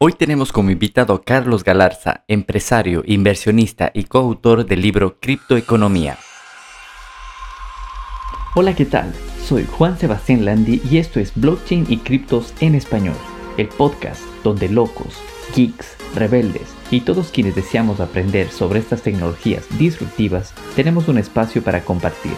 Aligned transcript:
Hoy 0.00 0.12
tenemos 0.12 0.50
como 0.50 0.70
invitado 0.70 1.14
a 1.14 1.22
Carlos 1.22 1.62
Galarza, 1.62 2.24
empresario, 2.26 3.04
inversionista 3.06 3.92
y 3.94 4.04
coautor 4.04 4.66
del 4.66 4.82
libro 4.82 5.20
Criptoeconomía. 5.20 6.18
Hola, 8.56 8.74
¿qué 8.74 8.86
tal? 8.86 9.14
Soy 9.46 9.64
Juan 9.64 9.96
Sebastián 9.96 10.44
Landi 10.44 10.82
y 10.90 10.98
esto 10.98 11.20
es 11.20 11.32
Blockchain 11.36 11.86
y 11.88 11.98
Criptos 11.98 12.54
en 12.58 12.74
Español, 12.74 13.14
el 13.56 13.68
podcast 13.68 14.20
donde 14.42 14.68
locos, 14.68 15.16
geeks, 15.54 15.96
rebeldes 16.16 16.74
y 16.90 17.02
todos 17.02 17.30
quienes 17.30 17.54
deseamos 17.54 18.00
aprender 18.00 18.50
sobre 18.50 18.80
estas 18.80 19.02
tecnologías 19.02 19.64
disruptivas 19.78 20.54
tenemos 20.74 21.06
un 21.06 21.18
espacio 21.18 21.62
para 21.62 21.84
compartir, 21.84 22.34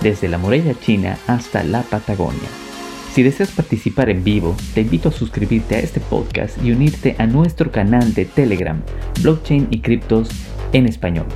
desde 0.00 0.28
la 0.28 0.38
muralla 0.38 0.78
china 0.78 1.18
hasta 1.26 1.64
la 1.64 1.82
Patagonia. 1.82 2.69
Si 3.12 3.24
deseas 3.24 3.50
participar 3.50 4.08
en 4.08 4.22
vivo, 4.22 4.54
te 4.72 4.82
invito 4.82 5.08
a 5.08 5.12
suscribirte 5.12 5.74
a 5.74 5.80
este 5.80 5.98
podcast 5.98 6.62
y 6.64 6.70
unirte 6.70 7.16
a 7.18 7.26
nuestro 7.26 7.72
canal 7.72 8.14
de 8.14 8.24
Telegram, 8.24 8.80
Blockchain 9.20 9.66
y 9.72 9.80
Criptos 9.80 10.28
en 10.72 10.86
Español. 10.86 11.26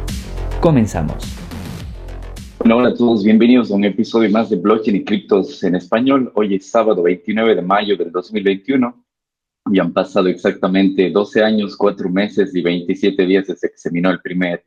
Comenzamos. 0.60 1.16
hola 2.60 2.90
a 2.90 2.94
todos, 2.94 3.24
bienvenidos 3.24 3.72
a 3.72 3.74
un 3.74 3.84
episodio 3.84 4.30
más 4.30 4.50
de 4.50 4.56
Blockchain 4.56 4.98
y 4.98 5.04
Criptos 5.04 5.64
en 5.64 5.74
Español. 5.74 6.30
Hoy 6.36 6.54
es 6.54 6.70
sábado 6.70 7.02
29 7.02 7.56
de 7.56 7.62
mayo 7.62 7.96
del 7.96 8.12
2021 8.12 9.04
y 9.72 9.80
han 9.80 9.92
pasado 9.92 10.28
exactamente 10.28 11.10
12 11.10 11.42
años, 11.42 11.76
4 11.76 12.08
meses 12.08 12.54
y 12.54 12.62
27 12.62 13.26
días 13.26 13.48
desde 13.48 13.70
que 13.70 13.78
se 13.78 13.90
minó 13.90 14.12
el 14.12 14.20
primer 14.20 14.64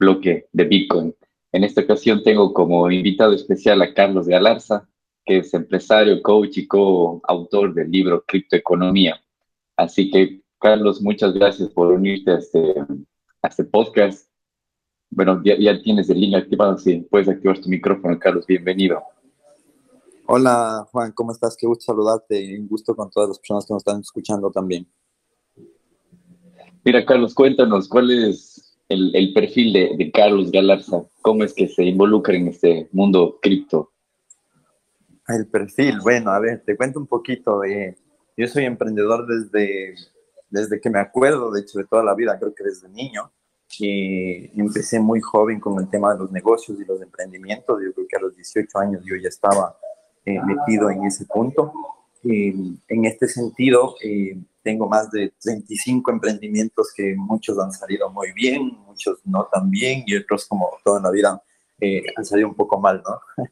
bloque 0.00 0.46
de 0.50 0.64
Bitcoin. 0.64 1.14
En 1.52 1.64
esta 1.64 1.82
ocasión 1.82 2.22
tengo 2.22 2.54
como 2.54 2.90
invitado 2.90 3.34
especial 3.34 3.82
a 3.82 3.92
Carlos 3.92 4.26
Galarza, 4.26 4.88
que 5.28 5.38
es 5.38 5.52
empresario, 5.52 6.22
coach 6.22 6.56
y 6.56 6.66
coautor 6.66 7.74
del 7.74 7.90
libro 7.90 8.24
Criptoeconomía. 8.26 9.20
Así 9.76 10.10
que, 10.10 10.40
Carlos, 10.58 11.02
muchas 11.02 11.34
gracias 11.34 11.68
por 11.68 11.88
unirte 11.88 12.30
a 12.30 12.38
este, 12.38 12.74
a 13.42 13.48
este 13.48 13.64
podcast. 13.64 14.26
Bueno, 15.10 15.42
ya, 15.44 15.54
ya, 15.58 15.80
tienes 15.82 16.08
el 16.08 16.18
link 16.18 16.34
activado, 16.34 16.78
sí, 16.78 17.06
puedes 17.10 17.28
activar 17.28 17.60
tu 17.60 17.68
micrófono, 17.68 18.18
Carlos, 18.18 18.46
bienvenido. 18.46 19.02
Hola, 20.26 20.86
Juan, 20.90 21.12
¿cómo 21.12 21.32
estás? 21.32 21.56
Qué 21.58 21.66
gusto 21.66 21.84
saludarte 21.84 22.42
y 22.42 22.54
un 22.54 22.66
gusto 22.66 22.96
con 22.96 23.10
todas 23.10 23.28
las 23.28 23.38
personas 23.38 23.66
que 23.66 23.74
nos 23.74 23.82
están 23.82 24.00
escuchando 24.00 24.50
también. 24.50 24.88
Mira, 26.84 27.04
Carlos, 27.04 27.34
cuéntanos, 27.34 27.86
¿cuál 27.86 28.10
es 28.10 28.78
el, 28.88 29.14
el 29.14 29.34
perfil 29.34 29.74
de, 29.74 29.94
de 29.94 30.10
Carlos 30.10 30.50
Galarza? 30.50 31.04
¿Cómo 31.20 31.44
es 31.44 31.52
que 31.52 31.68
se 31.68 31.84
involucra 31.84 32.34
en 32.34 32.48
este 32.48 32.88
mundo 32.92 33.38
cripto? 33.42 33.92
El 35.28 35.46
perfil, 35.46 36.00
bueno, 36.00 36.30
a 36.30 36.40
ver, 36.40 36.62
te 36.64 36.76
cuento 36.76 36.98
un 36.98 37.06
poquito. 37.06 37.60
de 37.60 37.96
yo 38.36 38.46
soy 38.46 38.64
emprendedor 38.64 39.26
desde, 39.26 39.94
desde 40.48 40.80
que 40.80 40.90
me 40.90 41.00
acuerdo, 41.00 41.50
de 41.50 41.60
hecho, 41.60 41.78
de 41.78 41.86
toda 41.86 42.04
la 42.04 42.14
vida, 42.14 42.38
creo 42.38 42.54
que 42.54 42.64
desde 42.64 42.88
niño. 42.88 43.32
Y 43.78 44.58
empecé 44.58 44.98
muy 44.98 45.20
joven 45.20 45.60
con 45.60 45.78
el 45.78 45.90
tema 45.90 46.14
de 46.14 46.20
los 46.20 46.32
negocios 46.32 46.80
y 46.80 46.84
los 46.84 47.02
emprendimientos. 47.02 47.80
Yo 47.84 47.92
creo 47.92 48.06
que 48.08 48.16
a 48.16 48.20
los 48.20 48.34
18 48.34 48.78
años 48.78 49.02
yo 49.04 49.16
ya 49.16 49.28
estaba 49.28 49.76
eh, 50.24 50.38
metido 50.40 50.88
en 50.88 51.04
ese 51.04 51.26
punto. 51.26 51.72
Y 52.22 52.78
en 52.88 53.04
este 53.04 53.28
sentido, 53.28 53.96
eh, 54.02 54.38
tengo 54.62 54.88
más 54.88 55.10
de 55.10 55.32
35 55.40 56.10
emprendimientos 56.10 56.92
que 56.94 57.14
muchos 57.16 57.58
han 57.58 57.72
salido 57.72 58.10
muy 58.10 58.32
bien, 58.32 58.78
muchos 58.86 59.18
no 59.24 59.48
tan 59.52 59.70
bien 59.70 60.04
y 60.06 60.16
otros, 60.16 60.46
como 60.46 60.70
toda 60.84 61.00
la 61.00 61.10
vida, 61.10 61.42
eh, 61.80 62.02
han 62.16 62.24
salido 62.24 62.48
un 62.48 62.54
poco 62.54 62.80
mal, 62.80 63.02
¿no? 63.04 63.44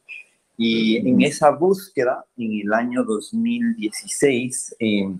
Y 0.57 0.97
en 1.07 1.21
esa 1.21 1.51
búsqueda, 1.51 2.25
en 2.35 2.61
el 2.61 2.73
año 2.73 3.03
2016, 3.03 4.75
eh, 4.79 5.15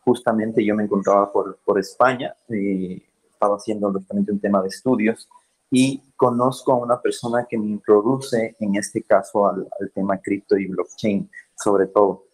justamente 0.00 0.64
yo 0.64 0.74
me 0.74 0.84
encontraba 0.84 1.30
por, 1.30 1.58
por 1.62 1.78
España, 1.78 2.34
eh, 2.48 3.02
estaba 3.30 3.56
haciendo 3.56 3.90
lógicamente 3.90 4.32
un 4.32 4.40
tema 4.40 4.62
de 4.62 4.68
estudios 4.68 5.28
y 5.70 6.02
conozco 6.16 6.72
a 6.72 6.78
una 6.78 7.00
persona 7.00 7.46
que 7.46 7.58
me 7.58 7.66
introduce, 7.66 8.56
en 8.58 8.76
este 8.76 9.02
caso, 9.02 9.46
al, 9.46 9.68
al 9.78 9.90
tema 9.92 10.16
cripto 10.18 10.56
y 10.56 10.66
blockchain, 10.66 11.30
sobre 11.54 11.86
todo. 11.88 12.24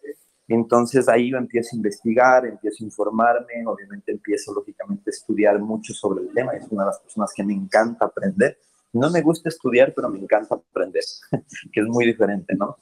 Entonces 0.47 1.09
ahí 1.09 1.31
yo 1.31 1.37
empiezo 1.37 1.71
a 1.73 1.77
investigar, 1.77 2.45
empiezo 2.45 2.83
a 2.83 2.85
informarme, 2.85 3.65
obviamente 3.65 4.11
empiezo 4.11 4.53
lógicamente 4.53 5.09
a 5.09 5.11
estudiar 5.11 5.59
mucho 5.59 5.93
sobre 5.93 6.23
el 6.23 6.33
tema, 6.33 6.53
es 6.53 6.67
una 6.69 6.83
de 6.83 6.87
las 6.87 6.99
personas 6.99 7.33
que 7.35 7.43
me 7.43 7.53
encanta 7.53 8.05
aprender 8.05 8.57
no 8.95 9.09
me 9.11 9.21
gusta 9.21 9.49
estudiar, 9.49 9.93
pero 9.93 10.09
me 10.09 10.19
encanta 10.19 10.55
aprender, 10.55 11.03
que 11.71 11.81
es 11.81 11.87
muy 11.87 12.05
diferente, 12.05 12.55
¿no? 12.55 12.77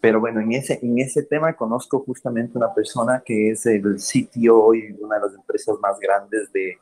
Pero 0.00 0.18
bueno, 0.18 0.40
en 0.40 0.52
ese, 0.52 0.78
en 0.82 0.98
ese 0.98 1.24
tema 1.24 1.54
conozco 1.54 2.00
justamente 2.00 2.56
una 2.56 2.72
persona 2.72 3.22
que 3.24 3.50
es 3.50 3.66
el 3.66 3.96
CTO 3.96 4.74
y 4.74 4.96
una 4.98 5.16
de 5.16 5.26
las 5.26 5.34
empresas 5.34 5.76
más 5.78 5.98
grandes 6.00 6.50
de, 6.52 6.78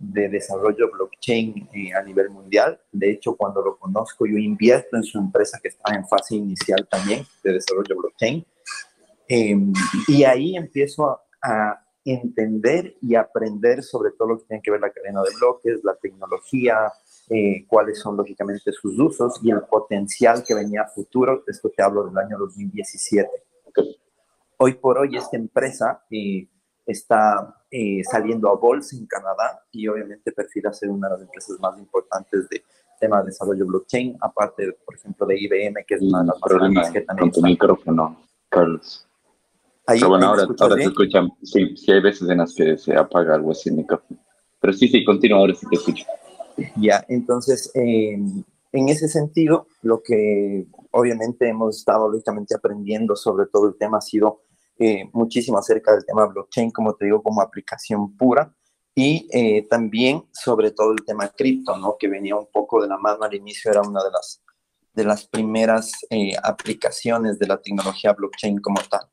de 0.00 0.28
desarrollo 0.28 0.90
blockchain 0.90 1.68
eh, 1.74 1.92
a 1.92 2.02
nivel 2.02 2.30
mundial. 2.30 2.80
De 2.92 3.10
hecho, 3.10 3.36
cuando 3.36 3.60
lo 3.60 3.76
conozco, 3.76 4.24
yo 4.24 4.38
invierto 4.38 4.96
en 4.96 5.02
su 5.02 5.18
empresa 5.18 5.58
que 5.60 5.68
está 5.68 5.94
en 5.94 6.06
fase 6.06 6.36
inicial 6.36 6.86
también 6.88 7.24
de 7.44 7.52
desarrollo 7.52 7.96
blockchain. 7.96 8.46
Em, 9.28 9.72
y 10.08 10.24
ahí 10.24 10.56
empiezo 10.56 11.08
a, 11.08 11.22
a, 11.42 11.86
entender 12.02 12.96
y 13.02 13.14
aprender 13.14 13.82
sobre 13.82 14.12
todo 14.12 14.28
lo 14.28 14.38
que 14.38 14.46
tiene 14.46 14.62
que 14.62 14.70
ver 14.70 14.80
la 14.80 14.90
cadena 14.90 15.20
de 15.22 15.28
bloques, 15.38 15.80
la 15.84 15.94
tecnología, 15.96 16.90
eh, 17.32 17.64
cuáles 17.68 18.00
son 18.00 18.16
lógicamente 18.16 18.72
sus 18.72 18.98
usos 18.98 19.38
y 19.40 19.52
el 19.52 19.60
potencial 19.60 20.42
que 20.44 20.52
venía 20.52 20.82
a 20.82 20.88
futuro. 20.88 21.44
Esto 21.46 21.70
te 21.70 21.80
hablo 21.80 22.04
del 22.04 22.18
año 22.18 22.36
2017. 22.36 23.30
Hoy 24.56 24.74
por 24.74 24.98
hoy 24.98 25.16
esta 25.16 25.36
empresa 25.36 26.02
eh, 26.10 26.48
está 26.84 27.62
eh, 27.70 28.02
saliendo 28.02 28.50
a 28.50 28.56
bolsa 28.56 28.96
en 28.96 29.06
Canadá 29.06 29.62
y 29.70 29.86
obviamente 29.86 30.32
perfila 30.32 30.72
ser 30.72 30.90
una 30.90 31.06
de 31.08 31.14
las 31.14 31.22
empresas 31.22 31.60
más 31.60 31.78
importantes 31.78 32.48
de 32.48 32.64
tema 32.98 33.20
de 33.20 33.26
desarrollo 33.26 33.64
blockchain, 33.64 34.18
aparte, 34.20 34.76
por 34.84 34.96
ejemplo, 34.96 35.24
de 35.24 35.38
IBM, 35.38 35.84
que 35.86 35.94
es 35.94 36.02
una 36.02 36.22
de 36.22 36.26
las 36.26 36.40
más 36.40 36.52
grandes 36.52 36.90
que 36.90 37.00
también... 37.02 37.30
Con 37.30 37.40
tu 37.40 37.48
micrófono, 37.48 38.20
Carlos. 38.48 39.06
Ahí, 39.86 40.00
Pero 40.00 40.10
bueno, 40.10 40.26
ahora, 40.26 40.46
ahora 40.58 40.74
te 40.74 40.82
escuchan. 40.82 41.30
Sí, 41.42 41.76
sí, 41.76 41.92
hay 41.92 42.02
veces 42.02 42.28
en 42.28 42.38
las 42.38 42.52
que 42.52 42.76
se 42.76 42.94
apaga 42.94 43.36
algo 43.36 43.52
así 43.52 43.70
el 43.70 43.76
micrófono. 43.76 44.20
Pero 44.60 44.72
sí, 44.72 44.88
sí, 44.88 45.04
continúa, 45.04 45.38
ahora 45.38 45.54
sí 45.54 45.66
te 45.70 45.76
escucho. 45.76 46.04
Ya, 46.76 47.04
entonces, 47.08 47.70
eh, 47.74 48.18
en 48.72 48.88
ese 48.88 49.08
sentido, 49.08 49.66
lo 49.82 50.02
que 50.02 50.66
obviamente 50.92 51.48
hemos 51.48 51.78
estado 51.78 52.08
lógicamente 52.08 52.54
aprendiendo 52.54 53.16
sobre 53.16 53.46
todo 53.46 53.68
el 53.68 53.76
tema 53.76 53.98
ha 53.98 54.02
sido 54.02 54.42
eh, 54.78 55.08
muchísimo 55.12 55.58
acerca 55.58 55.92
del 55.92 56.06
tema 56.06 56.26
blockchain, 56.26 56.70
como 56.70 56.94
te 56.94 57.04
digo, 57.04 57.22
como 57.22 57.42
aplicación 57.42 58.16
pura, 58.16 58.54
y 58.94 59.28
eh, 59.32 59.66
también 59.68 60.24
sobre 60.32 60.70
todo 60.70 60.92
el 60.92 61.04
tema 61.04 61.28
cripto, 61.28 61.76
¿no? 61.76 61.96
Que 61.98 62.08
venía 62.08 62.36
un 62.36 62.48
poco 62.50 62.80
de 62.80 62.88
la 62.88 62.96
mano 62.96 63.24
al 63.24 63.34
inicio, 63.34 63.70
era 63.70 63.82
una 63.82 64.02
de 64.02 64.10
las, 64.10 64.42
de 64.94 65.04
las 65.04 65.26
primeras 65.26 65.92
eh, 66.08 66.32
aplicaciones 66.42 67.38
de 67.38 67.46
la 67.46 67.60
tecnología 67.60 68.12
blockchain 68.12 68.58
como 68.60 68.80
tal. 68.88 69.06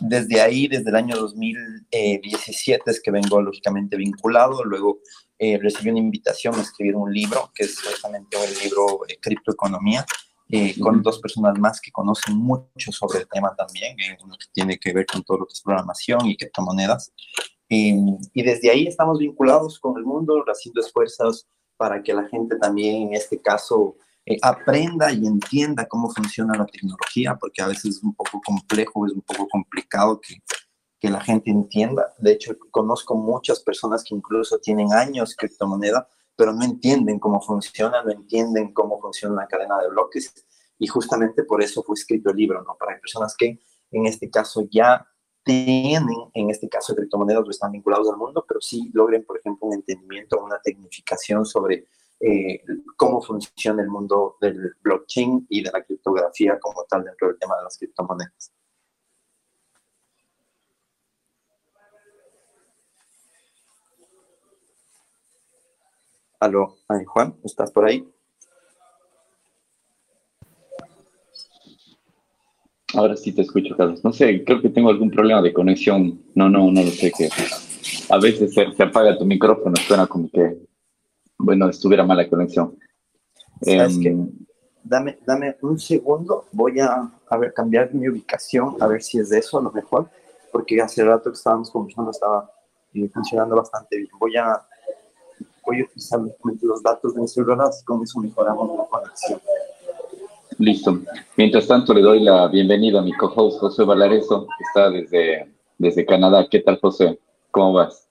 Desde 0.00 0.40
ahí, 0.40 0.68
desde 0.68 0.90
el 0.90 0.96
año 0.96 1.16
2017 1.16 2.90
es 2.90 3.00
que 3.00 3.10
vengo 3.10 3.40
lógicamente 3.40 3.96
vinculado, 3.96 4.64
luego 4.64 5.00
eh, 5.42 5.58
recibí 5.60 5.90
una 5.90 6.00
invitación 6.00 6.54
a 6.54 6.60
escribir 6.60 6.94
un 6.96 7.12
libro, 7.12 7.50
que 7.54 7.64
es 7.64 7.80
justamente 7.80 8.36
el 8.36 8.58
libro 8.62 9.00
de 9.08 9.16
Criptoeconomía, 9.16 10.04
eh, 10.50 10.78
con 10.78 11.02
dos 11.02 11.18
personas 11.20 11.58
más 11.58 11.80
que 11.80 11.90
conocen 11.90 12.36
mucho 12.36 12.92
sobre 12.92 13.20
el 13.20 13.28
tema 13.28 13.54
también, 13.56 13.98
eh, 13.98 14.18
uno 14.22 14.36
que 14.38 14.46
tiene 14.52 14.78
que 14.78 14.92
ver 14.92 15.06
con 15.06 15.22
todo 15.22 15.38
lo 15.38 15.46
que 15.46 15.54
es 15.54 15.62
programación 15.62 16.26
y 16.26 16.36
criptomonedas. 16.36 17.12
y 17.68 18.42
desde 18.42 18.68
ahí 18.70 18.86
estamos 18.86 19.18
vinculados 19.18 19.78
con 19.78 19.96
el 19.96 20.04
mundo, 20.04 20.44
haciendo 20.46 20.80
esfuerzos 20.80 21.46
para 21.76 22.02
que 22.02 22.12
la 22.12 22.28
gente 22.28 22.56
también, 22.56 23.08
en 23.08 23.14
este 23.14 23.40
caso, 23.40 23.96
eh, 24.26 24.36
aprenda 24.42 25.10
y 25.12 25.26
entienda 25.26 25.86
cómo 25.86 26.10
funciona 26.10 26.56
la 26.56 26.66
tecnología, 26.66 27.36
porque 27.40 27.62
a 27.62 27.68
veces 27.68 27.96
es 27.96 28.02
un 28.02 28.14
poco 28.14 28.40
complejo, 28.44 29.06
es 29.06 29.12
un 29.12 29.22
poco 29.22 29.48
complicado 29.48 30.20
que, 30.20 30.34
que 31.00 31.08
la 31.08 31.20
gente 31.20 31.50
entienda. 31.50 32.12
De 32.18 32.32
hecho, 32.32 32.56
conozco 32.70 33.14
muchas 33.14 33.60
personas 33.60 34.04
que 34.04 34.14
incluso 34.14 34.58
tienen 34.58 34.92
años 34.92 35.34
criptomoneda, 35.34 36.06
pero 36.36 36.52
no 36.52 36.64
entienden 36.64 37.18
cómo 37.18 37.40
funciona, 37.40 38.02
no 38.02 38.10
entienden 38.10 38.72
cómo 38.72 39.00
funciona 39.00 39.34
la 39.34 39.48
cadena 39.48 39.78
de 39.78 39.88
bloques. 39.88 40.32
Y 40.78 40.86
justamente 40.86 41.44
por 41.44 41.62
eso 41.62 41.82
fue 41.82 41.94
escrito 41.94 42.30
el 42.30 42.36
libro, 42.36 42.62
¿no? 42.62 42.76
Para 42.78 43.00
personas 43.00 43.34
que 43.36 43.58
en 43.90 44.06
este 44.06 44.30
caso 44.30 44.66
ya 44.70 45.06
tienen, 45.42 46.30
en 46.34 46.50
este 46.50 46.68
caso, 46.68 46.94
criptomonedas 46.94 47.46
o 47.46 47.50
están 47.50 47.72
vinculados 47.72 48.08
al 48.10 48.18
mundo, 48.18 48.44
pero 48.46 48.60
sí 48.60 48.90
logren, 48.92 49.24
por 49.24 49.38
ejemplo, 49.38 49.68
un 49.68 49.74
entendimiento, 49.74 50.42
una 50.42 50.60
tecnificación 50.60 51.46
sobre 51.46 51.86
eh, 52.20 52.62
cómo 52.96 53.22
funciona 53.22 53.82
el 53.82 53.88
mundo 53.88 54.36
del 54.40 54.74
blockchain 54.82 55.46
y 55.48 55.62
de 55.62 55.70
la 55.72 55.82
criptografía 55.82 56.58
como 56.60 56.84
tal 56.84 57.04
dentro 57.04 57.28
del 57.28 57.38
tema 57.38 57.56
de 57.56 57.64
las 57.64 57.78
criptomonedas. 57.78 58.52
Aló, 66.40 66.78
Juan, 67.06 67.34
¿estás 67.44 67.70
por 67.70 67.84
ahí? 67.84 68.02
Ahora 72.94 73.14
sí 73.14 73.32
te 73.32 73.42
escucho, 73.42 73.76
Carlos. 73.76 74.02
No 74.02 74.10
sé, 74.10 74.42
creo 74.42 74.62
que 74.62 74.70
tengo 74.70 74.88
algún 74.88 75.10
problema 75.10 75.42
de 75.42 75.52
conexión. 75.52 76.22
No, 76.34 76.48
no, 76.48 76.72
no 76.72 76.82
lo 76.82 76.90
sé. 76.90 77.12
Que 77.12 77.28
a 78.08 78.18
veces 78.18 78.54
se, 78.54 78.82
apaga 78.82 79.18
tu 79.18 79.26
micrófono, 79.26 79.76
suena 79.76 80.06
como 80.06 80.30
que, 80.30 80.56
bueno, 81.36 81.68
estuviera 81.68 82.04
mala 82.04 82.26
conexión. 82.26 82.74
¿Sabes 83.60 83.98
em, 84.02 84.30
Dame, 84.82 85.18
dame 85.26 85.56
un 85.60 85.78
segundo, 85.78 86.46
voy 86.52 86.80
a, 86.80 87.06
a 87.28 87.36
ver, 87.36 87.52
cambiar 87.52 87.92
mi 87.92 88.08
ubicación, 88.08 88.76
a 88.80 88.86
ver 88.86 89.02
si 89.02 89.18
es 89.18 89.28
de 89.28 89.38
eso 89.40 89.58
a 89.58 89.62
lo 89.62 89.70
mejor, 89.70 90.08
porque 90.50 90.80
hace 90.80 91.04
rato 91.04 91.30
que 91.30 91.36
estábamos 91.36 91.70
conversando 91.70 92.10
estaba 92.10 92.50
eh, 92.94 93.08
funcionando 93.10 93.56
bastante 93.56 93.98
bien. 93.98 94.08
Voy 94.18 94.36
a, 94.36 94.66
voy 95.64 95.80
a 95.80 95.84
utilizar 95.84 96.20
los 96.62 96.82
datos 96.82 97.14
de 97.14 97.20
mi 97.20 97.28
celular, 97.28 97.60
así 97.62 97.84
con 97.84 98.02
eso 98.02 98.18
mejoramos 98.20 98.76
la 98.76 98.84
conexión. 98.84 99.40
Listo. 100.58 100.98
Mientras 101.36 101.66
tanto, 101.66 101.94
le 101.94 102.02
doy 102.02 102.20
la 102.20 102.48
bienvenida 102.48 102.98
a 102.98 103.02
mi 103.02 103.12
co-host 103.12 103.60
José 103.60 103.84
Valareso, 103.84 104.46
que 104.46 104.64
está 104.64 104.90
desde, 104.90 105.50
desde 105.78 106.04
Canadá. 106.04 106.46
¿Qué 106.50 106.60
tal, 106.60 106.78
José? 106.80 107.18
¿Cómo 107.50 107.72
vas? 107.72 108.06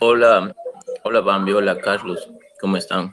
Hola, 0.00 0.54
hola 1.02 1.20
Bambi, 1.20 1.52
hola 1.52 1.76
Carlos, 1.78 2.30
¿cómo 2.60 2.76
están? 2.76 3.12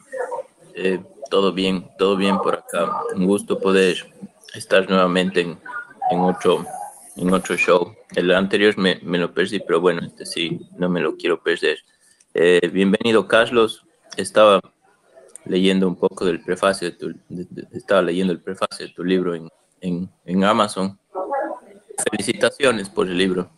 Eh, 0.76 1.00
todo 1.32 1.52
bien, 1.52 1.90
todo 1.98 2.16
bien 2.16 2.38
por 2.38 2.56
acá. 2.56 3.02
Un 3.16 3.26
gusto 3.26 3.60
poder 3.60 3.98
estar 4.54 4.88
nuevamente 4.88 5.42
en, 5.42 5.58
en 6.12 6.20
otro, 6.20 6.64
en 7.16 7.34
otro 7.34 7.58
show. 7.58 7.96
El 8.16 8.32
anterior 8.32 8.78
me, 8.78 9.00
me, 9.02 9.18
lo 9.18 9.34
perdí, 9.34 9.60
pero 9.60 9.82
bueno, 9.82 10.02
este 10.06 10.26
sí, 10.26 10.70
no 10.78 10.88
me 10.88 11.02
lo 11.02 11.16
quiero 11.16 11.42
perder. 11.42 11.80
Eh, 12.38 12.68
bienvenido, 12.68 13.30
Carlos. 13.30 13.86
Estaba 14.18 14.60
leyendo 15.46 15.88
un 15.88 15.96
poco 15.96 16.26
del 16.26 16.44
prefacio, 16.44 16.92
de 16.92 16.98
tu, 16.98 17.16
estaba 17.72 18.02
leyendo 18.02 18.34
el 18.34 18.42
prefacio 18.42 18.86
de 18.86 18.92
tu 18.92 19.06
libro 19.06 19.36
en, 19.36 19.50
en, 19.80 20.10
en, 20.26 20.44
Amazon. 20.44 21.00
Felicitaciones 22.12 22.90
por 22.90 23.08
el 23.08 23.18
libro, 23.18 23.50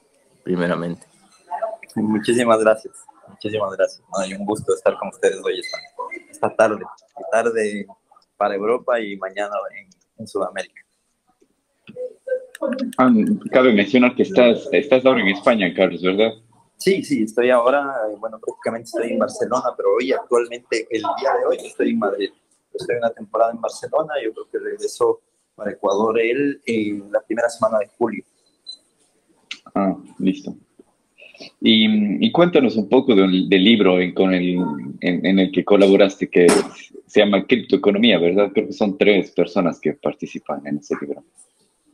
primeramente. 0.44 1.07
Muchísimas 1.95 2.59
gracias, 2.59 2.94
muchísimas 3.27 3.75
gracias. 3.75 4.03
hay 4.19 4.35
un 4.35 4.45
gusto 4.45 4.75
estar 4.75 4.95
con 4.97 5.07
ustedes 5.07 5.41
hoy 5.44 5.59
esta, 5.59 5.80
esta 6.30 6.56
tarde, 6.56 6.85
tarde 7.31 7.88
para 8.38 8.53
Europa 8.53 9.00
y 9.00 9.18
mañana 9.18 9.56
en, 9.75 9.89
en 10.19 10.27
Sudamérica. 10.27 10.83
Ah, 13.00 13.12
cabe 13.51 13.73
mencionar 13.73 14.13
que 14.13 14.21
estás, 14.21 14.69
estás 14.71 15.03
ahora 15.03 15.21
en 15.21 15.30
España, 15.30 15.73
Carlos, 15.75 16.03
¿verdad? 16.03 16.33
Sí, 16.77 17.03
sí, 17.03 17.24
estoy 17.24 17.50
ahora, 17.50 17.91
bueno, 18.19 18.39
prácticamente 18.39 18.85
estoy 18.85 19.13
en 19.13 19.19
Barcelona, 19.19 19.74
pero 19.75 19.95
hoy 19.95 20.12
actualmente, 20.12 20.88
el 20.91 21.01
día 21.01 21.33
de 21.39 21.45
hoy, 21.45 21.57
estoy 21.65 21.89
en 21.89 22.00
Madrid. 22.00 22.29
Estoy 22.71 22.95
en 22.95 23.00
una 23.00 23.09
temporada 23.12 23.51
en 23.51 23.62
Barcelona, 23.62 24.13
yo 24.24 24.31
creo 24.31 24.50
que 24.51 24.59
regreso 24.59 25.21
para 25.56 25.71
Ecuador 25.71 26.19
él 26.19 26.62
en 26.65 27.12
la 27.12 27.19
primera 27.21 27.50
semana 27.50 27.79
de 27.79 27.88
julio. 27.97 28.24
Ah, 29.74 29.97
listo. 30.19 30.56
Y, 31.59 32.25
y 32.25 32.31
cuéntanos 32.31 32.75
un 32.75 32.88
poco 32.88 33.15
del, 33.15 33.50
del 33.50 33.63
libro 33.63 34.00
en, 34.00 34.13
con 34.13 34.33
el, 34.33 34.57
en, 35.01 35.39
el 35.39 35.51
que 35.51 35.65
colaboraste, 35.65 36.30
que 36.30 36.47
se 37.07 37.19
llama 37.19 37.45
Criptoeconomía, 37.45 38.19
¿verdad? 38.19 38.51
Creo 38.53 38.68
que 38.68 38.73
son 38.73 38.97
tres 38.97 39.31
personas 39.31 39.80
que 39.80 39.94
participan 39.94 40.65
en 40.68 40.77
ese 40.77 40.95
libro. 41.01 41.23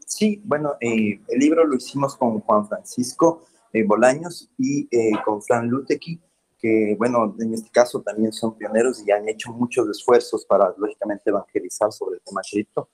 Sí, 0.06 0.42
bueno, 0.44 0.74
eh, 0.82 1.20
el 1.28 1.40
libro 1.40 1.66
lo 1.66 1.76
hicimos 1.76 2.16
con 2.16 2.40
Juan 2.42 2.68
Francisco 2.68 3.46
eh, 3.74 3.84
Bolaños 3.84 4.50
y 4.58 4.88
eh, 4.92 5.12
con 5.26 5.42
Fran 5.42 5.68
Lutequi, 5.68 6.22
que, 6.60 6.96
bueno, 6.98 7.36
en 7.40 7.54
este 7.54 7.70
caso 7.72 8.02
también 8.02 8.32
son 8.32 8.56
pioneros 8.56 9.06
y 9.06 9.12
han 9.12 9.28
hecho 9.28 9.52
muchos 9.52 9.90
esfuerzos 9.90 10.46
para, 10.46 10.74
lógicamente, 10.78 11.30
evangelizar 11.30 11.92
sobre 11.92 12.18
el 12.18 12.22
tema 12.22 12.42
cripto. 12.50 12.90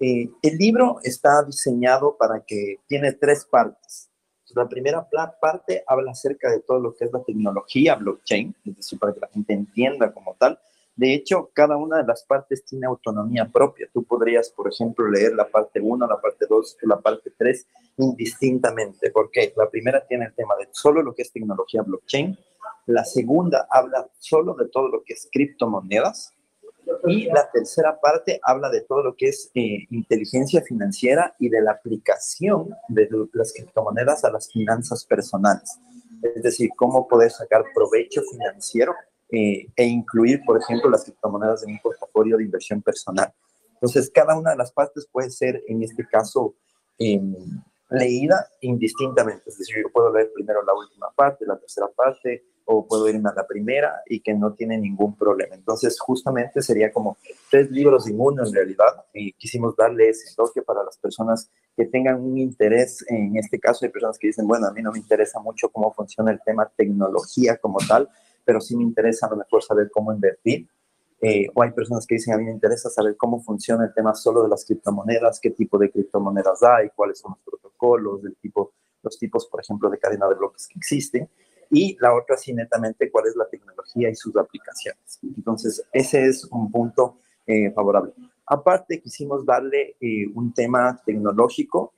Eh, 0.00 0.28
el 0.42 0.58
libro 0.58 0.98
está 1.02 1.42
diseñado 1.44 2.16
para 2.18 2.44
que 2.44 2.80
tiene 2.86 3.12
tres 3.12 3.46
partes. 3.46 4.10
La 4.54 4.68
primera 4.68 5.08
parte 5.40 5.82
habla 5.86 6.12
acerca 6.12 6.50
de 6.50 6.60
todo 6.60 6.78
lo 6.78 6.94
que 6.94 7.06
es 7.06 7.12
la 7.12 7.22
tecnología 7.24 7.96
blockchain, 7.96 8.54
es 8.64 8.76
decir, 8.76 8.98
para 8.98 9.12
que 9.12 9.20
la 9.20 9.28
gente 9.28 9.52
entienda 9.52 10.12
como 10.12 10.36
tal, 10.38 10.58
de 10.96 11.12
hecho, 11.12 11.50
cada 11.52 11.76
una 11.76 11.98
de 11.98 12.04
las 12.04 12.24
partes 12.24 12.64
tiene 12.64 12.86
autonomía 12.86 13.50
propia. 13.52 13.88
Tú 13.92 14.04
podrías, 14.04 14.50
por 14.50 14.68
ejemplo, 14.68 15.08
leer 15.08 15.34
la 15.34 15.48
parte 15.48 15.80
1, 15.80 16.06
la 16.06 16.20
parte 16.20 16.46
2, 16.48 16.78
la 16.82 17.00
parte 17.00 17.32
3 17.36 17.66
indistintamente, 17.98 19.10
porque 19.10 19.52
la 19.56 19.68
primera 19.68 20.06
tiene 20.06 20.26
el 20.26 20.34
tema 20.34 20.54
de 20.56 20.68
solo 20.70 21.02
lo 21.02 21.14
que 21.14 21.22
es 21.22 21.32
tecnología 21.32 21.82
blockchain, 21.82 22.38
la 22.86 23.04
segunda 23.04 23.66
habla 23.70 24.08
solo 24.18 24.54
de 24.54 24.68
todo 24.68 24.88
lo 24.88 25.02
que 25.02 25.14
es 25.14 25.28
criptomonedas 25.32 26.32
y 27.06 27.26
la 27.26 27.50
tercera 27.50 27.98
parte 27.98 28.40
habla 28.42 28.68
de 28.68 28.82
todo 28.82 29.02
lo 29.02 29.16
que 29.16 29.28
es 29.28 29.50
eh, 29.54 29.86
inteligencia 29.90 30.60
financiera 30.62 31.34
y 31.38 31.48
de 31.48 31.62
la 31.62 31.72
aplicación 31.72 32.74
de 32.88 33.08
las 33.32 33.52
criptomonedas 33.52 34.24
a 34.24 34.30
las 34.30 34.52
finanzas 34.52 35.04
personales. 35.04 35.78
Es 36.22 36.42
decir, 36.42 36.70
cómo 36.76 37.08
poder 37.08 37.30
sacar 37.30 37.64
provecho 37.74 38.22
financiero 38.30 38.94
eh, 39.30 39.66
e 39.76 39.84
incluir, 39.84 40.42
por 40.44 40.60
ejemplo, 40.60 40.90
las 40.90 41.04
criptomonedas 41.04 41.62
en 41.64 41.72
un 41.72 41.78
portafolio 41.80 42.36
de 42.36 42.44
inversión 42.44 42.82
personal. 42.82 43.32
Entonces, 43.74 44.10
cada 44.12 44.38
una 44.38 44.50
de 44.50 44.56
las 44.56 44.72
partes 44.72 45.06
puede 45.10 45.30
ser, 45.30 45.62
en 45.66 45.82
este 45.82 46.06
caso, 46.06 46.54
em, 46.98 47.34
leída 47.90 48.48
indistintamente. 48.60 49.42
Es 49.46 49.58
decir, 49.58 49.76
yo 49.82 49.90
puedo 49.92 50.12
leer 50.12 50.30
primero 50.34 50.62
la 50.62 50.74
última 50.74 51.10
parte, 51.14 51.44
la 51.46 51.58
tercera 51.58 51.88
parte, 51.88 52.44
o 52.66 52.86
puedo 52.86 53.08
irme 53.08 53.28
a 53.28 53.34
la 53.34 53.46
primera 53.46 54.02
y 54.06 54.20
que 54.20 54.34
no 54.34 54.54
tiene 54.54 54.78
ningún 54.78 55.16
problema. 55.16 55.54
Entonces, 55.54 55.98
justamente 56.00 56.62
sería 56.62 56.90
como 56.92 57.16
tres 57.50 57.70
libros 57.70 58.08
en 58.08 58.18
uno 58.18 58.44
en 58.44 58.52
realidad 58.52 59.04
y 59.12 59.32
quisimos 59.34 59.76
darle 59.76 60.08
ese 60.08 60.34
toque 60.34 60.62
para 60.62 60.82
las 60.82 60.96
personas 60.96 61.50
que 61.76 61.86
tengan 61.86 62.20
un 62.20 62.38
interés. 62.38 63.04
En 63.08 63.36
este 63.36 63.58
caso, 63.58 63.84
hay 63.84 63.90
personas 63.90 64.18
que 64.18 64.28
dicen, 64.28 64.46
bueno, 64.46 64.66
a 64.66 64.72
mí 64.72 64.82
no 64.82 64.92
me 64.92 64.98
interesa 64.98 65.40
mucho 65.40 65.68
cómo 65.68 65.92
funciona 65.92 66.30
el 66.30 66.40
tema 66.44 66.70
tecnología 66.74 67.56
como 67.58 67.78
tal, 67.86 68.08
pero 68.44 68.60
sí 68.60 68.76
me 68.76 68.82
interesa 68.82 69.26
a 69.26 69.30
lo 69.30 69.36
mejor 69.36 69.62
saber 69.62 69.90
cómo 69.90 70.12
invertir. 70.12 70.68
Eh, 71.20 71.48
o 71.54 71.62
hay 71.62 71.70
personas 71.70 72.06
que 72.06 72.16
dicen, 72.16 72.34
a 72.34 72.38
mí 72.38 72.44
me 72.44 72.50
interesa 72.50 72.90
saber 72.90 73.16
cómo 73.16 73.42
funciona 73.42 73.84
el 73.84 73.94
tema 73.94 74.14
solo 74.14 74.42
de 74.42 74.48
las 74.48 74.64
criptomonedas, 74.64 75.40
qué 75.40 75.50
tipo 75.50 75.78
de 75.78 75.90
criptomonedas 75.90 76.62
hay, 76.62 76.90
cuáles 76.94 77.18
son 77.18 77.32
los 77.32 77.40
protocolos, 77.40 78.22
del 78.22 78.36
tipo, 78.36 78.72
los 79.02 79.18
tipos, 79.18 79.46
por 79.46 79.60
ejemplo, 79.62 79.88
de 79.88 79.98
cadena 79.98 80.28
de 80.28 80.34
bloques 80.34 80.68
que 80.68 80.78
existen. 80.78 81.28
Y 81.70 81.96
la 81.98 82.14
otra, 82.14 82.36
sí, 82.36 82.52
netamente, 82.52 83.10
cuál 83.10 83.26
es 83.26 83.36
la 83.36 83.48
tecnología 83.48 84.10
y 84.10 84.14
sus 84.14 84.36
aplicaciones. 84.36 85.18
Entonces, 85.22 85.82
ese 85.92 86.26
es 86.26 86.44
un 86.44 86.70
punto 86.70 87.20
eh, 87.46 87.70
favorable. 87.72 88.12
Aparte, 88.46 89.00
quisimos 89.00 89.46
darle 89.46 89.96
eh, 90.00 90.26
un 90.34 90.52
tema 90.52 91.00
tecnológico. 91.06 91.94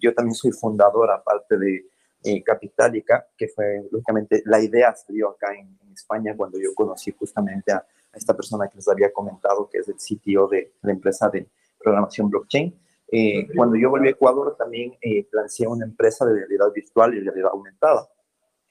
yo 0.00 0.12
también 0.12 0.34
soy 0.34 0.50
fundador, 0.50 1.10
aparte 1.12 1.56
de 1.56 1.86
eh, 2.26 2.42
Capitalica, 2.42 3.28
que 3.36 3.48
fue, 3.48 3.86
lógicamente, 3.90 4.42
la 4.46 4.60
idea 4.60 4.94
salió 4.94 5.30
acá 5.30 5.54
en, 5.54 5.76
España 5.96 6.34
cuando 6.36 6.58
yo 6.58 6.74
conocí 6.74 7.14
justamente 7.18 7.72
a, 7.72 7.82
esta 8.12 8.36
persona 8.36 8.68
que 8.68 8.76
les 8.76 8.86
había 8.88 9.10
comentado, 9.12 9.66
que 9.70 9.78
es 9.78 9.88
el 9.88 9.94
CTO 9.94 10.46
de 10.46 10.74
la 10.82 10.92
empresa 10.92 11.30
de 11.30 11.48
programación 11.78 12.28
blockchain. 12.28 12.74
Eh, 13.10 13.46
cuando 13.54 13.76
yo 13.76 13.88
volví 13.88 14.08
a 14.08 14.10
Ecuador, 14.10 14.56
también 14.58 14.94
eh, 15.00 15.24
planteé 15.30 15.66
una 15.66 15.86
empresa 15.86 16.26
de 16.26 16.34
realidad 16.34 16.70
virtual 16.74 17.14
y 17.14 17.20
realidad 17.20 17.50
aumentada. 17.52 18.08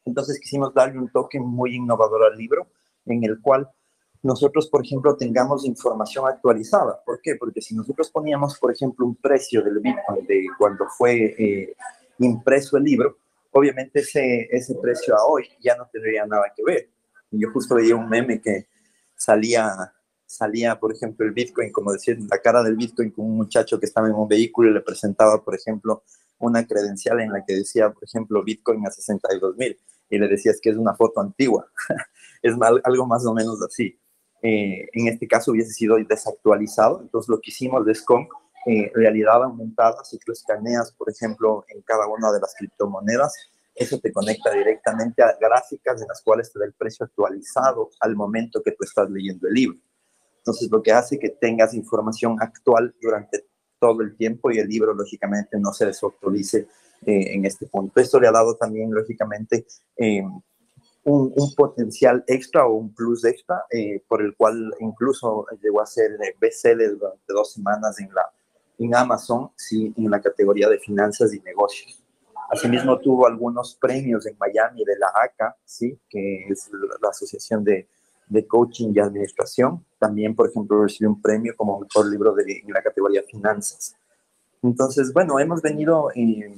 Entonces 0.04 0.40
quisimos 0.40 0.74
darle 0.74 1.00
un 1.00 1.10
toque 1.10 1.40
muy 1.40 1.76
innovador 1.76 2.26
al 2.26 2.38
libro, 2.38 2.68
en 3.06 3.24
el 3.24 3.42
cual 3.42 3.70
nosotros, 4.22 4.68
por 4.70 4.84
ejemplo, 4.84 5.16
tengamos 5.16 5.66
información 5.66 6.28
actualizada. 6.28 7.02
¿Por 7.06 7.22
qué? 7.22 7.36
Porque 7.36 7.62
si 7.62 7.76
nosotros 7.76 8.10
poníamos, 8.10 8.58
por 8.60 8.72
ejemplo, 8.72 9.06
un 9.06 9.16
precio 9.16 9.64
del 9.64 9.80
Bitcoin 9.80 10.26
de 10.28 10.46
cuando 10.58 10.86
fue 10.98 11.36
eh, 11.38 11.76
impreso 12.20 12.78
el 12.78 12.84
libro, 12.84 13.18
obviamente 13.56 14.02
ese, 14.02 14.50
ese 14.52 14.76
precio 14.76 15.16
a 15.16 15.26
hoy 15.26 15.48
ya 15.62 15.78
no 15.78 15.88
tendría 15.92 16.26
nada 16.26 16.52
que 16.54 16.62
ver. 16.64 16.90
Yo 17.32 17.50
justo 17.52 17.76
veía 17.76 17.96
un 17.96 18.10
meme 18.10 18.42
que 18.42 18.68
salía, 19.16 19.72
salía, 20.26 20.78
por 20.78 20.94
ejemplo, 20.94 21.26
el 21.26 21.32
Bitcoin, 21.32 21.72
como 21.72 21.94
decir, 21.94 22.20
la 22.30 22.40
cara 22.40 22.62
del 22.62 22.76
Bitcoin 22.76 23.12
con 23.12 23.26
un 23.26 23.38
muchacho 23.38 23.80
que 23.80 23.86
estaba 23.86 24.08
en 24.08 24.14
un 24.14 24.28
vehículo 24.28 24.70
y 24.70 24.74
le 24.74 24.82
presentaba, 24.82 25.42
por 25.42 25.56
ejemplo, 25.56 26.04
una 26.38 26.68
credencial 26.68 27.22
en 27.22 27.32
la 27.32 27.46
que 27.46 27.56
decía, 27.56 27.92
por 27.92 28.04
ejemplo, 28.04 28.44
Bitcoin 28.44 28.86
a 28.86 28.92
62 28.92 29.56
mil 29.56 29.80
y 30.10 30.20
le 30.20 30.28
decías 30.28 30.60
que 30.62 30.72
es 30.72 30.76
una 30.76 30.94
foto 30.94 31.22
antigua. 31.22 31.72
es 32.42 32.54
algo 32.84 33.08
más 33.08 33.26
o 33.26 33.34
menos 33.34 33.62
así. 33.64 33.98
Eh, 34.42 34.90
en 34.92 35.08
este 35.08 35.28
caso 35.30 35.52
hubiese 35.52 35.72
sido 35.72 35.96
desactualizado, 35.96 37.02
entonces 37.02 37.30
lo 37.30 37.40
que 37.40 37.52
hicimos 37.52 37.86
eh, 38.68 38.92
realidad 38.96 39.44
aumentada, 39.44 40.04
si 40.04 40.18
tú 40.18 40.32
escaneas, 40.32 40.92
por 40.94 41.08
ejemplo, 41.08 41.64
en 41.68 41.84
cada 41.84 42.08
una 42.08 42.32
de 42.32 42.40
las 42.40 42.56
criptomonedas, 42.58 43.36
eso 43.76 44.00
te 44.00 44.12
conecta 44.12 44.52
directamente 44.52 45.22
a 45.22 45.38
gráficas 45.40 46.02
en 46.02 46.08
las 46.08 46.24
cuales 46.24 46.52
te 46.52 46.58
da 46.58 46.66
el 46.66 46.74
precio 46.74 47.06
actualizado 47.06 47.92
al 48.00 48.16
momento 48.16 48.64
que 48.64 48.72
tú 48.72 48.84
estás 48.84 49.08
leyendo 49.12 49.48
el 49.48 49.54
libro. 49.54 49.78
Entonces, 50.38 50.68
lo 50.72 50.82
que 50.82 50.92
hace 50.92 51.20
que 51.20 51.30
tengas 51.30 51.76
información 51.76 52.38
actual 52.40 52.96
durante 53.00 53.46
todo 53.80 54.02
el 54.02 54.18
tiempo 54.18 54.50
y 54.50 54.58
el 54.58 54.68
libro, 54.68 54.96
lógicamente, 54.96 55.60
no 55.60 55.72
se 55.72 55.86
desactualice 55.86 56.68
eh, 57.06 57.36
en 57.36 57.46
este 57.46 57.68
punto. 57.68 58.00
Esto 58.00 58.20
le 58.20 58.28
ha 58.28 58.32
dado 58.32 58.56
también, 58.56 58.92
lógicamente, 58.92 59.68
eh, 59.98 60.24
un, 61.04 61.34
potencial 61.56 62.24
extra 62.26 62.66
o 62.66 62.74
un 62.74 62.96
plus 62.96 63.26
extra, 63.26 63.64
por 64.08 64.24
el 64.24 64.36
cual 64.36 64.74
incluso 64.80 65.46
llegó 65.62 65.82
a 65.82 65.86
ser 65.86 66.18
bestseller 66.40 66.98
durante 66.98 67.32
dos 67.32 67.54
semanas 67.54 68.00
en 68.00 68.12
la 68.12 68.26
en 68.78 68.96
Amazon, 68.96 69.52
sí, 69.56 69.94
en 69.98 70.10
la 70.10 70.22
categoría 70.22 70.70
de 70.70 70.80
finanzas 70.80 71.34
y 71.34 71.40
negocios. 71.40 72.02
Asimismo, 72.50 73.00
tuvo 73.00 73.28
algunos 73.28 73.76
premios 73.76 74.26
en 74.28 74.38
Miami 74.38 74.84
de 74.86 74.98
la 74.98 75.08
ACA, 75.14 75.56
sí, 75.66 76.00
que 76.10 76.46
es 76.50 76.70
la 77.02 77.10
Asociación 77.10 77.64
de, 77.64 77.88
de 78.28 78.48
Coaching 78.48 78.92
y 78.94 79.00
Administración. 79.00 79.84
También, 79.98 80.36
por 80.36 80.50
ejemplo, 80.50 80.84
recibió 80.84 81.10
un 81.10 81.22
premio 81.22 81.54
como 81.56 81.80
mejor 81.80 82.08
libro 82.08 82.34
de, 82.34 82.62
en 82.64 82.72
la 82.72 82.82
categoría 82.82 83.24
finanzas. 83.24 83.96
Entonces, 84.62 85.12
bueno, 85.12 85.40
hemos 85.40 85.62
venido 85.62 86.12
eh, 86.16 86.56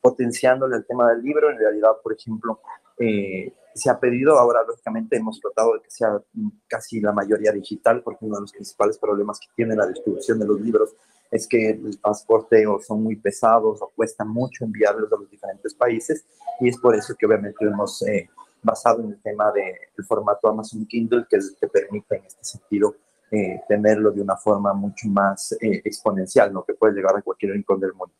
potenciándole 0.00 0.76
el 0.76 0.86
tema 0.86 1.08
del 1.10 1.22
libro. 1.22 1.50
En 1.50 1.58
realidad, 1.58 1.92
por 2.02 2.12
ejemplo, 2.12 2.60
eh, 2.98 3.52
se 3.74 3.88
ha 3.88 3.98
pedido, 3.98 4.38
ahora 4.38 4.60
lógicamente 4.66 5.16
hemos 5.16 5.40
tratado 5.40 5.74
de 5.74 5.82
que 5.82 5.90
sea 5.90 6.20
casi 6.66 7.00
la 7.00 7.12
mayoría 7.12 7.52
digital, 7.52 8.02
porque 8.02 8.24
uno 8.24 8.36
de 8.36 8.42
los 8.42 8.52
principales 8.52 8.98
problemas 8.98 9.38
que 9.38 9.46
tiene 9.54 9.76
la 9.76 9.86
distribución 9.86 10.38
de 10.38 10.46
los 10.46 10.60
libros 10.60 10.94
es 11.30 11.46
que 11.46 11.70
el 11.70 12.00
transporte 12.00 12.66
o 12.66 12.80
son 12.80 13.02
muy 13.02 13.16
pesados 13.16 13.80
o 13.80 13.92
cuesta 13.94 14.24
mucho 14.24 14.64
enviarlos 14.64 15.12
a 15.12 15.16
los 15.16 15.30
diferentes 15.30 15.74
países 15.74 16.24
y 16.60 16.68
es 16.68 16.78
por 16.78 16.94
eso 16.94 17.14
que 17.18 17.26
obviamente 17.26 17.64
hemos 17.64 18.02
eh, 18.02 18.28
basado 18.62 19.02
en 19.02 19.10
el 19.10 19.22
tema 19.22 19.52
del 19.52 20.04
formato 20.06 20.48
Amazon 20.48 20.86
Kindle 20.86 21.26
que, 21.28 21.36
es, 21.36 21.56
que 21.58 21.68
permite 21.68 22.16
en 22.16 22.24
este 22.24 22.44
sentido 22.44 22.94
eh, 23.30 23.60
tenerlo 23.68 24.10
de 24.10 24.20
una 24.20 24.36
forma 24.36 24.72
mucho 24.74 25.06
más 25.08 25.52
eh, 25.52 25.82
exponencial, 25.84 26.52
¿no? 26.52 26.64
que 26.64 26.74
puede 26.74 26.94
llegar 26.94 27.16
a 27.16 27.22
cualquier 27.22 27.52
rincón 27.52 27.78
del 27.78 27.94
mundo. 27.94 28.12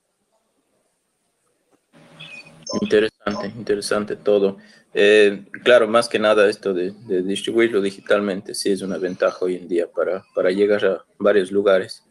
Interesante, 2.80 3.46
interesante 3.56 4.16
todo. 4.16 4.58
Eh, 4.94 5.46
claro, 5.64 5.88
más 5.88 6.08
que 6.08 6.20
nada 6.20 6.48
esto 6.48 6.72
de, 6.72 6.92
distribuirlo 7.22 7.80
digitalmente 7.80 8.54
sí 8.54 8.70
es 8.70 8.82
una 8.82 8.98
ventaja 8.98 9.44
hoy 9.44 9.56
en 9.56 9.68
día 9.68 9.88
para, 9.90 10.24
para 10.34 10.50
llegar 10.50 10.84
a 10.84 11.04
varios 11.18 11.50
lugares. 11.50 12.04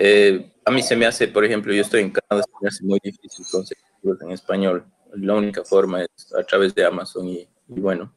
Eh, 0.00 0.52
a 0.64 0.70
mí 0.70 0.82
se 0.82 0.94
me 0.94 1.06
hace, 1.06 1.26
por 1.28 1.44
ejemplo, 1.44 1.72
yo 1.72 1.82
estoy 1.82 2.02
en 2.02 2.10
Canadá, 2.10 2.44
se 2.46 2.62
me 2.62 2.68
hace 2.68 2.84
muy 2.84 3.00
difícil 3.02 3.44
conseguirlo 3.50 4.16
en 4.22 4.30
español. 4.30 4.86
La 5.14 5.34
única 5.34 5.64
forma 5.64 6.02
es 6.02 6.32
a 6.38 6.42
través 6.44 6.74
de 6.74 6.84
Amazon 6.84 7.26
y, 7.26 7.48
bueno, 7.66 8.14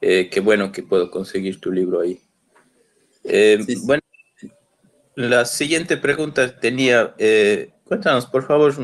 eh, 0.00 0.28
qué 0.30 0.40
bueno 0.40 0.72
que 0.72 0.82
puedo 0.82 1.10
conseguir 1.10 1.60
tu 1.60 1.70
libro 1.70 2.00
ahí. 2.00 2.20
Bueno, 3.84 4.02
la 5.14 5.44
siguiente 5.44 5.96
pregunta 5.96 6.58
tenía, 6.58 7.14
cuéntanos 7.84 8.26
por 8.26 8.46
favor 8.46 8.74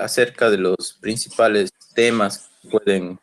acerca 0.00 0.50
de 0.50 0.58
los 0.58 0.98
principales 1.00 1.70
temas 1.94 2.50
que 2.62 2.68
pueden 2.68 3.18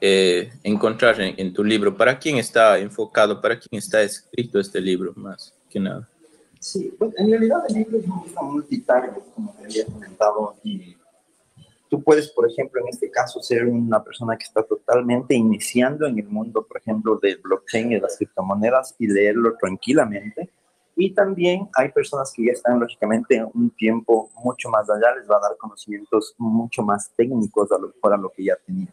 eh, 0.00 0.52
encontrar 0.62 1.20
en, 1.20 1.52
tu 1.52 1.64
libro? 1.64 1.96
¿Para 1.96 2.18
quién 2.18 2.36
está 2.36 2.78
enfocado? 2.78 3.40
¿Para 3.40 3.58
quién 3.58 3.78
está 3.78 4.02
escrito 4.02 4.60
este 4.60 4.80
libro 4.80 5.12
más 5.16 5.54
que 5.68 5.80
nada? 5.80 6.08
Sí, 6.60 6.92
pues 6.98 7.12
en 7.16 7.30
realidad 7.30 7.64
el 7.68 7.74
libro 7.74 7.98
es 7.98 8.06
un 8.06 8.64
libro 8.68 9.24
como 9.34 9.52
te 9.52 9.64
había 9.64 9.86
comentado, 9.86 10.56
y 10.64 10.96
tú 11.88 12.02
puedes, 12.02 12.28
por 12.30 12.50
ejemplo, 12.50 12.80
en 12.80 12.88
este 12.88 13.10
caso, 13.10 13.40
ser 13.40 13.66
una 13.66 14.02
persona 14.02 14.36
que 14.36 14.44
está 14.44 14.62
totalmente 14.62 15.34
iniciando 15.34 16.06
en 16.06 16.18
el 16.18 16.28
mundo, 16.28 16.66
por 16.66 16.78
ejemplo, 16.78 17.18
del 17.22 17.38
blockchain 17.38 17.92
y 17.92 18.00
las 18.00 18.16
criptomonedas 18.16 18.94
y 18.98 19.06
leerlo 19.06 19.56
tranquilamente. 19.56 20.50
Y 20.96 21.14
también 21.14 21.68
hay 21.74 21.90
personas 21.90 22.32
que 22.34 22.46
ya 22.46 22.52
están, 22.52 22.80
lógicamente, 22.80 23.42
un 23.54 23.70
tiempo 23.70 24.30
mucho 24.42 24.68
más 24.68 24.90
allá, 24.90 25.14
les 25.16 25.30
va 25.30 25.36
a 25.36 25.48
dar 25.48 25.56
conocimientos 25.56 26.34
mucho 26.38 26.82
más 26.82 27.12
técnicos 27.16 27.70
a 27.70 27.76
para 28.00 28.16
lo 28.16 28.30
que 28.30 28.44
ya 28.44 28.56
tenían. 28.66 28.92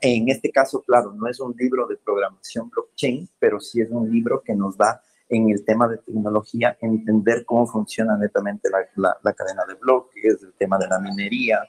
En 0.00 0.28
este 0.28 0.50
caso, 0.50 0.82
claro, 0.82 1.12
no 1.12 1.28
es 1.28 1.38
un 1.38 1.54
libro 1.56 1.86
de 1.86 1.96
programación 1.96 2.68
blockchain, 2.68 3.28
pero 3.38 3.60
sí 3.60 3.80
es 3.80 3.90
un 3.90 4.10
libro 4.10 4.42
que 4.42 4.54
nos 4.54 4.76
da 4.76 5.00
en 5.36 5.50
el 5.50 5.64
tema 5.64 5.88
de 5.88 5.98
tecnología 5.98 6.76
entender 6.80 7.44
cómo 7.44 7.66
funciona 7.66 8.16
netamente 8.16 8.68
la, 8.70 9.16
la, 9.22 9.32
cadena 9.32 9.64
de 9.66 9.74
bloques, 9.74 10.42
el 10.42 10.52
tema 10.54 10.78
de 10.78 10.88
la 10.88 10.98
minería, 10.98 11.60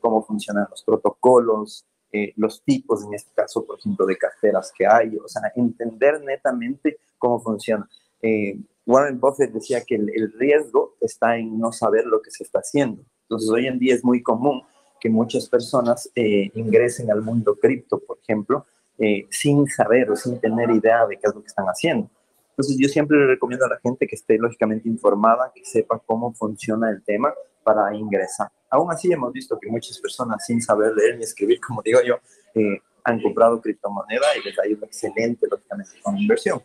cómo 0.00 0.22
funcionan 0.22 0.66
los 0.70 0.82
protocolos, 0.82 1.86
eh, 2.12 2.32
los 2.36 2.62
tipos, 2.62 3.04
en 3.04 3.14
este 3.14 3.32
caso, 3.34 3.64
por 3.64 3.78
ejemplo, 3.78 4.06
de 4.06 4.16
carteras 4.16 4.72
que 4.76 4.86
hay, 4.86 5.16
o 5.16 5.28
sea, 5.28 5.42
entender 5.56 6.20
netamente 6.22 6.98
cómo 7.18 7.40
funciona. 7.40 7.88
Eh, 8.22 8.58
Warren 8.86 9.18
Buffett 9.18 9.52
decía 9.52 9.82
que 9.84 9.96
el, 9.96 10.10
el, 10.14 10.32
riesgo 10.32 10.96
está 11.00 11.36
en 11.36 11.58
no 11.58 11.72
saber 11.72 12.04
lo 12.04 12.20
que 12.20 12.30
se 12.30 12.44
está 12.44 12.58
haciendo. 12.58 13.02
Entonces, 13.22 13.48
hoy 13.50 13.66
en 13.66 13.78
día 13.78 13.94
es 13.94 14.04
muy 14.04 14.22
común 14.22 14.62
que 15.04 15.10
muchas 15.10 15.46
personas 15.50 16.10
eh, 16.14 16.50
ingresen 16.54 17.10
al 17.10 17.20
mundo 17.20 17.56
cripto, 17.56 17.98
por 17.98 18.18
ejemplo, 18.22 18.64
eh, 18.96 19.26
sin 19.28 19.66
saber 19.66 20.10
o 20.10 20.16
sin 20.16 20.40
tener 20.40 20.70
idea 20.70 21.06
de 21.06 21.18
qué 21.18 21.26
es 21.26 21.34
lo 21.34 21.42
que 21.42 21.48
están 21.48 21.66
haciendo. 21.66 22.08
Entonces 22.56 22.76
yo 22.78 22.88
siempre 22.88 23.18
le 23.18 23.26
recomiendo 23.26 23.66
a 23.66 23.68
la 23.68 23.80
gente 23.82 24.06
que 24.06 24.14
esté 24.14 24.38
lógicamente 24.38 24.88
informada, 24.88 25.50
que 25.52 25.64
sepa 25.64 26.00
cómo 26.06 26.32
funciona 26.34 26.88
el 26.88 27.02
tema 27.02 27.34
para 27.64 27.92
ingresar. 27.96 28.48
Aún 28.70 28.92
así 28.92 29.12
hemos 29.12 29.32
visto 29.32 29.58
que 29.60 29.68
muchas 29.68 29.98
personas 29.98 30.46
sin 30.46 30.62
saber 30.62 30.94
leer 30.94 31.16
ni 31.16 31.24
escribir, 31.24 31.58
como 31.60 31.82
digo 31.82 32.00
yo, 32.06 32.18
eh, 32.54 32.80
han 33.02 33.20
comprado 33.20 33.60
criptomoneda 33.60 34.26
y 34.38 34.46
les 34.46 34.58
ha 34.58 34.66
ido 34.68 34.84
excelente, 34.86 35.46
lógicamente, 35.50 35.92
con 36.02 36.16
inversión. 36.16 36.62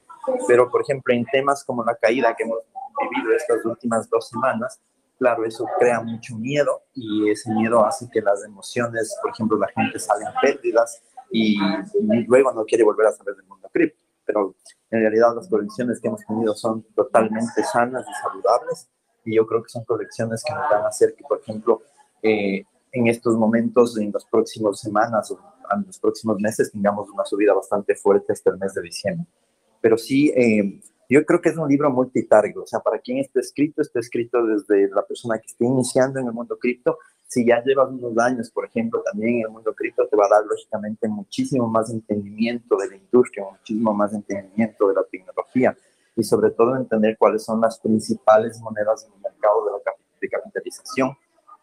Pero, 0.48 0.70
por 0.70 0.82
ejemplo, 0.82 1.14
en 1.14 1.26
temas 1.26 1.64
como 1.64 1.84
la 1.84 1.96
caída 1.96 2.36
que 2.36 2.44
hemos 2.44 2.60
vivido 3.12 3.36
estas 3.36 3.66
últimas 3.66 4.10
dos 4.10 4.30
semanas, 4.30 4.80
claro, 5.18 5.44
eso 5.44 5.66
crea 5.80 6.02
mucho 6.02 6.38
miedo 6.38 6.84
y 6.94 7.30
ese 7.30 7.52
miedo 7.52 7.86
hace 7.86 8.08
que 8.12 8.22
las 8.22 8.44
emociones, 8.46 9.18
por 9.22 9.32
ejemplo, 9.32 9.58
la 9.58 9.68
gente 9.68 10.00
sale 10.00 10.26
en 10.26 10.32
pérdidas 10.40 11.02
y, 11.32 11.58
luego 12.28 12.54
no 12.54 12.64
quiere 12.64 12.84
volver 12.84 13.08
a 13.08 13.12
saber 13.12 13.36
del 13.36 13.46
mundo 13.46 13.70
cripto. 13.72 14.00
Pero 14.30 14.56
en 14.92 15.00
realidad 15.00 15.34
las 15.36 15.50
colecciones 15.50 16.00
que 16.00 16.08
hemos 16.08 16.24
tenido 16.24 16.54
son 16.54 16.84
totalmente 16.94 17.64
sanas 17.64 18.06
y 18.08 18.14
saludables 18.22 18.88
y 19.26 19.36
yo 19.36 19.48
creo 19.48 19.64
que 19.64 19.70
son 19.70 19.84
colecciones 19.86 20.44
que 20.46 20.54
nos 20.54 20.70
van 20.70 20.84
a 20.84 20.88
hacer 20.90 21.16
que, 21.16 21.24
por 21.28 21.40
ejemplo, 21.40 21.82
eh, 22.22 22.64
en 22.92 23.08
estos 23.08 23.36
momentos, 23.36 23.98
en 23.98 24.12
las 24.12 24.26
próximas 24.26 24.80
semanas 24.80 25.32
o 25.32 25.40
en 25.76 25.84
los 25.88 25.98
próximos 25.98 26.40
meses, 26.40 26.72
tengamos 26.72 27.10
una 27.10 27.26
subida 27.26 27.56
bastante 27.56 27.96
fuerte 27.96 28.32
hasta 28.32 28.52
el 28.52 28.60
mes 28.60 28.76
de 28.76 28.84
diciembre. 28.84 29.26
Pero 29.82 29.98
sí, 29.98 30.32
eh, 30.36 30.80
yo 31.10 31.26
creo 31.26 31.42
que 31.42 31.50
es 31.50 31.58
un 31.58 31.68
libro 31.68 31.90
multitarget, 31.90 32.58
o 32.58 32.68
sea, 32.68 32.82
para 32.82 33.00
quien 33.00 33.18
está 33.18 33.40
escrito, 33.40 33.82
está 33.82 34.00
escrito 34.00 34.46
desde 34.46 34.90
la 34.90 35.02
persona 35.02 35.40
que 35.40 35.48
esté 35.48 35.66
iniciando 35.66 36.20
en 36.20 36.28
el 36.28 36.34
mundo 36.34 36.56
cripto. 36.60 37.00
Si 37.30 37.46
ya 37.46 37.62
llevas 37.64 37.90
unos 37.92 38.18
años, 38.18 38.50
por 38.50 38.66
ejemplo, 38.66 39.04
también 39.04 39.36
en 39.36 39.42
el 39.42 39.50
mundo 39.50 39.72
cripto 39.76 40.08
te 40.08 40.18
va 40.18 40.26
a 40.26 40.30
dar 40.30 40.46
lógicamente 40.48 41.08
muchísimo 41.08 41.68
más 41.68 41.92
entendimiento 41.92 42.76
de 42.76 42.90
la 42.90 42.96
industria, 42.96 43.46
muchísimo 43.52 43.94
más 43.94 44.12
entendimiento 44.16 44.88
de 44.88 44.96
la 44.96 45.04
tecnología 45.04 45.78
y 46.16 46.24
sobre 46.24 46.50
todo 46.50 46.76
entender 46.76 47.16
cuáles 47.20 47.46
son 47.46 47.62
las 47.62 47.80
principales 47.80 48.60
monedas 48.62 49.06
en 49.06 49.14
el 49.14 49.22
mercado 49.22 49.64
de, 49.64 49.72
la, 49.74 49.92
de 50.20 50.28
capitalización. 50.28 51.16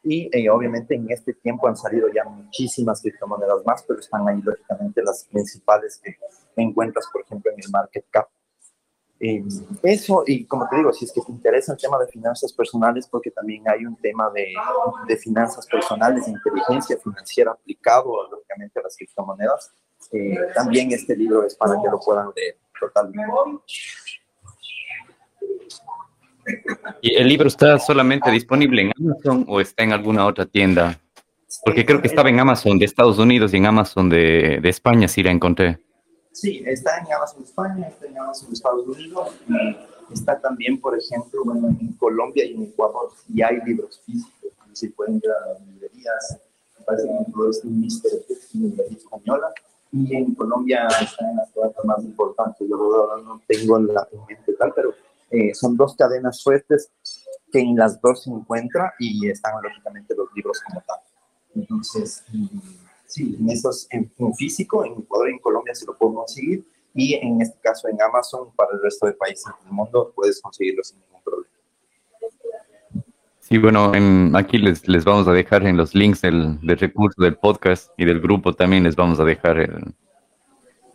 Y 0.05 0.31
eh, 0.33 0.49
obviamente 0.51 0.95
en 0.95 1.11
este 1.11 1.35
tiempo 1.35 1.67
han 1.67 1.77
salido 1.77 2.07
ya 2.15 2.23
muchísimas 2.23 3.03
criptomonedas 3.03 3.67
más, 3.67 3.83
pero 3.83 3.99
están 3.99 4.29
ahí 4.29 4.41
lógicamente 4.41 5.03
las 5.03 5.25
principales 5.25 6.01
que 6.01 6.17
encuentras, 6.55 7.09
por 7.13 7.23
ejemplo, 7.23 7.51
en 7.51 7.59
el 7.59 7.71
market 7.73 8.05
cap 8.13 8.29
eh, 9.19 9.43
eso, 9.83 10.25
y 10.27 10.45
como 10.45 10.69
te 10.69 10.77
digo, 10.77 10.93
si 10.93 11.07
es 11.07 11.13
que 11.13 11.23
te 11.23 11.33
interesa 11.33 11.73
el 11.73 11.79
tema 11.79 11.99
de 11.99 12.07
finanzas 12.07 12.53
personales, 12.53 13.09
porque 13.09 13.31
también 13.31 13.63
hay 13.67 13.87
un 13.87 13.97
tema 13.97 14.31
de, 14.31 14.53
de 15.09 15.17
finanzas 15.17 15.67
personales, 15.67 16.29
inteligencia 16.29 16.99
financiera 16.99 17.53
aplicado, 17.53 18.13
lógicamente, 18.31 18.79
a 18.79 18.83
las 18.83 18.97
criptomonedas, 18.97 19.73
eh, 20.13 20.37
también 20.55 20.93
este 20.93 21.17
libro 21.17 21.45
es 21.47 21.55
para 21.55 21.81
que 21.81 21.89
lo 21.91 21.99
puedan 21.99 22.29
leer 22.37 22.57
totalmente. 22.79 23.33
¿Y 27.01 27.15
el 27.15 27.29
libro 27.29 27.49
está 27.49 27.79
solamente 27.79 28.31
disponible 28.31 28.83
en 28.83 28.93
Amazon 28.99 29.45
o 29.49 29.61
está 29.61 29.83
en 29.83 29.93
alguna 29.93 30.27
otra 30.27 30.47
tienda? 30.47 31.01
Porque 31.65 31.87
creo 31.87 32.01
que 32.01 32.09
estaba 32.09 32.29
en 32.29 32.39
Amazon 32.39 32.79
de 32.79 32.85
Estados 32.85 33.19
Unidos 33.19 33.53
y 33.55 33.57
en 33.57 33.67
Amazon 33.67 34.09
de, 34.09 34.61
de 34.61 34.69
España, 34.69 35.09
sí 35.09 35.23
la 35.23 35.31
encontré. 35.31 35.81
Sí, 36.37 36.63
está 36.67 36.99
en 36.99 37.11
Amazon 37.11 37.45
España, 37.45 37.89
está 37.89 38.05
en 38.05 38.19
Amazon 38.19 38.53
Estados 38.53 38.87
Unidos 38.87 39.31
y 39.49 40.13
está 40.13 40.39
también, 40.39 40.79
por 40.79 40.95
ejemplo, 40.95 41.43
en 41.81 41.95
Colombia 41.95 42.45
y 42.45 42.53
en 42.53 42.65
Ecuador. 42.65 43.11
Y 43.27 43.41
hay 43.41 43.59
libros 43.65 44.03
físicos, 44.05 44.51
si 44.75 44.91
pueden 44.91 45.17
ir 45.17 45.31
a 45.31 45.55
las 45.55 45.67
librerías. 45.67 46.39
Me 46.79 46.85
parece 46.85 47.09
que 47.09 47.51
es 47.51 47.65
un 47.65 47.81
Mister 47.81 48.13
una 48.53 48.67
librería 48.67 48.99
española. 48.99 49.47
Y 49.91 50.15
en 50.15 50.35
Colombia 50.35 50.87
está 51.01 51.31
en 51.31 51.37
las 51.37 51.51
cadenas 51.53 51.85
más 51.85 52.05
importantes. 52.05 52.69
Yo 52.69 52.77
ahora 52.77 53.23
no 53.23 53.41
tengo 53.47 53.79
en, 53.79 53.95
la, 53.95 54.07
mente 54.29 54.53
tal, 54.59 54.75
pero 54.77 54.93
eh, 55.31 55.55
son 55.55 55.75
dos 55.75 55.97
cadenas 55.97 56.45
fuertes 56.45 56.91
que 57.51 57.61
en 57.61 57.77
las 57.77 57.99
dos 58.03 58.25
se 58.25 58.31
encuentra 58.31 58.93
y 58.99 59.31
están 59.31 59.55
lógicamente 59.63 60.15
los 60.15 60.29
libros 60.35 60.61
como 60.61 60.83
tal. 60.83 60.99
Entonces, 61.55 62.23
sí, 63.07 63.37
en 63.41 63.51
esos, 63.51 63.87
en, 63.91 64.11
físico, 64.35 64.85
en 64.85 64.93
Ecuador 64.93 65.31
y 65.31 65.33
en 65.33 65.39
Colombia 65.39 65.75
se 65.75 65.87
lo 65.87 65.97
puedo 65.97 66.15
conseguir 66.15 66.65
y 66.95 67.15
en 67.15 67.41
este 67.43 67.59
caso 67.61 67.89
en 67.89 68.01
Amazon 68.01 68.49
para 68.57 68.71
el 68.73 68.83
resto 68.83 69.07
de 69.07 69.13
países 69.13 69.47
del 69.63 69.73
mundo 69.73 70.13
puedes 70.15 70.41
conseguirlo 70.41 70.83
sin 70.83 70.99
ningún 71.01 71.23
problema. 71.23 71.51
Sí, 73.41 73.59
bueno, 73.59 73.93
aquí 74.37 74.59
les, 74.59 74.89
les 74.89 75.05
vamos 75.05 75.29
a 75.29 75.33
dejar 75.33 75.67
en 75.67 75.77
los 75.77 75.95
links 75.95 76.23
del, 76.23 76.59
del, 76.61 76.79
recurso 76.79 77.23
del 77.23 77.37
podcast 77.37 77.91
y 77.97 78.05
del 78.05 78.21
grupo 78.21 78.53
también 78.55 78.83
les 78.83 78.97
vamos 78.97 79.21
a 79.21 79.25
dejar 79.25 79.59
el, 79.59 79.95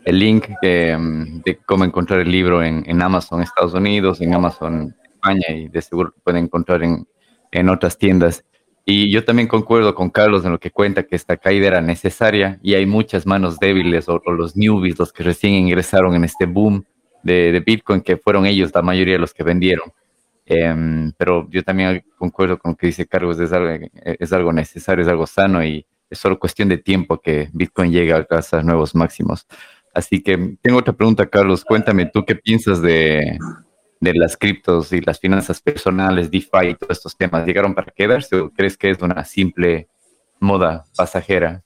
el 0.03 0.19
link 0.19 0.47
de, 0.61 0.97
de, 1.45 1.57
cómo 1.65 1.85
encontrar 1.85 2.19
el 2.19 2.31
libro 2.31 2.61
en, 2.61 2.83
en, 2.89 3.01
Amazon 3.01 3.41
Estados 3.41 3.73
Unidos, 3.73 4.19
en 4.19 4.33
Amazon 4.33 4.93
España 5.03 5.47
y 5.49 5.69
de 5.69 5.81
seguro 5.81 6.13
pueden 6.23 6.45
encontrar 6.45 6.83
en 6.83 7.07
en 7.51 7.69
otras 7.69 7.97
tiendas. 7.97 8.43
Y 8.85 9.11
yo 9.11 9.23
también 9.23 9.47
concuerdo 9.47 9.93
con 9.93 10.09
Carlos 10.09 10.43
en 10.43 10.51
lo 10.51 10.59
que 10.59 10.71
cuenta 10.71 11.03
que 11.03 11.15
esta 11.15 11.37
caída 11.37 11.67
era 11.67 11.81
necesaria 11.81 12.59
y 12.63 12.73
hay 12.73 12.85
muchas 12.85 13.25
manos 13.27 13.59
débiles 13.59 14.09
o, 14.09 14.21
los 14.25 14.55
newbies, 14.55 14.97
los 14.97 15.13
que 15.13 15.23
recién 15.23 15.53
ingresaron 15.53 16.15
en 16.15 16.23
este 16.23 16.45
boom 16.45 16.83
de, 17.21 17.61
Bitcoin, 17.63 18.01
que 18.01 18.17
fueron 18.17 18.45
ellos 18.45 18.71
la 18.73 18.81
mayoría 18.81 19.13
de 19.13 19.19
los 19.19 19.33
que 19.33 19.43
vendieron. 19.43 19.91
Em, 20.47 21.11
pero 21.15 21.47
yo 21.51 21.63
también 21.63 22.03
concuerdo 22.17 22.57
con 22.57 22.71
lo 22.71 22.77
que 22.77 22.87
dice 22.87 23.05
Carlos, 23.05 23.39
es 23.39 23.53
algo, 23.53 23.85
es 24.03 24.33
algo 24.33 24.51
necesario, 24.51 25.03
es 25.03 25.09
algo 25.09 25.27
sano 25.27 25.63
y 25.63 25.85
es 26.09 26.17
solo 26.17 26.39
cuestión 26.39 26.67
de 26.67 26.77
tiempo 26.77 27.21
que 27.21 27.49
Bitcoin 27.53 27.91
llegue 27.91 28.13
a 28.13 28.25
esos 28.39 28.65
nuevos 28.65 28.95
máximos. 28.95 29.45
Así 29.93 30.23
que 30.23 30.57
tengo 30.61 30.79
otra 30.79 30.93
pregunta, 30.93 31.27
Carlos. 31.27 31.63
Cuéntame, 31.63 32.07
¿tú 32.07 32.25
qué 32.25 32.35
piensas 32.35 32.81
de, 32.81 33.37
de 34.01 34.13
las 34.15 34.35
criptos 34.35 34.91
y 34.91 34.99
las 34.99 35.19
finanzas 35.19 35.61
personales, 35.61 36.29
DeFi 36.29 36.69
y 36.71 36.75
todos 36.75 36.97
estos 36.97 37.15
temas? 37.15 37.45
¿Llegaron 37.45 37.73
para 37.73 37.91
quedarse 37.91 38.35
o 38.35 38.49
crees 38.49 38.75
que 38.75 38.89
es 38.89 39.01
una 39.01 39.23
simple 39.23 39.87
moda 40.39 40.83
pasajera? 40.97 41.63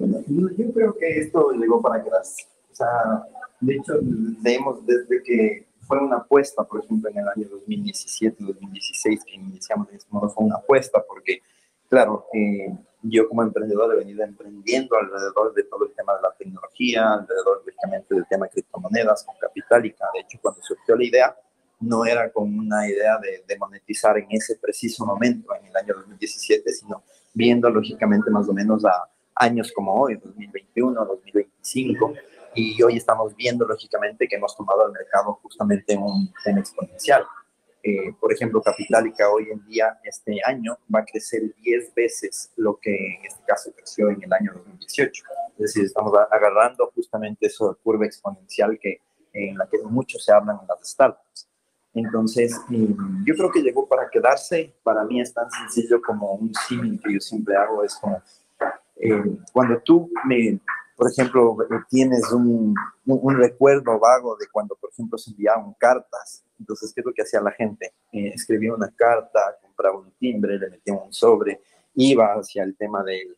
yo 0.00 0.72
creo 0.72 0.96
que 0.96 1.18
esto 1.18 1.52
llegó 1.52 1.82
para 1.82 2.02
quedarse. 2.02 2.44
O 2.70 2.74
sea, 2.74 3.22
de 3.60 3.74
hecho, 3.74 3.94
leemos 4.42 4.84
desde 4.86 5.22
que 5.22 5.66
fue 5.80 5.98
una 5.98 6.18
apuesta, 6.18 6.64
por 6.64 6.84
ejemplo, 6.84 7.10
en 7.10 7.18
el 7.18 7.28
año 7.28 7.48
2017, 7.50 8.44
2016, 8.44 9.24
que 9.24 9.34
iniciamos 9.34 9.88
en 9.90 9.96
este 9.96 10.08
modo, 10.10 10.28
fue 10.30 10.44
una 10.44 10.56
apuesta 10.56 11.02
porque, 11.06 11.40
claro, 11.88 12.26
eh, 12.32 12.72
yo 13.02 13.28
como 13.28 13.42
emprendedor 13.42 13.94
he 13.94 13.98
venido 13.98 14.24
emprendiendo 14.24 14.96
alrededor 14.96 15.54
de 15.54 15.64
todo 15.64 15.86
el 15.86 15.92
tema 15.92 16.14
de 16.16 16.22
la 16.22 16.32
tecnología, 16.36 17.14
alrededor 17.14 17.62
lógicamente 17.64 18.14
del 18.14 18.26
tema 18.28 18.46
de 18.46 18.52
criptomonedas, 18.52 19.24
con 19.24 19.36
Capitalica. 19.40 20.06
De 20.14 20.20
hecho, 20.20 20.38
cuando 20.42 20.60
surgió 20.62 20.96
la 20.96 21.04
idea, 21.04 21.36
no 21.80 22.04
era 22.04 22.30
con 22.32 22.58
una 22.58 22.88
idea 22.88 23.18
de, 23.18 23.44
de, 23.46 23.58
monetizar 23.58 24.18
en 24.18 24.26
ese 24.30 24.56
preciso 24.56 25.06
momento, 25.06 25.54
en 25.54 25.66
el 25.66 25.76
año 25.76 25.94
2017, 25.94 26.72
sino 26.72 27.04
viendo 27.32 27.70
lógicamente 27.70 28.30
más 28.30 28.48
o 28.48 28.52
menos 28.52 28.84
a 28.84 29.08
años 29.38 29.72
como 29.72 29.94
hoy, 29.94 30.16
2021, 30.16 31.04
2025. 31.04 32.14
Y 32.54 32.82
hoy 32.82 32.96
estamos 32.96 33.36
viendo 33.36 33.64
lógicamente 33.64 34.26
que 34.26 34.36
hemos 34.36 34.56
tomado 34.56 34.86
el 34.86 34.92
mercado 34.92 35.38
justamente 35.42 35.92
en 35.92 36.02
un 36.02 36.32
tema 36.42 36.58
exponencial. 36.58 37.24
Eh, 37.88 38.14
por 38.20 38.30
ejemplo, 38.30 38.60
Capitalica 38.60 39.30
hoy 39.30 39.48
en 39.50 39.64
día, 39.64 39.98
este 40.04 40.38
año, 40.44 40.76
va 40.94 41.00
a 41.00 41.04
crecer 41.06 41.54
10 41.62 41.94
veces 41.94 42.52
lo 42.56 42.76
que 42.76 42.94
en 42.94 43.24
este 43.24 43.42
caso 43.46 43.72
creció 43.74 44.10
en 44.10 44.22
el 44.22 44.30
año 44.30 44.52
2018. 44.52 45.24
Es 45.52 45.58
decir, 45.58 45.84
estamos 45.84 46.12
agarrando 46.30 46.92
justamente 46.94 47.46
esa 47.46 47.64
curva 47.82 48.04
exponencial 48.04 48.78
que, 48.78 49.00
en 49.32 49.56
la 49.56 49.66
que 49.66 49.78
mucho 49.84 50.18
se 50.18 50.30
hablan 50.32 50.58
en 50.60 50.66
las 50.68 50.86
startups. 50.86 51.48
Entonces, 51.94 52.60
yo 52.68 53.34
creo 53.34 53.50
que 53.50 53.62
llegó 53.62 53.88
para 53.88 54.10
quedarse. 54.10 54.74
Para 54.82 55.02
mí 55.04 55.22
es 55.22 55.32
tan 55.32 55.50
sencillo 55.50 56.02
como 56.02 56.34
un 56.34 56.52
símil 56.68 57.00
que 57.02 57.14
yo 57.14 57.20
siempre 57.20 57.56
hago, 57.56 57.82
es 57.84 57.94
como 57.94 58.22
eh, 58.96 59.38
cuando 59.52 59.80
tú 59.80 60.10
me 60.26 60.60
por 60.98 61.08
ejemplo, 61.08 61.56
eh, 61.62 61.78
tienes 61.88 62.32
un, 62.32 62.74
un, 63.06 63.36
recuerdo 63.36 64.00
vago 64.00 64.36
de 64.36 64.48
cuando, 64.50 64.74
por 64.74 64.90
ejemplo, 64.90 65.16
se 65.16 65.30
enviaban 65.30 65.72
cartas. 65.74 66.42
Entonces, 66.58 66.92
¿qué 66.92 67.02
es 67.02 67.06
lo 67.06 67.12
que 67.12 67.22
hacía 67.22 67.40
la 67.40 67.52
gente? 67.52 67.92
Eh, 68.10 68.32
escribía 68.34 68.74
una 68.74 68.90
carta, 68.90 69.38
compraba 69.62 70.00
un 70.00 70.10
timbre, 70.18 70.58
le 70.58 70.70
metía 70.70 70.94
un 70.94 71.12
sobre, 71.12 71.60
iba 71.94 72.32
hacia 72.32 72.64
el 72.64 72.76
tema 72.76 73.04
de, 73.04 73.28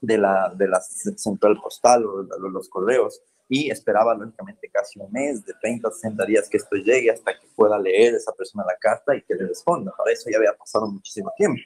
de, 0.00 0.16
la, 0.16 0.54
de 0.56 0.68
la 0.68 0.80
central 0.80 1.58
postal 1.60 2.06
o 2.06 2.22
los 2.22 2.68
correos 2.68 3.20
y 3.48 3.68
esperaba, 3.68 4.14
lógicamente, 4.14 4.70
casi 4.72 5.00
un 5.00 5.10
mes, 5.10 5.44
de 5.44 5.54
30 5.60 5.88
a 5.88 5.90
60 5.90 6.24
días 6.24 6.48
que 6.48 6.58
esto 6.58 6.76
llegue 6.76 7.10
hasta 7.10 7.32
que 7.32 7.48
pueda 7.56 7.80
leer 7.80 8.14
esa 8.14 8.30
persona 8.30 8.64
la 8.64 8.76
carta 8.78 9.16
y 9.16 9.22
que 9.22 9.34
le 9.34 9.48
responda. 9.48 9.92
Para 9.98 10.12
eso 10.12 10.30
ya 10.30 10.38
había 10.38 10.52
pasado 10.52 10.86
muchísimo 10.86 11.32
tiempo. 11.36 11.60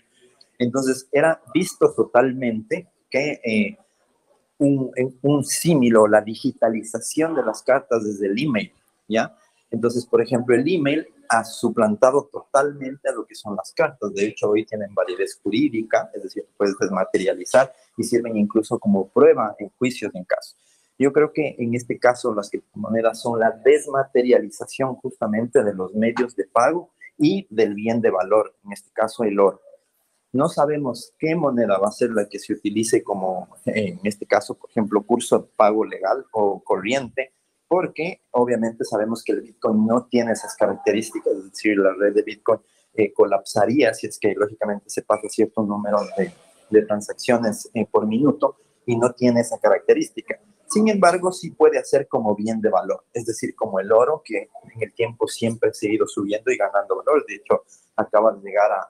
Entonces, 0.58 1.06
era 1.12 1.42
visto 1.52 1.92
totalmente 1.92 2.88
que... 3.10 3.38
Eh, 3.44 3.76
un, 4.60 4.92
un 5.22 5.44
símilo, 5.44 6.06
la 6.06 6.20
digitalización 6.20 7.34
de 7.34 7.42
las 7.42 7.62
cartas 7.62 8.04
desde 8.04 8.26
el 8.26 8.42
email, 8.42 8.72
¿ya? 9.08 9.36
Entonces, 9.70 10.06
por 10.06 10.20
ejemplo, 10.22 10.54
el 10.54 10.64
email 10.66 11.06
ha 11.28 11.44
suplantado 11.44 12.28
totalmente 12.30 13.08
a 13.08 13.12
lo 13.12 13.24
que 13.24 13.34
son 13.34 13.56
las 13.56 13.72
cartas. 13.72 14.12
De 14.14 14.26
hecho, 14.26 14.50
hoy 14.50 14.66
tienen 14.66 14.94
validez 14.94 15.38
jurídica, 15.42 16.10
es 16.12 16.24
decir, 16.24 16.44
puedes 16.56 16.76
desmaterializar 16.78 17.72
y 17.96 18.02
sirven 18.02 18.36
incluso 18.36 18.78
como 18.78 19.08
prueba 19.08 19.54
en 19.58 19.70
juicios 19.78 20.12
en 20.14 20.24
caso. 20.24 20.56
Yo 20.98 21.12
creo 21.12 21.32
que 21.32 21.54
en 21.58 21.74
este 21.74 21.98
caso 21.98 22.34
las 22.34 22.50
criptomonedas 22.50 23.22
son 23.22 23.38
la 23.38 23.52
desmaterialización 23.52 24.96
justamente 24.96 25.62
de 25.62 25.72
los 25.72 25.94
medios 25.94 26.36
de 26.36 26.44
pago 26.44 26.90
y 27.16 27.46
del 27.48 27.74
bien 27.74 28.00
de 28.00 28.10
valor, 28.10 28.54
en 28.64 28.72
este 28.72 28.90
caso 28.92 29.24
el 29.24 29.38
oro. 29.38 29.60
No 30.32 30.48
sabemos 30.48 31.12
qué 31.18 31.34
moneda 31.34 31.78
va 31.78 31.88
a 31.88 31.92
ser 31.92 32.10
la 32.10 32.28
que 32.28 32.38
se 32.38 32.52
utilice 32.52 33.02
como, 33.02 33.48
en 33.66 33.98
este 34.04 34.26
caso, 34.26 34.54
por 34.54 34.70
ejemplo, 34.70 35.02
curso 35.02 35.38
de 35.40 35.48
pago 35.56 35.84
legal 35.84 36.24
o 36.32 36.62
corriente, 36.62 37.34
porque 37.66 38.22
obviamente 38.30 38.84
sabemos 38.84 39.24
que 39.24 39.32
el 39.32 39.42
Bitcoin 39.42 39.86
no 39.86 40.06
tiene 40.06 40.32
esas 40.32 40.54
características, 40.56 41.32
es 41.32 41.50
decir, 41.50 41.76
la 41.78 41.94
red 41.94 42.14
de 42.14 42.22
Bitcoin 42.22 42.60
eh, 42.94 43.12
colapsaría 43.12 43.94
si 43.94 44.08
es 44.08 44.18
que 44.18 44.34
lógicamente 44.34 44.90
se 44.90 45.02
pasa 45.02 45.28
cierto 45.28 45.62
número 45.62 45.98
de, 46.16 46.32
de 46.70 46.82
transacciones 46.86 47.70
eh, 47.74 47.86
por 47.90 48.06
minuto 48.06 48.56
y 48.86 48.96
no 48.96 49.12
tiene 49.12 49.40
esa 49.40 49.58
característica. 49.58 50.40
Sin 50.68 50.88
embargo, 50.88 51.32
sí 51.32 51.50
puede 51.50 51.78
hacer 51.78 52.06
como 52.06 52.36
bien 52.36 52.60
de 52.60 52.70
valor, 52.70 53.04
es 53.12 53.26
decir, 53.26 53.56
como 53.56 53.80
el 53.80 53.90
oro 53.90 54.22
que 54.24 54.48
en 54.74 54.82
el 54.82 54.94
tiempo 54.94 55.26
siempre 55.26 55.70
ha 55.70 55.86
ido 55.86 56.06
subiendo 56.06 56.52
y 56.52 56.56
ganando 56.56 56.96
valor. 56.96 57.24
De 57.26 57.34
hecho, 57.34 57.64
acaba 57.96 58.32
de 58.32 58.40
llegar 58.40 58.70
a, 58.70 58.88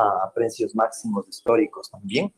a 0.00 0.32
precios 0.34 0.74
máximos 0.74 1.28
históricos 1.28 1.90
también. 1.90 2.32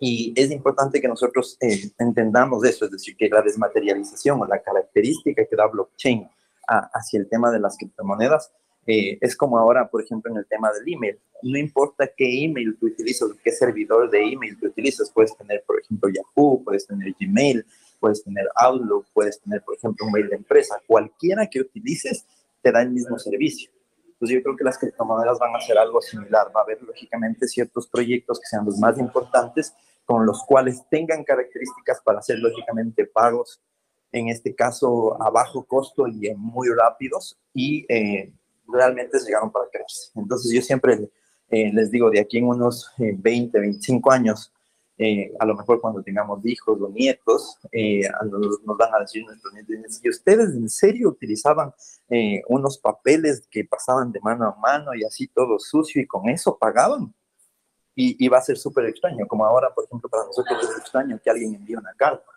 Y 0.00 0.32
es 0.36 0.50
importante 0.50 1.00
que 1.00 1.06
nosotros 1.06 1.56
eh, 1.60 1.90
entendamos 1.98 2.64
eso, 2.64 2.86
es 2.86 2.90
decir, 2.90 3.16
que 3.16 3.28
la 3.28 3.40
desmaterialización 3.40 4.40
o 4.40 4.46
la 4.46 4.60
característica 4.60 5.44
que 5.44 5.56
da 5.56 5.66
blockchain 5.66 6.28
hacia 6.66 7.20
el 7.20 7.28
tema 7.28 7.50
de 7.50 7.60
las 7.60 7.76
criptomonedas 7.76 8.52
eh, 8.86 9.18
es 9.20 9.36
como 9.36 9.58
ahora, 9.58 9.88
por 9.88 10.02
ejemplo, 10.02 10.30
en 10.32 10.38
el 10.38 10.46
tema 10.46 10.72
del 10.72 10.92
email. 10.92 11.18
No 11.42 11.58
importa 11.58 12.10
qué 12.16 12.44
email 12.44 12.76
tú 12.78 12.86
utilizas, 12.86 13.30
qué 13.42 13.52
servidor 13.52 14.10
de 14.10 14.22
email 14.22 14.58
tú 14.58 14.66
utilizas, 14.66 15.10
puedes 15.10 15.36
tener, 15.36 15.62
por 15.66 15.80
ejemplo, 15.80 16.08
Yahoo, 16.08 16.62
puedes 16.64 16.86
tener 16.86 17.14
Gmail, 17.18 17.64
puedes 18.00 18.22
tener 18.24 18.48
Outlook, 18.56 19.06
puedes 19.12 19.40
tener, 19.40 19.62
por 19.62 19.76
ejemplo, 19.76 20.06
un 20.06 20.12
mail 20.12 20.28
de 20.28 20.36
empresa. 20.36 20.80
Cualquiera 20.86 21.46
que 21.46 21.60
utilices 21.60 22.26
te 22.60 22.72
da 22.72 22.82
el 22.82 22.90
mismo 22.90 23.18
servicio. 23.18 23.70
Entonces 24.22 24.38
yo 24.38 24.42
creo 24.44 24.56
que 24.56 24.62
las 24.62 24.78
criptomonedas 24.78 25.40
van 25.40 25.52
a 25.52 25.58
hacer 25.58 25.76
algo 25.76 26.00
similar. 26.00 26.46
Va 26.54 26.60
a 26.60 26.62
haber 26.62 26.80
lógicamente 26.80 27.48
ciertos 27.48 27.88
proyectos 27.88 28.38
que 28.38 28.46
sean 28.46 28.64
los 28.64 28.78
más 28.78 28.96
importantes, 29.00 29.74
con 30.04 30.24
los 30.24 30.44
cuales 30.44 30.80
tengan 30.88 31.24
características 31.24 32.00
para 32.04 32.20
hacer 32.20 32.38
lógicamente 32.38 33.04
pagos, 33.04 33.60
en 34.12 34.28
este 34.28 34.54
caso 34.54 35.20
a 35.20 35.28
bajo 35.30 35.64
costo 35.64 36.06
y 36.06 36.32
muy 36.36 36.68
rápidos, 36.68 37.36
y 37.52 37.84
eh, 37.92 38.32
realmente 38.68 39.18
llegaron 39.18 39.50
para 39.50 39.64
quedarse. 39.72 40.12
Entonces 40.14 40.52
yo 40.52 40.62
siempre 40.62 41.10
eh, 41.48 41.72
les 41.72 41.90
digo, 41.90 42.08
de 42.08 42.20
aquí 42.20 42.38
en 42.38 42.46
unos 42.46 42.92
20, 42.98 43.58
eh, 43.58 43.60
25 43.60 44.12
años, 44.12 44.52
eh, 44.98 45.32
a 45.38 45.46
lo 45.46 45.54
mejor 45.54 45.80
cuando 45.80 46.02
tengamos 46.02 46.44
hijos 46.44 46.78
o 46.80 46.88
nietos, 46.88 47.58
eh, 47.72 48.02
nos, 48.30 48.62
nos, 48.62 48.76
van 48.76 48.94
a 48.94 49.00
decir 49.00 49.24
nuestros 49.24 49.52
nietos, 49.52 49.96
si 49.96 50.08
ustedes 50.08 50.50
en 50.50 50.68
serio 50.68 51.08
utilizaban 51.08 51.72
eh, 52.08 52.42
unos 52.48 52.78
papeles 52.78 53.46
que 53.50 53.64
pasaban 53.64 54.12
de 54.12 54.20
mano 54.20 54.46
a 54.46 54.56
mano 54.56 54.94
y 54.94 55.04
así 55.04 55.28
todo 55.28 55.58
sucio 55.58 56.02
y 56.02 56.06
con 56.06 56.28
eso 56.28 56.56
pagaban, 56.58 57.12
y, 57.94 58.24
y 58.24 58.28
va 58.28 58.38
a 58.38 58.42
ser 58.42 58.56
súper 58.56 58.86
extraño, 58.86 59.26
como 59.26 59.44
ahora, 59.44 59.68
por 59.74 59.84
ejemplo, 59.84 60.08
para 60.08 60.24
nosotros 60.24 60.62
es 60.62 60.78
extraño 60.78 61.20
que 61.22 61.30
alguien 61.30 61.54
envíe 61.54 61.74
una 61.74 61.92
carta. 61.94 62.32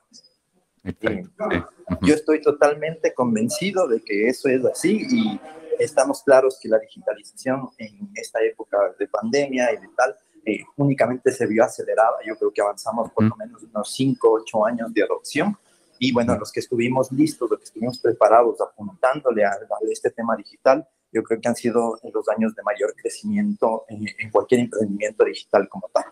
Yo 2.01 2.13
estoy 2.13 2.41
totalmente 2.41 3.13
convencido 3.13 3.87
de 3.87 4.01
que 4.01 4.27
eso 4.27 4.49
es 4.49 4.63
así 4.65 5.05
y 5.09 5.39
estamos 5.79 6.21
claros 6.23 6.59
que 6.61 6.69
la 6.69 6.77
digitalización 6.79 7.69
en 7.77 8.09
esta 8.15 8.41
época 8.43 8.77
de 8.99 9.07
pandemia 9.07 9.73
y 9.73 9.77
de 9.77 9.87
tal 9.95 10.15
eh, 10.45 10.63
únicamente 10.77 11.31
se 11.31 11.47
vio 11.47 11.63
acelerada. 11.63 12.17
Yo 12.25 12.35
creo 12.35 12.51
que 12.51 12.61
avanzamos 12.61 13.11
por 13.11 13.23
lo 13.23 13.35
menos 13.35 13.63
unos 13.63 13.91
5, 13.93 14.31
8 14.43 14.65
años 14.65 14.93
de 14.93 15.03
adopción. 15.03 15.57
Y 15.97 16.13
bueno, 16.13 16.37
los 16.37 16.51
que 16.51 16.59
estuvimos 16.59 17.11
listos, 17.11 17.49
los 17.49 17.59
que 17.59 17.65
estuvimos 17.65 17.99
preparados 17.99 18.61
apuntándole 18.61 19.43
a, 19.43 19.57
este 19.89 20.11
tema 20.11 20.35
digital, 20.35 20.87
yo 21.11 21.23
creo 21.23 21.39
que 21.41 21.47
han 21.47 21.55
sido 21.55 21.99
los 22.13 22.29
años 22.29 22.53
de 22.53 22.61
mayor 22.63 22.93
crecimiento 22.95 23.85
en, 23.87 24.29
cualquier 24.29 24.61
emprendimiento 24.61 25.23
digital 25.23 25.67
como 25.69 25.89
tal. 25.93 26.03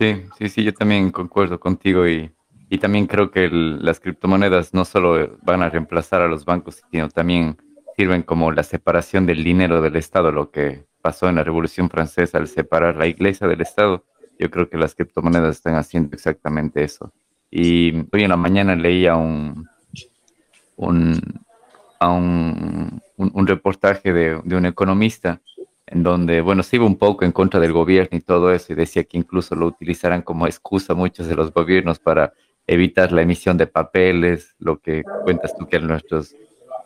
Sí, 0.00 0.24
sí, 0.38 0.48
sí, 0.48 0.64
yo 0.64 0.74
también 0.74 1.12
concuerdo 1.12 1.60
contigo 1.60 2.08
y, 2.08 2.34
y 2.70 2.78
también 2.78 3.06
creo 3.06 3.30
que 3.30 3.48
las 3.50 4.00
criptomonedas 4.00 4.72
no 4.72 4.84
solo 4.84 5.36
van 5.42 5.62
a 5.62 5.68
reemplazar 5.68 6.22
a 6.22 6.28
los 6.28 6.44
bancos, 6.44 6.82
sino 6.90 7.08
también 7.10 7.58
sirven 7.96 8.22
como 8.22 8.52
la 8.52 8.62
separación 8.62 9.26
del 9.26 9.44
dinero 9.44 9.82
del 9.82 9.96
Estado, 9.96 10.32
lo 10.32 10.50
que 10.50 10.84
pasó 11.02 11.28
en 11.28 11.36
la 11.36 11.44
Revolución 11.44 11.90
Francesa 11.90 12.38
al 12.38 12.48
separar 12.48 12.96
la 12.96 13.06
iglesia 13.06 13.46
del 13.46 13.60
Estado. 13.60 14.04
Yo 14.38 14.50
creo 14.50 14.68
que 14.68 14.78
las 14.78 14.94
criptomonedas 14.94 15.56
están 15.56 15.74
haciendo 15.76 16.14
exactamente 16.14 16.82
eso. 16.82 17.12
Y 17.50 17.94
hoy 18.12 18.22
en 18.22 18.30
la 18.30 18.36
mañana 18.36 18.74
leía 18.74 19.14
un, 19.14 19.68
un, 20.76 21.20
un, 22.00 23.02
un 23.16 23.46
reportaje 23.46 24.12
de, 24.12 24.36
un 24.36 24.66
economista 24.66 25.40
en 25.86 26.02
donde, 26.02 26.40
bueno, 26.40 26.62
se 26.62 26.76
iba 26.76 26.86
un 26.86 26.96
poco 26.96 27.24
en 27.24 27.32
contra 27.32 27.60
del 27.60 27.72
gobierno 27.72 28.16
y 28.16 28.22
todo 28.22 28.52
eso, 28.52 28.72
y 28.72 28.76
decía 28.76 29.04
que 29.04 29.18
incluso 29.18 29.54
lo 29.54 29.66
utilizarán 29.66 30.22
como 30.22 30.46
excusa 30.46 30.94
muchos 30.94 31.26
de 31.26 31.34
los 31.34 31.52
gobiernos 31.52 31.98
para 31.98 32.32
evitar 32.66 33.12
la 33.12 33.20
emisión 33.22 33.58
de 33.58 33.66
papeles, 33.66 34.54
lo 34.58 34.78
que 34.78 35.02
cuentas 35.24 35.54
tú 35.56 35.66
que 35.68 35.76
a 35.76 35.80
nuestros 35.80 36.34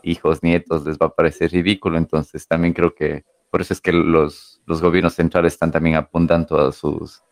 hijos, 0.03 0.43
nietos 0.43 0.85
les 0.85 0.99
va 0.99 1.07
a 1.07 1.15
parecer 1.15 1.51
ridículo, 1.51 1.99
entonces 1.99 2.47
también 2.47 2.73
creo 2.73 2.95
que 2.95 3.25
por 3.51 3.61
eso 3.61 3.73
es 3.73 3.81
que 3.81 3.93
los, 3.93 4.61
los 4.67 4.83
gobiernos 4.83 5.15
centrales 5.15 5.55
están 5.55 5.73
también 5.73 5.97
apuntando 5.97 6.59
a 6.59 6.73
sus, 6.73 7.23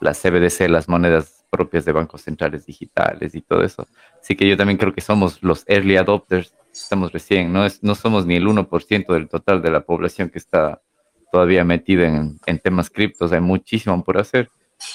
las 0.00 0.20
CBDC, 0.20 0.68
las 0.68 0.88
monedas 0.88 1.46
propias 1.50 1.84
de 1.84 1.92
bancos 1.92 2.22
centrales 2.22 2.66
digitales 2.66 3.34
y 3.34 3.42
todo 3.42 3.62
eso. 3.62 3.86
Así 4.20 4.34
que 4.36 4.48
yo 4.48 4.56
también 4.56 4.78
creo 4.78 4.92
que 4.92 5.00
somos 5.00 5.42
los 5.42 5.64
early 5.68 5.96
adopters, 5.96 6.54
estamos 6.72 7.12
recién, 7.12 7.52
no, 7.52 7.64
es, 7.64 7.82
no 7.82 7.94
somos 7.94 8.26
ni 8.26 8.36
el 8.36 8.46
1% 8.46 9.12
del 9.12 9.28
total 9.28 9.62
de 9.62 9.70
la 9.70 9.80
población 9.80 10.28
que 10.28 10.38
está 10.38 10.82
todavía 11.30 11.64
metida 11.64 12.06
en, 12.06 12.38
en 12.46 12.58
temas 12.58 12.90
criptos, 12.90 13.32
hay 13.32 13.40
muchísimo 13.40 14.02
por 14.02 14.18
hacer, 14.18 14.50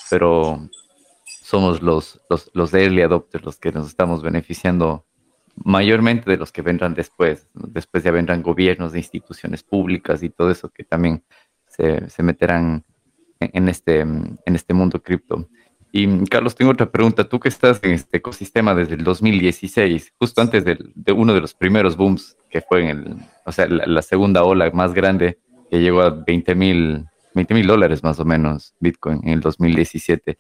pero 0.10 0.68
somos 1.24 1.82
los, 1.82 2.20
los, 2.30 2.52
los 2.54 2.74
early 2.74 3.02
adopters 3.02 3.46
los 3.46 3.58
que 3.58 3.72
nos 3.72 3.88
estamos 3.88 4.22
beneficiando 4.22 5.06
mayormente 5.64 6.30
de 6.30 6.38
los 6.38 6.52
que 6.52 6.62
vendrán 6.62 6.94
después. 6.94 7.48
Después 7.54 8.04
ya 8.04 8.12
vendrán 8.12 8.42
gobiernos 8.42 8.92
de 8.92 9.00
instituciones 9.00 9.64
públicas 9.64 10.24
y 10.24 10.30
todo 10.30 10.52
eso 10.52 10.70
que 10.70 10.84
también 10.84 11.24
se, 11.68 12.10
se 12.10 12.24
meterán 12.24 12.86
en, 13.40 13.70
este, 13.70 14.02
en 14.02 14.38
este 14.46 14.74
mundo 14.74 15.02
cripto. 15.02 15.50
Y 15.92 16.26
Carlos, 16.26 16.56
tengo 16.56 16.72
otra 16.72 16.92
pregunta. 16.92 17.28
Tú 17.28 17.40
que 17.40 17.50
estás 17.50 17.80
en 17.84 17.92
este 17.92 18.18
ecosistema 18.18 18.76
desde 18.76 18.96
el 18.96 19.04
2016, 19.04 20.14
justo 20.20 20.42
antes 20.42 20.66
de, 20.66 20.78
de 20.94 21.12
uno 21.12 21.34
de 21.34 21.42
los 21.42 21.54
primeros 21.54 21.96
booms 21.96 22.38
que 22.50 22.62
fue 22.62 22.84
en 22.84 22.90
el, 22.90 23.16
o 23.46 23.52
sea, 23.52 23.68
la, 23.68 23.86
la 23.86 24.02
segunda 24.02 24.44
ola 24.44 24.70
más 24.72 24.94
grande 24.94 25.40
que 25.70 25.80
llegó 25.80 26.02
a 26.02 26.10
20 26.10 26.56
mil 26.56 27.06
20 27.38 27.54
mil 27.54 27.68
dólares 27.68 28.04
más 28.04 28.20
o 28.20 28.26
menos 28.26 28.74
Bitcoin 28.80 29.22
en 29.24 29.34
el 29.34 29.40
2017. 29.40 30.38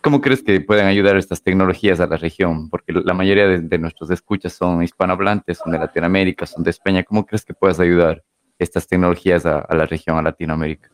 ¿Cómo 0.00 0.20
crees 0.20 0.42
que 0.42 0.60
pueden 0.60 0.86
ayudar 0.86 1.16
estas 1.16 1.42
tecnologías 1.42 2.00
a 2.00 2.06
la 2.06 2.16
región? 2.16 2.70
Porque 2.70 2.92
la 2.92 3.12
mayoría 3.12 3.46
de, 3.46 3.78
nuestros 3.78 4.10
escuchas 4.10 4.54
son 4.54 4.82
hispanohablantes, 4.82 5.58
son 5.58 5.72
de 5.72 5.78
Latinoamérica, 5.78 6.46
son 6.46 6.62
de 6.64 6.70
España. 6.70 7.02
¿Cómo 7.02 7.26
crees 7.26 7.44
que 7.44 7.52
puedes 7.52 7.78
ayudar 7.78 8.24
estas 8.58 8.86
tecnologías 8.86 9.44
a, 9.44 9.66
la 9.74 9.84
región, 9.84 10.16
a 10.16 10.22
Latinoamérica? 10.22 10.90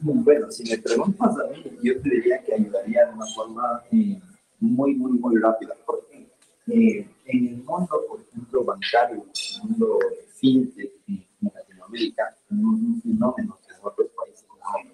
Bueno, 0.00 0.50
si 0.50 0.70
me 0.70 0.78
preguntas 0.78 1.30
a 1.30 1.50
mí, 1.50 1.64
yo 1.82 2.00
te 2.00 2.10
diría 2.10 2.42
que 2.42 2.54
ayudaría 2.54 3.06
de 3.06 3.12
una 3.12 3.26
forma 3.26 3.82
eh, 3.90 4.20
muy, 4.60 4.94
muy, 4.94 5.12
muy 5.12 5.40
rápida. 5.40 5.74
Porque 5.84 6.28
eh, 6.68 7.08
en 7.26 7.48
el 7.48 7.56
mundo, 7.56 8.00
por 8.08 8.20
ejemplo, 8.20 8.64
bancario, 8.64 9.24
en 9.24 9.62
el 9.62 9.68
mundo 9.68 9.98
fintech 10.34 10.92
en 11.08 11.24
Latinoamérica, 11.40 12.36
un 12.50 13.00
fenómeno 13.02 13.58
que 13.66 13.74
en 13.74 13.80
otros 13.82 14.08
países 14.16 14.46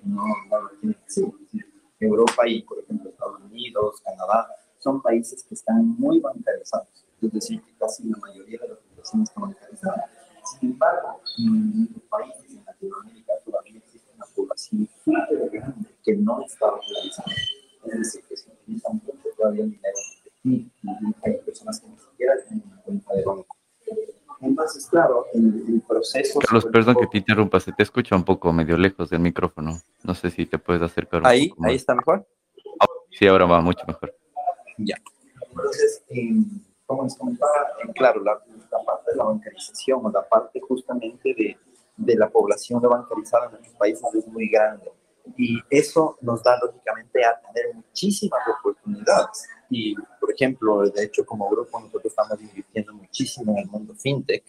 no, 0.05 0.25
no, 0.51 0.63
lo 0.63 0.69
tienen 0.79 1.68
Europa 2.01 2.49
y, 2.49 2.63
por 2.63 2.79
ejemplo, 2.79 3.11
Estados 3.11 3.41
Unidos, 3.43 4.01
Canadá, 4.05 4.49
son 4.79 5.03
países 5.03 5.43
que 5.45 5.55
están 5.55 5.97
muy 5.99 6.21
bancarizados, 6.21 7.05
es 7.21 7.33
decir, 7.33 7.63
que 7.63 7.73
casi 7.79 8.09
la 8.09 8.17
mayoría 8.19 8.61
de 8.61 8.69
la 8.69 8.75
población 8.77 9.23
está 9.23 9.41
bancarizada. 9.41 10.11
Sin 10.45 10.73
embargo, 10.73 11.21
en 11.39 11.89
los 11.93 12.03
países 12.05 12.57
en 12.57 12.65
Latinoamérica 12.65 13.33
todavía 13.45 13.79
existe 13.79 14.09
una 14.15 14.27
población 14.27 14.89
que 16.05 16.17
no 16.17 16.43
está 16.43 16.71
bancarizada. 16.71 17.33
Es 17.85 17.99
decir, 17.99 18.25
que 18.29 18.37
se 18.37 18.51
utiliza 18.51 18.89
mucho 18.91 19.13
todavía 19.37 19.65
el 19.65 19.71
dinero 19.71 19.99
y 20.45 20.71
hay 21.23 21.35
personas 21.45 21.81
que 21.81 21.89
ni 21.89 21.99
siquiera 21.99 22.35
tienen 22.47 22.67
una 22.67 22.81
cuenta 22.83 23.15
de 23.15 23.25
banco. 23.25 23.58
Entonces, 24.41 24.87
claro, 24.87 25.27
el, 25.35 25.65
el 25.67 25.83
proceso... 25.87 26.39
Carlos, 26.39 26.67
perdón 26.67 26.97
que 26.97 27.07
te 27.09 27.19
interrumpa, 27.19 27.59
se 27.59 27.73
te 27.73 27.83
escucha 27.83 28.15
un 28.15 28.25
poco 28.25 28.53
medio 28.53 28.77
lejos 28.77 29.11
del 29.11 29.21
micrófono. 29.21 29.81
No 30.05 30.15
sé 30.15 30.31
si 30.31 30.47
te 30.47 30.59
puedes 30.59 30.83
acercar 30.83 31.21
un 31.21 31.27
ahí, 31.27 31.53
Ahí 31.65 31.75
está 31.75 31.95
mejor. 31.95 32.27
Sí, 33.11 33.27
ahora 33.27 33.47
va 33.47 33.61
mucho 33.61 33.85
mejor. 33.87 34.15
Ya. 34.79 34.97
Entonces, 35.51 36.05
eh, 36.11 36.31
como 36.87 37.05
les 37.05 37.17
comentaba, 37.17 37.53
eh, 37.83 37.93
claro, 37.95 38.23
la, 38.23 38.33
la, 38.71 38.85
parte 38.85 39.11
de 39.11 39.17
la 39.17 39.25
bancarización 39.25 40.07
o 40.07 40.11
la 40.11 40.27
parte 40.29 40.61
justamente 40.61 41.35
de, 41.37 41.57
de 41.97 42.17
la 42.17 42.29
población 42.29 42.81
de 42.81 42.89
bancarizada 42.89 43.47
en 43.47 43.53
nuestros 43.53 43.75
países 43.75 44.05
es 44.15 44.27
muy 44.29 44.49
grande. 44.49 44.93
Y 45.37 45.59
eso 45.69 46.17
nos 46.21 46.43
da, 46.43 46.59
lógicamente, 46.63 47.25
a 47.25 47.39
tener 47.41 47.75
muchísimas 47.75 48.41
oportunidades. 48.59 49.49
Y, 49.71 49.95
por 49.95 50.33
ejemplo, 50.33 50.89
de 50.89 51.05
hecho, 51.05 51.25
como 51.25 51.49
grupo, 51.49 51.79
nosotros 51.81 52.07
estamos 52.07 52.41
invirtiendo 52.41 52.95
muchísimo 52.95 53.53
en 53.53 53.59
el 53.59 53.67
mundo 53.67 53.95
fintech, 53.95 54.45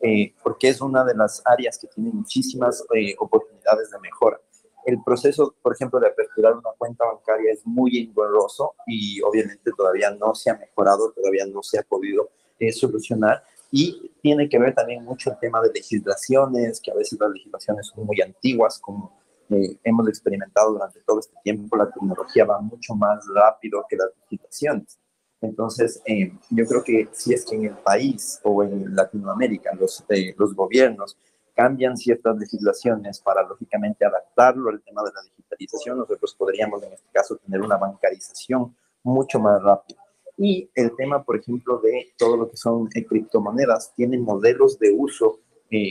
eh, 0.00 0.32
porque 0.42 0.68
es 0.68 0.80
una 0.80 1.04
de 1.04 1.14
las 1.14 1.42
áreas 1.44 1.78
que 1.78 1.86
tiene 1.88 2.10
muchísimas 2.10 2.84
eh, 2.94 3.14
oportunidades 3.18 3.90
de 3.90 3.98
mejora. 4.00 4.40
El 4.84 5.02
proceso, 5.02 5.54
por 5.62 5.74
ejemplo, 5.74 5.98
de 5.98 6.08
aperturar 6.08 6.52
una 6.52 6.70
cuenta 6.76 7.06
bancaria 7.06 7.52
es 7.52 7.64
muy 7.64 7.98
engorroso 7.98 8.74
y 8.86 9.20
obviamente 9.22 9.70
todavía 9.76 10.10
no 10.10 10.34
se 10.34 10.50
ha 10.50 10.58
mejorado, 10.58 11.10
todavía 11.12 11.46
no 11.46 11.62
se 11.62 11.78
ha 11.78 11.82
podido 11.82 12.28
eh, 12.58 12.70
solucionar. 12.72 13.42
Y 13.70 14.12
tiene 14.22 14.48
que 14.48 14.58
ver 14.58 14.74
también 14.74 15.02
mucho 15.02 15.30
el 15.30 15.38
tema 15.38 15.60
de 15.62 15.72
legislaciones, 15.72 16.80
que 16.80 16.90
a 16.90 16.94
veces 16.94 17.18
las 17.18 17.30
legislaciones 17.30 17.86
son 17.86 18.04
muy 18.04 18.20
antiguas, 18.20 18.78
como 18.78 19.23
hemos 19.48 20.08
experimentado 20.08 20.72
durante 20.72 21.00
todo 21.00 21.20
este 21.20 21.36
tiempo, 21.42 21.76
la 21.76 21.90
tecnología 21.90 22.44
va 22.44 22.60
mucho 22.60 22.94
más 22.94 23.24
rápido 23.34 23.84
que 23.88 23.96
las 23.96 24.08
legislaciones. 24.22 24.98
Entonces, 25.40 26.02
eh, 26.06 26.32
yo 26.50 26.66
creo 26.66 26.82
que 26.82 27.08
si 27.12 27.34
es 27.34 27.44
que 27.44 27.56
en 27.56 27.64
el 27.66 27.76
país 27.76 28.40
o 28.42 28.62
en 28.62 28.94
Latinoamérica 28.94 29.74
los, 29.74 30.04
eh, 30.08 30.34
los 30.38 30.54
gobiernos 30.54 31.18
cambian 31.54 31.96
ciertas 31.96 32.36
legislaciones 32.36 33.20
para, 33.20 33.42
lógicamente, 33.42 34.04
adaptarlo 34.04 34.70
al 34.70 34.82
tema 34.82 35.02
de 35.02 35.10
la 35.14 35.22
digitalización, 35.22 35.98
nosotros 35.98 36.34
podríamos, 36.34 36.82
en 36.82 36.94
este 36.94 37.08
caso, 37.12 37.36
tener 37.36 37.60
una 37.60 37.76
bancarización 37.76 38.74
mucho 39.02 39.38
más 39.38 39.62
rápida. 39.62 40.00
Y 40.36 40.68
el 40.74 40.96
tema, 40.96 41.22
por 41.22 41.36
ejemplo, 41.36 41.78
de 41.78 42.12
todo 42.18 42.36
lo 42.36 42.50
que 42.50 42.56
son 42.56 42.88
eh, 42.94 43.06
criptomonedas, 43.06 43.92
tienen 43.94 44.22
modelos 44.22 44.78
de 44.78 44.92
uso 44.92 45.40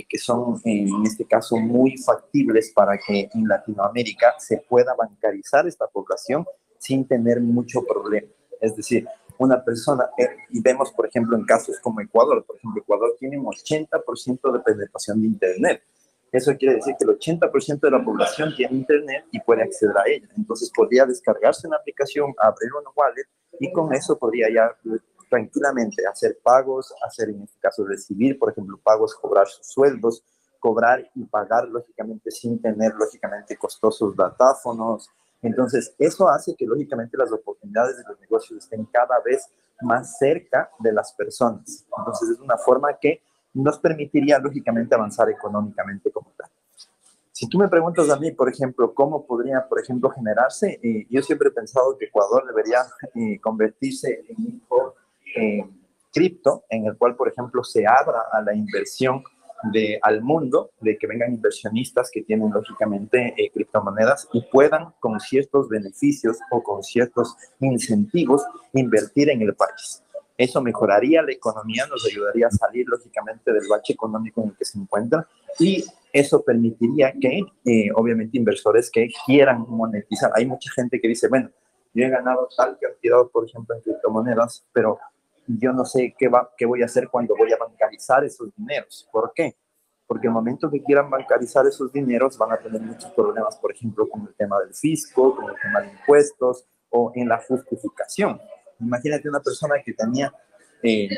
que 0.07 0.17
son, 0.17 0.61
en 0.65 1.03
este 1.05 1.25
caso, 1.25 1.57
muy 1.57 1.97
factibles 1.97 2.71
para 2.73 2.97
que 2.97 3.29
en 3.33 3.47
Latinoamérica 3.47 4.35
se 4.39 4.57
pueda 4.57 4.95
bancarizar 4.95 5.67
esta 5.67 5.87
población 5.87 6.45
sin 6.77 7.07
tener 7.07 7.41
mucho 7.41 7.83
problema. 7.83 8.27
Es 8.61 8.75
decir, 8.75 9.07
una 9.37 9.63
persona, 9.63 10.05
eh, 10.17 10.27
y 10.51 10.61
vemos, 10.61 10.91
por 10.91 11.07
ejemplo, 11.07 11.35
en 11.35 11.45
casos 11.45 11.79
como 11.79 12.01
Ecuador, 12.01 12.43
por 12.45 12.57
ejemplo, 12.57 12.81
Ecuador 12.81 13.15
tiene 13.19 13.37
un 13.37 13.45
80% 13.45 14.51
de 14.51 14.59
penetración 14.59 15.21
de 15.21 15.27
Internet. 15.27 15.83
Eso 16.31 16.55
quiere 16.57 16.75
decir 16.75 16.95
que 16.97 17.05
el 17.05 17.11
80% 17.11 17.79
de 17.79 17.91
la 17.91 18.03
población 18.03 18.55
tiene 18.55 18.77
Internet 18.77 19.25
y 19.31 19.39
puede 19.41 19.63
acceder 19.63 19.95
a 19.97 20.03
ella. 20.07 20.27
Entonces 20.35 20.71
podría 20.75 21.05
descargarse 21.05 21.67
una 21.67 21.77
aplicación, 21.77 22.33
abrir 22.39 22.71
una 22.73 22.89
wallet 22.95 23.27
y 23.59 23.71
con 23.71 23.93
eso 23.93 24.17
podría 24.17 24.47
ya 24.51 24.75
tranquilamente 25.33 26.05
hacer 26.05 26.37
pagos, 26.43 26.93
hacer 27.03 27.29
en 27.29 27.41
este 27.41 27.59
caso 27.59 27.83
recibir, 27.85 28.37
por 28.37 28.51
ejemplo, 28.51 28.79
pagos, 28.83 29.15
cobrar 29.15 29.47
sus 29.47 29.65
sueldos, 29.65 30.23
cobrar 30.59 31.09
y 31.15 31.25
pagar 31.25 31.67
lógicamente 31.67 32.29
sin 32.29 32.61
tener 32.61 32.93
lógicamente 32.93 33.57
costosos 33.57 34.15
datáfonos, 34.15 35.09
entonces, 35.43 35.93
eso 35.99 36.27
hace 36.29 36.55
que 36.55 36.65
lógicamente 36.65 37.17
las 37.17 37.31
oportunidades 37.31 37.97
de 37.97 38.03
los 38.07 38.19
negocios 38.19 38.63
estén 38.63 38.85
cada 38.85 39.19
vez 39.23 39.45
más 39.81 40.17
cerca 40.17 40.71
de 40.79 40.93
las 40.93 41.13
personas. 41.13 41.85
Entonces, 41.97 42.29
es 42.29 42.39
una 42.39 42.57
forma 42.57 42.97
que 42.99 43.21
nos 43.53 43.77
permitiría 43.77 44.39
lógicamente 44.39 44.95
avanzar 44.95 45.29
económicamente 45.29 46.09
como 46.11 46.31
tal. 46.37 46.49
Si 47.33 47.49
tú 47.49 47.57
me 47.57 47.67
preguntas 47.67 48.09
a 48.09 48.17
mí, 48.17 48.31
por 48.31 48.47
ejemplo, 48.47 48.93
cómo 48.93 49.25
podría, 49.25 49.67
por 49.67 49.81
ejemplo, 49.81 50.09
generarse, 50.11 50.79
eh, 50.81 51.05
yo 51.09 51.21
siempre 51.21 51.49
he 51.49 51.51
pensado 51.51 51.97
que 51.97 52.05
Ecuador 52.05 52.45
debería 52.47 52.85
eh, 53.13 53.39
convertirse 53.41 54.23
en 54.29 54.37
un 54.37 54.59
eh, 55.35 55.65
cripto, 56.13 56.63
en 56.69 56.85
el 56.85 56.97
cual, 56.97 57.15
por 57.15 57.27
ejemplo, 57.27 57.63
se 57.63 57.85
abra 57.85 58.23
a 58.31 58.41
la 58.41 58.53
inversión 58.53 59.23
de, 59.71 59.97
al 60.01 60.21
mundo, 60.21 60.71
de 60.81 60.97
que 60.97 61.07
vengan 61.07 61.33
inversionistas 61.33 62.09
que 62.11 62.21
tienen 62.21 62.51
lógicamente 62.51 63.33
eh, 63.37 63.49
criptomonedas 63.51 64.27
y 64.33 64.41
puedan 64.41 64.93
con 64.99 65.19
ciertos 65.19 65.69
beneficios 65.69 66.37
o 66.51 66.61
con 66.61 66.83
ciertos 66.83 67.35
incentivos 67.59 68.43
invertir 68.73 69.29
en 69.29 69.41
el 69.41 69.55
país. 69.55 70.03
Eso 70.37 70.61
mejoraría 70.61 71.21
la 71.21 71.31
economía, 71.31 71.85
nos 71.87 72.05
ayudaría 72.05 72.47
a 72.47 72.51
salir 72.51 72.85
lógicamente 72.87 73.53
del 73.53 73.67
bache 73.69 73.93
económico 73.93 74.41
en 74.41 74.49
el 74.49 74.57
que 74.57 74.65
se 74.65 74.79
encuentra 74.79 75.27
y 75.59 75.83
eso 76.11 76.43
permitiría 76.43 77.13
que, 77.13 77.41
eh, 77.65 77.89
obviamente, 77.95 78.37
inversores 78.37 78.89
que 78.89 79.09
quieran 79.25 79.65
monetizar. 79.67 80.31
Hay 80.35 80.45
mucha 80.45 80.71
gente 80.71 80.99
que 80.99 81.07
dice, 81.07 81.27
bueno, 81.27 81.49
yo 81.93 82.05
he 82.05 82.09
ganado 82.09 82.49
tal 82.55 82.77
cantidad, 82.79 83.23
por 83.31 83.47
ejemplo, 83.47 83.75
en 83.75 83.81
criptomonedas, 83.81 84.65
pero 84.73 84.97
yo 85.47 85.73
no 85.73 85.86
sé 85.86 86.15
qué, 86.17 86.27
va, 86.27 86.49
qué 86.58 86.65
voy 86.65 86.82
a 86.82 86.86
hacer 86.86 87.10
cuando 87.10 87.36
voy 87.36 87.51
a 87.51 87.58
bancarizar 87.58 88.23
esos 88.23 88.53
dineros. 88.56 89.08
¿Por 89.12 89.32
qué? 89.34 89.56
Porque 90.08 90.27
el 90.27 90.34
momento 90.34 90.69
que 90.69 90.82
quieran 90.84 91.10
bancarizar 91.10 91.65
esos 91.65 91.91
dineros 91.91 92.38
van 92.38 92.51
a 92.51 92.58
tener 92.58 92.82
muchos 92.82 93.12
problemas, 93.12 93.58
por 93.58 93.71
ejemplo, 93.71 94.08
con 94.08 94.21
el 94.21 94.34
tema 94.36 94.60
del 94.60 94.73
fisco, 94.73 95.36
con 95.36 95.49
el 95.49 95.56
tema 95.62 95.82
de 95.82 95.91
impuestos 95.91 96.65
o 96.89 97.12
en 97.15 97.27
la 97.27 97.39
justificación. 97.39 98.39
Imagínate 98.79 99.29
una 99.29 99.39
persona 99.39 99.75
que 99.84 99.93
tenía, 99.93 100.32
eh, 100.82 101.10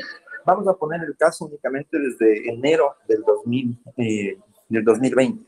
vamos 0.44 0.66
a 0.68 0.74
poner 0.74 1.02
el 1.02 1.16
caso 1.16 1.46
únicamente 1.46 1.98
desde 1.98 2.48
enero 2.48 2.94
del, 3.08 3.22
2000, 3.22 3.82
eh, 3.96 4.38
del 4.68 4.84
2020. 4.84 5.44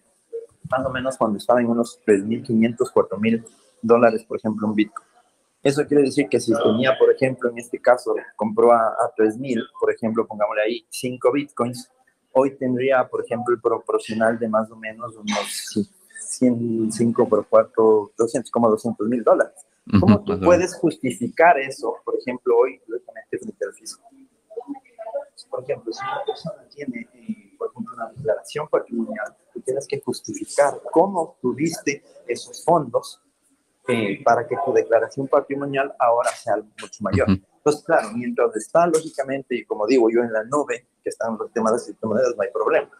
más 0.70 0.84
o 0.84 0.90
menos 0.90 1.16
cuando 1.16 1.38
estaba 1.38 1.60
en 1.60 1.68
unos 1.68 2.00
3.500, 2.04 2.92
4.000 2.92 3.44
dólares, 3.80 4.24
por 4.24 4.36
ejemplo, 4.36 4.66
un 4.66 4.74
Bitcoin. 4.74 5.07
Eso 5.62 5.84
quiere 5.86 6.04
decir 6.04 6.28
que 6.28 6.40
si 6.40 6.52
tenía, 6.62 6.96
por 6.96 7.10
ejemplo, 7.10 7.50
en 7.50 7.58
este 7.58 7.80
caso, 7.80 8.14
compró 8.36 8.72
a, 8.72 8.88
a 8.88 9.12
3.000, 9.16 9.60
por 9.78 9.92
ejemplo, 9.92 10.26
pongámosle 10.26 10.62
ahí 10.62 10.86
5 10.88 11.32
Bitcoins, 11.32 11.90
hoy 12.32 12.56
tendría, 12.56 13.06
por 13.08 13.24
ejemplo, 13.24 13.54
el 13.54 13.60
proporcional 13.60 14.38
de 14.38 14.48
más 14.48 14.70
o 14.70 14.76
menos 14.76 15.16
unos 15.16 15.88
105 16.20 17.28
por 17.28 17.46
4, 17.46 18.12
200, 18.16 18.50
como 18.50 18.70
200 18.70 19.08
mil 19.08 19.24
dólares. 19.24 19.66
¿Cómo 20.00 20.22
tú 20.22 20.38
puedes 20.40 20.74
justificar 20.76 21.58
eso, 21.58 21.96
por 22.04 22.14
ejemplo, 22.18 22.56
hoy 22.58 22.80
directamente 22.86 23.38
frente 23.38 23.64
al 23.64 23.72
fisco? 23.72 24.06
Por 25.48 25.62
ejemplo, 25.62 25.92
si 25.92 26.04
una 26.04 26.24
persona 26.26 26.68
tiene, 26.68 27.08
eh, 27.14 27.54
por 27.56 27.70
ejemplo, 27.70 27.94
una 27.94 28.10
declaración 28.10 28.68
patrimonial, 28.68 29.34
tú 29.52 29.60
tienes 29.62 29.86
que 29.86 29.98
justificar 30.00 30.78
cómo 30.92 31.22
obtuviste 31.22 32.02
esos 32.26 32.62
fondos 32.64 33.22
eh, 33.88 34.22
para 34.22 34.46
que 34.46 34.54
tu 34.64 34.72
declaración 34.72 35.26
patrimonial 35.26 35.94
ahora 35.98 36.30
sea 36.30 36.56
mucho 36.56 37.02
mayor. 37.02 37.26
Entonces, 37.28 37.82
claro, 37.84 38.10
mientras 38.14 38.54
está 38.56 38.86
lógicamente, 38.86 39.56
y 39.56 39.64
como 39.64 39.86
digo 39.86 40.10
yo 40.10 40.22
en 40.22 40.32
la 40.32 40.44
nube, 40.44 40.86
que 41.02 41.08
están 41.08 41.38
los 41.38 41.50
temas 41.52 41.72
de 41.72 41.92
criptomonedas, 41.92 42.36
no 42.36 42.42
hay 42.42 42.50
problema. 42.50 42.90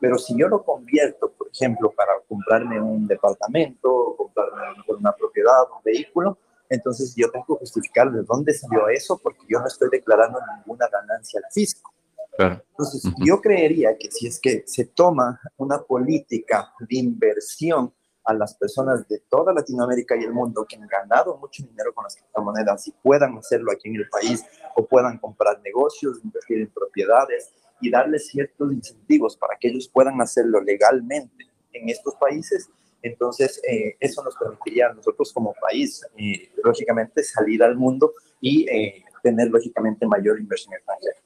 Pero 0.00 0.18
si 0.18 0.36
yo 0.36 0.48
lo 0.48 0.64
convierto, 0.64 1.30
por 1.30 1.46
ejemplo, 1.46 1.92
para 1.92 2.14
comprarme 2.28 2.80
un 2.80 3.06
departamento, 3.06 4.16
comprarme 4.16 4.82
una 4.88 5.12
propiedad, 5.12 5.62
un 5.76 5.82
vehículo, 5.84 6.36
entonces 6.68 7.14
yo 7.14 7.30
tengo 7.30 7.46
que 7.46 7.60
justificar 7.60 8.10
de 8.10 8.22
dónde 8.22 8.52
salió 8.52 8.88
eso 8.88 9.20
porque 9.22 9.42
yo 9.48 9.60
no 9.60 9.68
estoy 9.68 9.90
declarando 9.90 10.40
ninguna 10.56 10.88
ganancia 10.88 11.40
al 11.44 11.52
fisco. 11.52 11.92
Entonces, 12.36 13.12
yo 13.24 13.40
creería 13.40 13.96
que 13.96 14.10
si 14.10 14.26
es 14.26 14.40
que 14.40 14.64
se 14.66 14.86
toma 14.86 15.38
una 15.56 15.80
política 15.82 16.72
de 16.80 16.96
inversión 16.96 17.92
a 18.24 18.34
las 18.34 18.54
personas 18.54 19.06
de 19.08 19.18
toda 19.28 19.52
Latinoamérica 19.52 20.16
y 20.16 20.24
el 20.24 20.32
mundo 20.32 20.64
que 20.68 20.76
han 20.76 20.86
ganado 20.86 21.36
mucho 21.38 21.64
dinero 21.64 21.92
con 21.92 22.04
las 22.04 22.16
criptomonedas 22.16 22.88
y 22.88 22.92
puedan 23.02 23.36
hacerlo 23.36 23.72
aquí 23.72 23.88
en 23.88 23.96
el 23.96 24.08
país 24.08 24.44
o 24.76 24.86
puedan 24.86 25.18
comprar 25.18 25.60
negocios, 25.62 26.20
invertir 26.22 26.58
en 26.58 26.70
propiedades, 26.70 27.52
y 27.82 27.90
darles 27.90 28.28
ciertos 28.28 28.72
incentivos 28.72 29.36
para 29.36 29.56
que 29.60 29.68
ellos 29.68 29.90
puedan 29.92 30.20
hacerlo 30.22 30.62
legalmente 30.62 31.48
en 31.72 31.88
estos 31.88 32.14
países, 32.14 32.70
entonces 33.02 33.60
eh, 33.68 33.96
eso 33.98 34.22
nos 34.22 34.36
permitiría 34.36 34.88
a 34.88 34.94
nosotros 34.94 35.32
como 35.32 35.52
país, 35.60 36.06
eh, 36.16 36.50
lógicamente, 36.62 37.24
salir 37.24 37.62
al 37.62 37.76
mundo 37.76 38.12
y 38.40 38.68
eh, 38.70 39.04
tener, 39.22 39.48
lógicamente, 39.48 40.06
mayor 40.06 40.38
inversión 40.38 40.74
extranjera. 40.74 41.16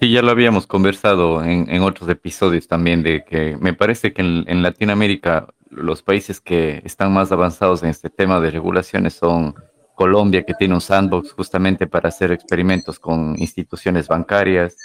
Sí, 0.00 0.10
ya 0.10 0.22
lo 0.22 0.30
habíamos 0.32 0.66
conversado 0.66 1.44
en, 1.44 1.70
en, 1.70 1.82
otros 1.82 2.08
episodios 2.08 2.66
también, 2.66 3.02
de 3.02 3.24
que 3.24 3.56
me 3.56 3.72
parece 3.72 4.12
que 4.12 4.22
en, 4.22 4.44
en, 4.48 4.62
Latinoamérica 4.62 5.46
los 5.70 6.02
países 6.02 6.40
que 6.40 6.82
están 6.84 7.12
más 7.12 7.32
avanzados 7.32 7.82
en 7.82 7.88
este 7.90 8.10
tema 8.10 8.40
de 8.40 8.50
regulaciones 8.50 9.14
son 9.14 9.54
Colombia, 9.94 10.42
que 10.44 10.54
tiene 10.54 10.74
un 10.74 10.80
sandbox 10.80 11.32
justamente 11.32 11.86
para 11.86 12.08
hacer 12.08 12.32
experimentos 12.32 12.98
con 12.98 13.34
instituciones 13.38 14.08
bancarias, 14.08 14.76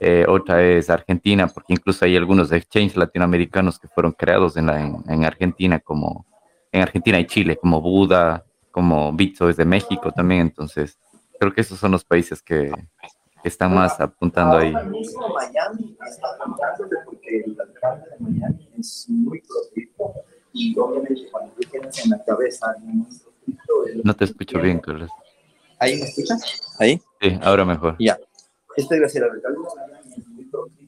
eh, 0.00 0.26
otra 0.28 0.62
es 0.62 0.90
Argentina, 0.90 1.46
porque 1.46 1.72
incluso 1.72 2.04
hay 2.04 2.16
algunos 2.16 2.50
exchanges 2.52 2.96
latinoamericanos 2.96 3.78
que 3.78 3.88
fueron 3.88 4.12
creados 4.12 4.56
en, 4.56 4.68
en, 4.68 5.24
Argentina, 5.24 5.78
como 5.78 6.26
en 6.72 6.82
Argentina 6.82 7.18
y 7.20 7.26
Chile, 7.26 7.56
como 7.56 7.80
Buda, 7.80 8.44
como 8.70 9.12
Bitso 9.12 9.48
es 9.48 9.56
de 9.56 9.64
México 9.64 10.10
también, 10.10 10.40
entonces 10.42 10.98
creo 11.38 11.52
que 11.54 11.60
esos 11.60 11.78
son 11.78 11.92
los 11.92 12.04
países 12.04 12.42
que, 12.42 12.72
están 13.44 13.74
más 13.74 14.00
apuntando 14.00 14.56
ahí. 14.56 14.72
Miami 14.72 15.96
está 16.06 16.28
porque 17.04 17.44
el 17.44 17.54
de 17.54 17.64
Miami 18.18 18.70
es 18.78 19.06
muy 19.10 19.42
y 20.54 20.78
obviamente 20.78 21.28
cuando 21.30 21.52
tú 21.54 21.68
tienes 21.68 22.04
en 22.04 22.10
la 22.10 22.24
cabeza 22.24 22.74
no 24.02 24.14
te 24.14 24.24
escucho 24.24 24.58
bien, 24.60 24.78
Carlos. 24.78 25.10
¿Ahí 25.78 25.96
me 25.96 26.04
escuchas? 26.04 26.62
¿Ahí? 26.78 27.00
Sí, 27.20 27.38
ahora 27.42 27.64
mejor. 27.64 27.96
Ya. 27.98 28.18
Este 28.76 28.96
iba 28.96 29.06
a 29.06 29.10
el 29.10 29.24
alcalde 29.24 29.58
es 30.16 30.28
muy 30.28 30.44
y 30.44 30.84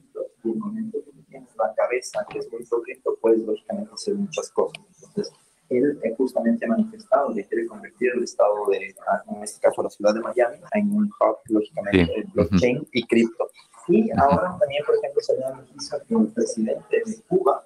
en 0.47 0.51
el 0.51 0.59
momento 0.59 0.97
que 1.03 1.21
tienes 1.29 1.55
la 1.57 1.73
cabeza 1.75 2.25
que 2.29 2.39
es 2.39 2.51
muy 2.51 2.63
profito, 2.63 3.17
puedes 3.21 3.39
lógicamente 3.39 3.91
hacer 3.93 4.15
muchas 4.15 4.49
cosas. 4.51 4.83
Entonces, 5.03 5.33
él 5.69 5.99
justamente 6.17 6.65
ha 6.65 6.69
manifestado 6.69 7.33
que 7.33 7.45
quiere 7.45 7.67
convertir 7.67 8.11
el 8.15 8.23
estado 8.23 8.65
de, 8.69 8.77
en 8.87 9.43
este 9.43 9.59
caso 9.59 9.83
la 9.83 9.89
ciudad 9.89 10.13
de 10.13 10.21
Miami, 10.21 10.57
en 10.73 10.91
un 10.93 11.05
hub, 11.05 11.37
lógicamente, 11.49 11.97
de 11.97 12.23
blockchain 12.33 12.87
y 12.93 13.03
cripto. 13.03 13.49
Y 13.89 14.09
ahora 14.11 14.57
también, 14.59 14.83
por 14.85 14.95
ejemplo, 14.95 15.21
se 15.21 15.43
ha 15.43 15.49
noticia 15.49 15.99
que 16.07 16.15
el 16.15 16.27
presidente 16.27 17.01
de 17.05 17.21
Cuba, 17.27 17.63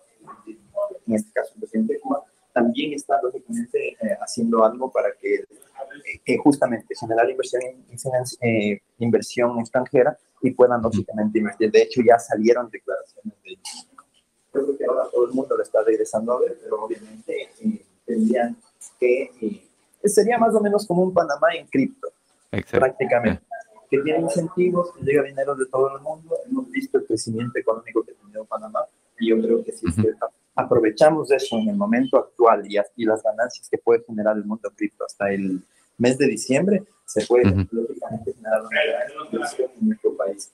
en 1.11 1.17
este 1.17 1.31
caso 1.31 1.51
el 1.55 1.61
presidente 1.61 1.93
de 1.93 1.99
Cuba, 1.99 2.23
también 2.53 2.93
está 2.93 3.21
lógicamente 3.21 3.89
eh, 3.93 4.17
haciendo 4.21 4.63
algo 4.63 4.91
para 4.91 5.09
que 5.19 5.45
que 6.23 6.37
justamente 6.37 6.95
generar 6.95 7.29
inversión, 7.29 7.61
eh, 8.41 8.79
inversión 8.99 9.59
extranjera 9.59 10.17
y 10.41 10.51
puedan 10.51 10.81
lógicamente 10.81 11.39
invertir. 11.39 11.71
De 11.71 11.83
hecho, 11.83 12.01
ya 12.05 12.17
salieron 12.19 12.69
declaraciones 12.69 13.33
de 13.43 13.57
Creo 14.51 14.77
que 14.77 14.85
ahora 14.85 15.03
todo 15.09 15.27
el 15.27 15.33
mundo 15.33 15.55
lo 15.55 15.63
está 15.63 15.81
regresando 15.83 16.33
a 16.33 16.39
ver, 16.39 16.57
pero 16.61 16.83
obviamente 16.83 17.49
eh, 17.61 17.85
tendrían 18.05 18.57
que... 18.99 19.31
Eh, 19.41 20.09
sería 20.09 20.37
más 20.37 20.53
o 20.53 20.59
menos 20.59 20.85
como 20.85 21.03
un 21.03 21.13
Panamá 21.13 21.53
en 21.55 21.67
cripto, 21.67 22.09
prácticamente. 22.71 23.43
Que 23.89 23.99
tiene 23.99 24.21
incentivos, 24.21 24.91
que 24.93 25.03
llega 25.03 25.23
dinero 25.23 25.55
de 25.55 25.65
todo 25.67 25.95
el 25.95 26.01
mundo. 26.01 26.37
Hemos 26.49 26.69
visto 26.69 26.97
el 26.97 27.05
crecimiento 27.05 27.59
económico 27.59 28.03
que 28.03 28.11
ha 28.11 28.15
tenido 28.15 28.45
Panamá 28.45 28.85
y 29.19 29.29
yo 29.29 29.41
creo 29.41 29.63
que 29.63 29.71
si 29.71 29.85
aprovechamos 30.55 31.31
eso 31.31 31.57
en 31.57 31.69
el 31.69 31.75
momento 31.75 32.17
actual 32.17 32.63
y, 32.69 32.77
y 32.95 33.05
las 33.05 33.23
ganancias 33.23 33.67
que 33.69 33.77
puede 33.77 34.03
generar 34.05 34.37
el 34.37 34.45
mundo 34.45 34.71
cripto 34.75 35.05
hasta 35.05 35.31
el 35.31 35.61
mes 35.97 36.17
de 36.17 36.27
diciembre, 36.27 36.83
se 37.05 37.25
puede 37.25 37.45
lógicamente 37.45 38.33
generar 38.33 38.61
una 38.61 38.79
en 39.79 39.87
nuestro 39.87 40.15
país. 40.15 40.51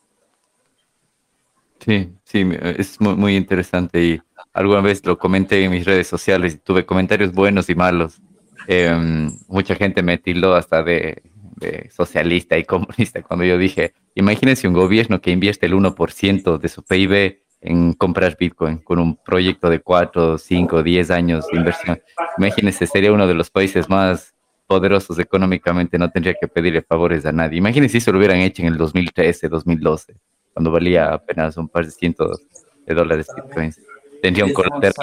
Sí, 1.80 2.12
sí, 2.24 2.50
es 2.78 3.00
muy, 3.00 3.16
muy, 3.16 3.36
interesante 3.36 4.04
y 4.04 4.22
alguna 4.52 4.82
vez 4.82 5.06
lo 5.06 5.18
comenté 5.18 5.64
en 5.64 5.72
mis 5.72 5.86
redes 5.86 6.08
sociales 6.08 6.56
y 6.56 6.58
tuve 6.58 6.86
comentarios 6.86 7.32
buenos 7.32 7.70
y 7.70 7.76
malos. 7.76 8.20
Em, 8.68 9.32
mucha 9.48 9.76
gente 9.76 10.02
me 10.02 10.18
tildó 10.18 10.56
hasta 10.56 10.84
de, 10.84 11.22
de, 11.56 11.90
socialista 11.92 12.58
y 12.58 12.66
comunista 12.66 13.22
cuando 13.22 13.46
yo 13.46 13.58
dije, 13.58 13.94
imagínense 14.16 14.68
un 14.68 14.74
gobierno 14.74 15.22
que 15.22 15.32
invierte 15.32 15.68
el 15.68 15.74
1% 15.74 16.58
de 16.58 16.68
su 16.68 16.84
PIB 16.84 17.47
en 17.62 17.94
comprar 17.94 18.38
Bitcoin 18.38 18.78
con 18.78 19.00
un 19.00 19.16
proyecto 19.16 19.70
de 19.70 19.80
4, 19.80 20.38
5, 20.38 20.84
10 20.84 21.12
años 21.12 21.48
de 21.48 21.58
inversión. 21.58 22.02
Imagínense, 22.38 22.86
sería 22.88 23.12
uno 23.12 23.28
de 23.28 23.34
los 23.34 23.50
países 23.50 23.90
más 23.90 24.36
poderosos 24.68 25.18
económicamente 25.18 25.98
no 25.98 26.12
tendría 26.12 26.36
que 26.40 26.48
pedirle 26.48 26.82
favores 26.82 27.26
a 27.26 27.32
nadie. 27.32 27.58
Imagínense 27.58 27.94
si 27.94 28.02
se 28.02 28.12
lo 28.12 28.18
hubieran 28.18 28.40
hecho 28.40 28.62
en 28.62 28.68
el 28.68 28.78
2013, 28.78 29.48
2012, 29.48 30.16
cuando 30.54 30.72
valía 30.72 31.14
apenas 31.14 31.58
un 31.58 31.70
par 31.70 31.86
de 31.86 31.92
cientos 31.92 32.42
de 32.86 32.94
dólares 32.94 33.28
bitcoins. 33.34 33.80
Tendría 34.22 34.46
un 34.46 34.54
colateral 34.54 34.94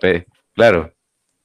de 0.00 0.26
claro, 0.54 0.92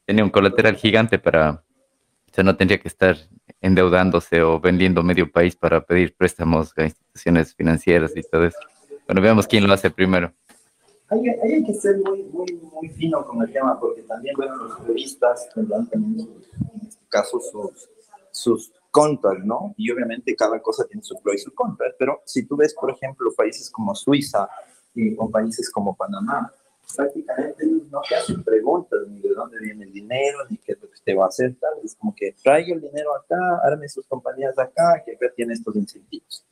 tenía 0.05 0.23
un 0.23 0.29
colateral 0.29 0.75
gigante 0.75 1.19
para, 1.19 1.51
o 1.51 2.33
sea, 2.33 2.43
no 2.43 2.55
tendría 2.55 2.79
que 2.79 2.87
estar 2.87 3.17
endeudándose 3.61 4.41
o 4.41 4.59
vendiendo 4.59 5.03
medio 5.03 5.31
país 5.31 5.55
para 5.55 5.81
pedir 5.81 6.15
préstamos 6.15 6.73
a 6.77 6.83
instituciones 6.85 7.53
financieras 7.53 8.13
y 8.15 8.21
todo 8.21 8.45
eso. 8.45 8.57
Bueno, 9.07 9.21
veamos 9.21 9.47
quién 9.47 9.65
lo 9.65 9.73
hace 9.73 9.89
primero. 9.89 10.33
Hay, 11.09 11.29
hay 11.29 11.63
que 11.63 11.73
ser 11.73 11.97
muy, 11.99 12.23
muy, 12.23 12.59
muy 12.73 12.89
fino 12.89 13.25
con 13.25 13.41
el 13.41 13.51
tema, 13.53 13.79
porque 13.79 14.01
también, 14.01 14.35
bueno, 14.35 14.55
los 14.57 14.73
juristas 14.73 15.47
tendrán 15.55 15.87
también 15.87 16.27
caso 17.07 17.39
sus, 17.39 17.89
sus 18.31 18.71
contras, 18.91 19.45
¿no? 19.45 19.73
Y 19.77 19.89
obviamente 19.91 20.35
cada 20.35 20.59
cosa 20.61 20.85
tiene 20.85 21.01
su 21.03 21.15
pro 21.21 21.33
y 21.33 21.37
su 21.37 21.53
contra, 21.53 21.87
pero 21.97 22.21
si 22.25 22.45
tú 22.45 22.57
ves, 22.57 22.73
por 22.73 22.91
ejemplo, 22.91 23.31
países 23.33 23.69
como 23.69 23.95
Suiza 23.95 24.49
y, 24.93 25.15
o 25.17 25.29
países 25.29 25.71
como 25.71 25.95
Panamá, 25.95 26.51
prácticamente 26.93 27.65
no 27.89 28.01
te 28.07 28.15
hacen 28.15 28.43
preguntas 28.43 28.99
ni 29.07 29.21
de 29.21 29.29
dónde 29.33 29.59
viene 29.59 29.85
el 29.85 29.93
dinero, 29.93 30.39
ni 30.49 30.57
qué 30.57 30.73
es 30.73 30.81
lo 30.81 30.89
que 30.89 30.99
te 31.03 31.15
va 31.15 31.25
a 31.25 31.27
hacer, 31.29 31.55
tal. 31.59 31.73
Es 31.83 31.95
como 31.95 32.13
que 32.13 32.35
traiga 32.43 32.73
el 32.73 32.81
dinero 32.81 33.15
acá, 33.15 33.61
arme 33.63 33.87
sus 33.87 34.05
compañías 34.05 34.57
acá, 34.59 35.01
que 35.05 35.13
acá 35.13 35.27
tiene 35.33 35.53
estos 35.53 35.75
incentivos. 35.77 36.43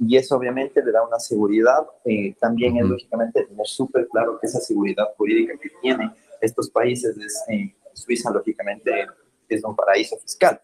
Y 0.00 0.16
eso 0.16 0.36
obviamente 0.36 0.84
le 0.84 0.92
da 0.92 1.06
una 1.06 1.18
seguridad. 1.18 1.86
Eh, 2.04 2.34
también 2.40 2.76
es 2.76 2.86
lógicamente 2.86 3.44
tener 3.44 3.66
súper 3.66 4.08
claro 4.08 4.38
que 4.40 4.46
esa 4.46 4.60
seguridad 4.60 5.06
jurídica 5.16 5.54
que 5.58 5.70
tienen 5.82 6.12
estos 6.40 6.70
países 6.70 7.16
es 7.16 7.44
eh, 7.48 7.74
Suiza, 7.92 8.30
lógicamente, 8.30 9.06
es 9.48 9.64
un 9.64 9.74
paraíso 9.74 10.16
fiscal. 10.18 10.60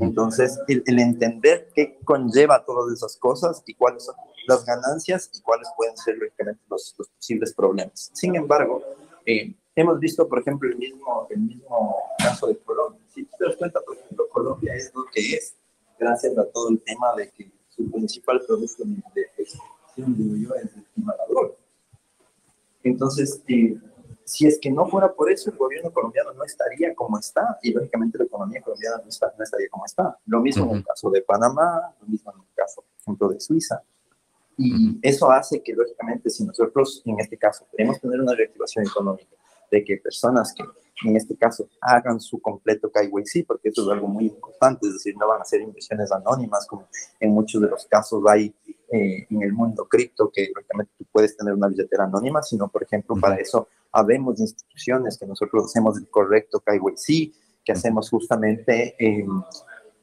Entonces, 0.00 0.58
el, 0.68 0.98
entender 0.98 1.68
qué 1.74 1.98
conlleva 2.04 2.64
todas 2.64 2.92
esas 2.92 3.16
cosas 3.16 3.62
y 3.66 3.74
cuáles 3.74 4.04
son 4.04 4.14
las 4.46 4.64
ganancias 4.64 5.30
y 5.34 5.40
cuáles 5.40 5.68
pueden 5.76 5.96
ser 5.96 6.16
los, 6.68 6.94
los 6.98 7.08
posibles 7.08 7.54
problemas. 7.54 8.10
Sin 8.12 8.36
embargo, 8.36 8.82
eh, 9.24 9.54
hemos 9.74 9.98
visto, 9.98 10.28
por 10.28 10.40
ejemplo, 10.40 10.68
el 10.68 10.76
mismo, 10.76 11.26
el 11.30 11.40
mismo 11.40 11.96
caso 12.18 12.46
de 12.46 12.58
Colombia. 12.58 13.00
Si 13.12 13.24
te 13.24 13.44
das 13.44 13.56
cuenta, 13.56 13.80
por 13.80 13.96
ejemplo, 13.96 14.28
Colombia 14.28 14.74
es 14.74 14.92
lo 14.94 15.04
que 15.12 15.20
es 15.34 15.54
gracias 15.98 16.36
a 16.38 16.44
todo 16.46 16.70
el 16.70 16.80
tema 16.80 17.14
de 17.16 17.30
que 17.30 17.50
su 17.78 17.90
principal 17.90 18.42
producto 18.46 18.84
de 18.84 19.28
exportación, 19.38 20.16
digo 20.16 20.36
yo, 20.36 20.54
es 20.56 20.76
el 20.76 20.84
clima 20.94 21.14
Entonces, 22.82 23.42
eh, 23.46 23.78
si 24.24 24.46
es 24.46 24.58
que 24.60 24.70
no 24.70 24.86
fuera 24.86 25.12
por 25.12 25.30
eso, 25.30 25.50
el 25.50 25.56
gobierno 25.56 25.90
colombiano 25.90 26.32
no 26.34 26.44
estaría 26.44 26.94
como 26.94 27.18
está 27.18 27.58
y 27.62 27.72
lógicamente 27.72 28.18
la 28.18 28.24
economía 28.24 28.60
colombiana 28.60 28.98
no, 29.02 29.08
está, 29.08 29.32
no 29.38 29.44
estaría 29.44 29.68
como 29.70 29.86
está. 29.86 30.18
Lo 30.26 30.40
mismo 30.40 30.66
en 30.70 30.76
el 30.78 30.84
caso 30.84 31.08
de 31.10 31.22
Panamá, 31.22 31.94
lo 32.00 32.08
mismo 32.08 32.32
en 32.32 32.40
el 32.40 32.54
caso, 32.54 32.82
por 32.82 33.00
ejemplo, 33.00 33.28
de 33.28 33.40
Suiza. 33.40 33.82
Y 34.58 34.98
eso 35.02 35.30
hace 35.30 35.62
que, 35.62 35.72
lógicamente, 35.72 36.28
si 36.30 36.44
nosotros, 36.44 37.00
en 37.04 37.20
este 37.20 37.38
caso, 37.38 37.64
queremos 37.70 38.00
tener 38.00 38.20
una 38.20 38.34
reactivación 38.34 38.84
económica, 38.84 39.36
de 39.70 39.84
que 39.84 39.96
personas 39.98 40.54
que, 40.54 40.64
en 41.08 41.16
este 41.16 41.36
caso, 41.36 41.68
hagan 41.80 42.20
su 42.20 42.40
completo 42.40 42.90
KYC, 42.90 43.46
porque 43.46 43.68
eso 43.68 43.82
es 43.82 43.88
algo 43.88 44.08
muy 44.08 44.26
importante, 44.26 44.86
es 44.86 44.94
decir, 44.94 45.14
no 45.16 45.28
van 45.28 45.40
a 45.40 45.44
ser 45.44 45.60
inversiones 45.60 46.10
anónimas, 46.10 46.66
como 46.66 46.88
en 47.20 47.30
muchos 47.30 47.62
de 47.62 47.68
los 47.68 47.86
casos 47.86 48.22
hay 48.28 48.54
eh, 48.90 49.26
en 49.30 49.42
el 49.42 49.52
mundo 49.52 49.86
cripto, 49.86 50.30
que 50.32 50.50
lógicamente 50.54 50.92
tú 50.98 51.04
puedes 51.12 51.36
tener 51.36 51.54
una 51.54 51.68
billetera 51.68 52.04
anónima, 52.04 52.42
sino, 52.42 52.68
por 52.68 52.82
ejemplo, 52.82 53.16
para 53.20 53.36
eso 53.36 53.68
habemos 53.92 54.40
instituciones 54.40 55.18
que 55.18 55.26
nosotros 55.26 55.66
hacemos 55.66 55.98
el 55.98 56.08
correcto 56.08 56.60
KYC, 56.60 57.32
que 57.64 57.72
hacemos 57.72 58.10
justamente... 58.10 58.96
Eh, 58.98 59.26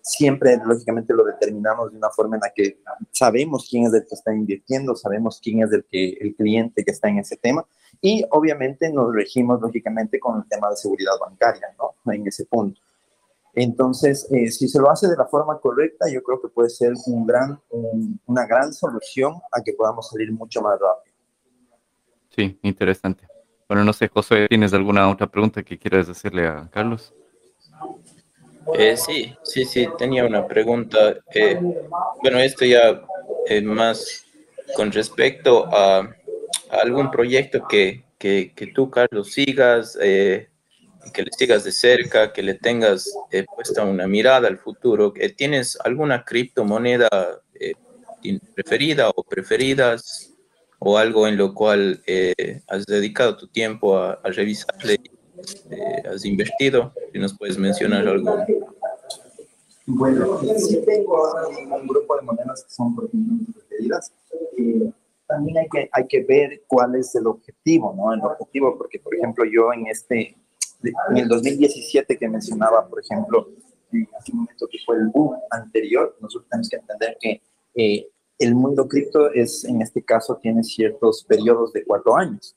siempre, 0.05 0.57
lógicamente, 0.63 1.13
lo 1.13 1.25
determinamos 1.25 1.91
de 1.91 1.97
una 1.97 2.11
forma 2.11 2.35
en 2.35 2.41
la 2.41 2.51
que 2.55 2.79
sabemos 3.11 3.67
quién 3.69 3.87
es 3.87 3.93
el 3.93 4.05
que 4.07 4.13
está 4.13 4.33
invirtiendo, 4.33 4.95
sabemos 4.95 5.39
quién 5.43 5.63
es 5.63 5.71
el, 5.71 5.83
que, 5.89 6.11
el 6.21 6.35
cliente 6.35 6.85
que 6.85 6.91
está 6.91 7.09
en 7.09 7.17
ese 7.19 7.37
tema 7.37 7.65
y 8.01 8.23
obviamente 8.29 8.91
nos 8.91 9.13
regimos, 9.13 9.59
lógicamente, 9.61 10.19
con 10.19 10.37
el 10.37 10.47
tema 10.47 10.69
de 10.69 10.75
seguridad 10.75 11.13
bancaria, 11.19 11.67
¿no? 11.79 12.11
En 12.11 12.27
ese 12.27 12.45
punto. 12.45 12.79
Entonces, 13.55 14.27
eh, 14.31 14.51
si 14.51 14.67
se 14.67 14.79
lo 14.79 14.91
hace 14.91 15.07
de 15.07 15.15
la 15.17 15.25
forma 15.25 15.59
correcta, 15.59 16.05
yo 16.11 16.21
creo 16.21 16.39
que 16.39 16.49
puede 16.49 16.69
ser 16.69 16.93
un 17.07 17.25
gran, 17.25 17.59
una 18.27 18.45
gran 18.45 18.73
solución 18.73 19.33
a 19.51 19.63
que 19.63 19.73
podamos 19.73 20.09
salir 20.09 20.31
mucho 20.31 20.61
más 20.61 20.79
rápido. 20.79 21.15
Sí, 22.29 22.59
interesante. 22.61 23.27
Bueno, 23.67 23.83
no 23.83 23.93
sé, 23.93 24.09
José, 24.09 24.47
¿tienes 24.49 24.73
alguna 24.73 25.09
otra 25.09 25.25
pregunta 25.25 25.63
que 25.63 25.79
quieras 25.79 26.05
decirle 26.07 26.45
a 26.45 26.69
Carlos? 26.69 27.13
Eh, 28.73 28.97
sí, 28.97 29.35
sí, 29.43 29.65
sí, 29.65 29.87
tenía 29.97 30.25
una 30.25 30.47
pregunta. 30.47 31.17
Eh, 31.33 31.59
bueno, 32.21 32.39
esto 32.39 32.65
ya 32.65 33.01
es 33.45 33.63
más 33.63 34.25
con 34.75 34.91
respecto 34.91 35.67
a, 35.71 36.09
algún 36.71 37.11
proyecto 37.11 37.67
que, 37.67 38.03
que, 38.17 38.71
tú, 38.73 38.89
Carlos, 38.89 39.31
sigas, 39.31 39.97
eh, 40.01 40.49
que 41.13 41.21
le 41.21 41.31
sigas 41.31 41.63
de 41.63 41.71
cerca, 41.71 42.33
que 42.33 42.41
le 42.41 42.55
tengas 42.55 43.13
puesta 43.55 43.83
una 43.83 44.07
mirada 44.07 44.47
al 44.47 44.57
futuro. 44.57 45.13
¿Tienes 45.37 45.77
alguna 45.83 46.25
criptomoneda 46.25 47.07
preferida 48.55 49.09
o 49.09 49.23
preferidas 49.23 50.33
o 50.79 50.97
algo 50.97 51.27
en 51.27 51.37
lo 51.37 51.53
cual 51.53 52.01
has 52.67 52.85
dedicado 52.87 53.37
tu 53.37 53.47
tiempo 53.47 53.97
a 53.99 54.19
revisarle 54.23 54.99
eh, 55.69 56.03
has 56.07 56.25
invertido? 56.25 56.93
Si 57.11 57.19
nos 57.19 57.37
puedes 57.37 57.57
mencionar 57.57 58.07
algo. 58.07 58.37
Bueno, 59.87 60.39
sí 60.57 60.81
tengo 60.85 61.35
un 61.71 61.87
grupo 61.87 62.15
de 62.15 62.21
monedas 62.23 62.63
que 62.63 62.73
son, 62.73 62.95
por 62.95 63.05
ejemplo. 63.05 63.53
Eh, 64.57 64.91
también 65.27 65.57
hay 65.57 65.67
que, 65.69 65.89
hay 65.91 66.07
que 66.07 66.23
ver 66.23 66.63
cuál 66.67 66.95
es 66.95 67.13
el 67.15 67.27
objetivo, 67.27 67.93
¿no? 67.95 68.13
El 68.13 68.21
objetivo, 68.21 68.77
porque, 68.77 68.99
por 68.99 69.15
ejemplo, 69.15 69.43
yo 69.45 69.73
en 69.73 69.87
este, 69.87 70.35
en 70.83 71.17
el 71.17 71.27
2017 71.27 72.17
que 72.17 72.27
mencionaba, 72.27 72.87
por 72.87 72.99
ejemplo, 72.99 73.49
en 73.91 74.07
ese 74.19 74.33
momento 74.33 74.67
que 74.69 74.77
fue 74.85 74.97
el 74.97 75.07
boom 75.07 75.35
anterior, 75.51 76.15
nosotros 76.19 76.49
tenemos 76.49 76.69
que 76.69 76.77
entender 76.77 77.17
que 77.19 77.41
eh, 77.75 78.07
el 78.39 78.55
mundo 78.55 78.87
cripto 78.87 79.31
es, 79.31 79.63
en 79.65 79.81
este 79.81 80.03
caso, 80.03 80.37
tiene 80.41 80.63
ciertos 80.63 81.23
periodos 81.23 81.71
de 81.73 81.85
cuatro 81.85 82.15
años. 82.15 82.55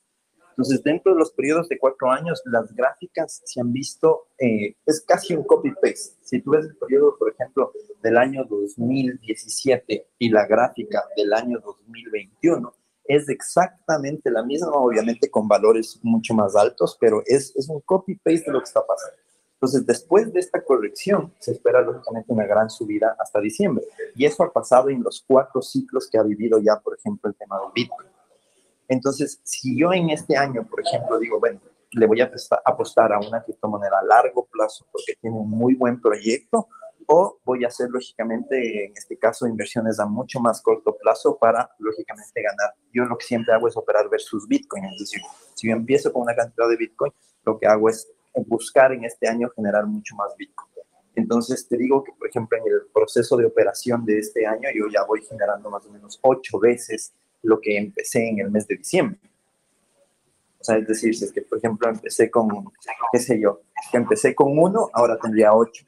Entonces, 0.58 0.82
dentro 0.82 1.12
de 1.12 1.20
los 1.20 1.30
periodos 1.30 1.68
de 1.68 1.78
cuatro 1.78 2.10
años, 2.10 2.42
las 2.46 2.74
gráficas 2.74 3.42
se 3.44 3.60
han 3.60 3.72
visto, 3.72 4.26
eh, 4.40 4.74
es 4.84 5.00
casi 5.02 5.36
un 5.36 5.44
copy-paste. 5.44 6.16
Si 6.20 6.40
tú 6.40 6.50
ves 6.50 6.64
el 6.64 6.74
periodo, 6.74 7.16
por 7.16 7.30
ejemplo, 7.30 7.70
del 8.02 8.16
año 8.16 8.44
2017 8.44 10.08
y 10.18 10.30
la 10.30 10.48
gráfica 10.48 11.04
del 11.16 11.32
año 11.32 11.60
2021, 11.60 12.74
es 13.04 13.28
exactamente 13.28 14.32
la 14.32 14.42
misma, 14.42 14.72
obviamente 14.72 15.30
con 15.30 15.46
valores 15.46 16.00
mucho 16.02 16.34
más 16.34 16.56
altos, 16.56 16.98
pero 17.00 17.22
es, 17.24 17.54
es 17.54 17.68
un 17.68 17.80
copy-paste 17.82 18.46
de 18.46 18.52
lo 18.52 18.58
que 18.58 18.64
está 18.64 18.84
pasando. 18.84 19.16
Entonces, 19.52 19.86
después 19.86 20.32
de 20.32 20.40
esta 20.40 20.64
corrección, 20.64 21.32
se 21.38 21.52
espera 21.52 21.82
lógicamente 21.82 22.32
una 22.32 22.46
gran 22.46 22.68
subida 22.68 23.16
hasta 23.20 23.40
diciembre. 23.40 23.84
Y 24.16 24.24
eso 24.24 24.42
ha 24.42 24.52
pasado 24.52 24.88
en 24.88 25.04
los 25.04 25.22
cuatro 25.24 25.62
ciclos 25.62 26.08
que 26.10 26.18
ha 26.18 26.24
vivido 26.24 26.58
ya, 26.58 26.80
por 26.80 26.98
ejemplo, 26.98 27.30
el 27.30 27.36
tema 27.36 27.60
del 27.60 27.70
Bitcoin. 27.72 28.17
Entonces, 28.88 29.40
si 29.44 29.78
yo 29.78 29.92
en 29.92 30.10
este 30.10 30.36
año, 30.36 30.66
por 30.68 30.80
ejemplo, 30.80 31.18
digo, 31.18 31.38
bueno, 31.38 31.60
le 31.92 32.06
voy 32.06 32.20
a 32.20 32.30
apostar 32.64 33.12
a 33.12 33.20
una 33.20 33.42
criptomoneda 33.42 33.98
a 34.00 34.04
largo 34.04 34.46
plazo 34.46 34.86
porque 34.90 35.14
tiene 35.20 35.36
un 35.36 35.50
muy 35.50 35.74
buen 35.74 36.00
proyecto, 36.00 36.68
o 37.10 37.38
voy 37.42 37.64
a 37.64 37.68
hacer, 37.68 37.88
lógicamente, 37.88 38.84
en 38.84 38.92
este 38.94 39.16
caso, 39.18 39.46
inversiones 39.46 39.98
a 39.98 40.04
mucho 40.04 40.40
más 40.40 40.60
corto 40.60 40.94
plazo 40.96 41.38
para, 41.38 41.70
lógicamente, 41.78 42.42
ganar. 42.42 42.74
Yo 42.92 43.06
lo 43.06 43.16
que 43.16 43.24
siempre 43.24 43.54
hago 43.54 43.66
es 43.66 43.76
operar 43.78 44.10
versus 44.10 44.46
Bitcoin. 44.46 44.84
Es 44.84 44.98
decir, 44.98 45.22
si 45.54 45.68
yo 45.68 45.72
empiezo 45.72 46.12
con 46.12 46.22
una 46.22 46.34
cantidad 46.34 46.68
de 46.68 46.76
Bitcoin, 46.76 47.10
lo 47.44 47.58
que 47.58 47.66
hago 47.66 47.88
es 47.88 48.12
buscar 48.46 48.92
en 48.92 49.04
este 49.04 49.26
año 49.26 49.48
generar 49.56 49.86
mucho 49.86 50.14
más 50.16 50.36
Bitcoin. 50.36 50.68
Entonces, 51.14 51.66
te 51.66 51.78
digo 51.78 52.04
que, 52.04 52.12
por 52.12 52.28
ejemplo, 52.28 52.58
en 52.58 52.64
el 52.70 52.82
proceso 52.92 53.38
de 53.38 53.46
operación 53.46 54.04
de 54.04 54.18
este 54.18 54.46
año, 54.46 54.68
yo 54.74 54.84
ya 54.92 55.02
voy 55.04 55.22
generando 55.22 55.70
más 55.70 55.86
o 55.86 55.90
menos 55.90 56.18
ocho 56.22 56.58
veces 56.58 57.14
lo 57.42 57.60
que 57.60 57.76
empecé 57.76 58.28
en 58.28 58.40
el 58.40 58.50
mes 58.50 58.66
de 58.66 58.76
diciembre. 58.76 59.20
O 60.60 60.64
sea, 60.64 60.76
es 60.76 60.86
decir, 60.86 61.14
si 61.14 61.24
es 61.24 61.32
que, 61.32 61.42
por 61.42 61.58
ejemplo, 61.58 61.88
empecé 61.88 62.30
con, 62.30 62.48
qué 63.12 63.18
sé 63.18 63.40
yo, 63.40 63.60
que 63.90 63.96
empecé 63.96 64.34
con 64.34 64.58
uno, 64.58 64.90
ahora 64.92 65.16
tendría 65.18 65.54
ocho. 65.54 65.84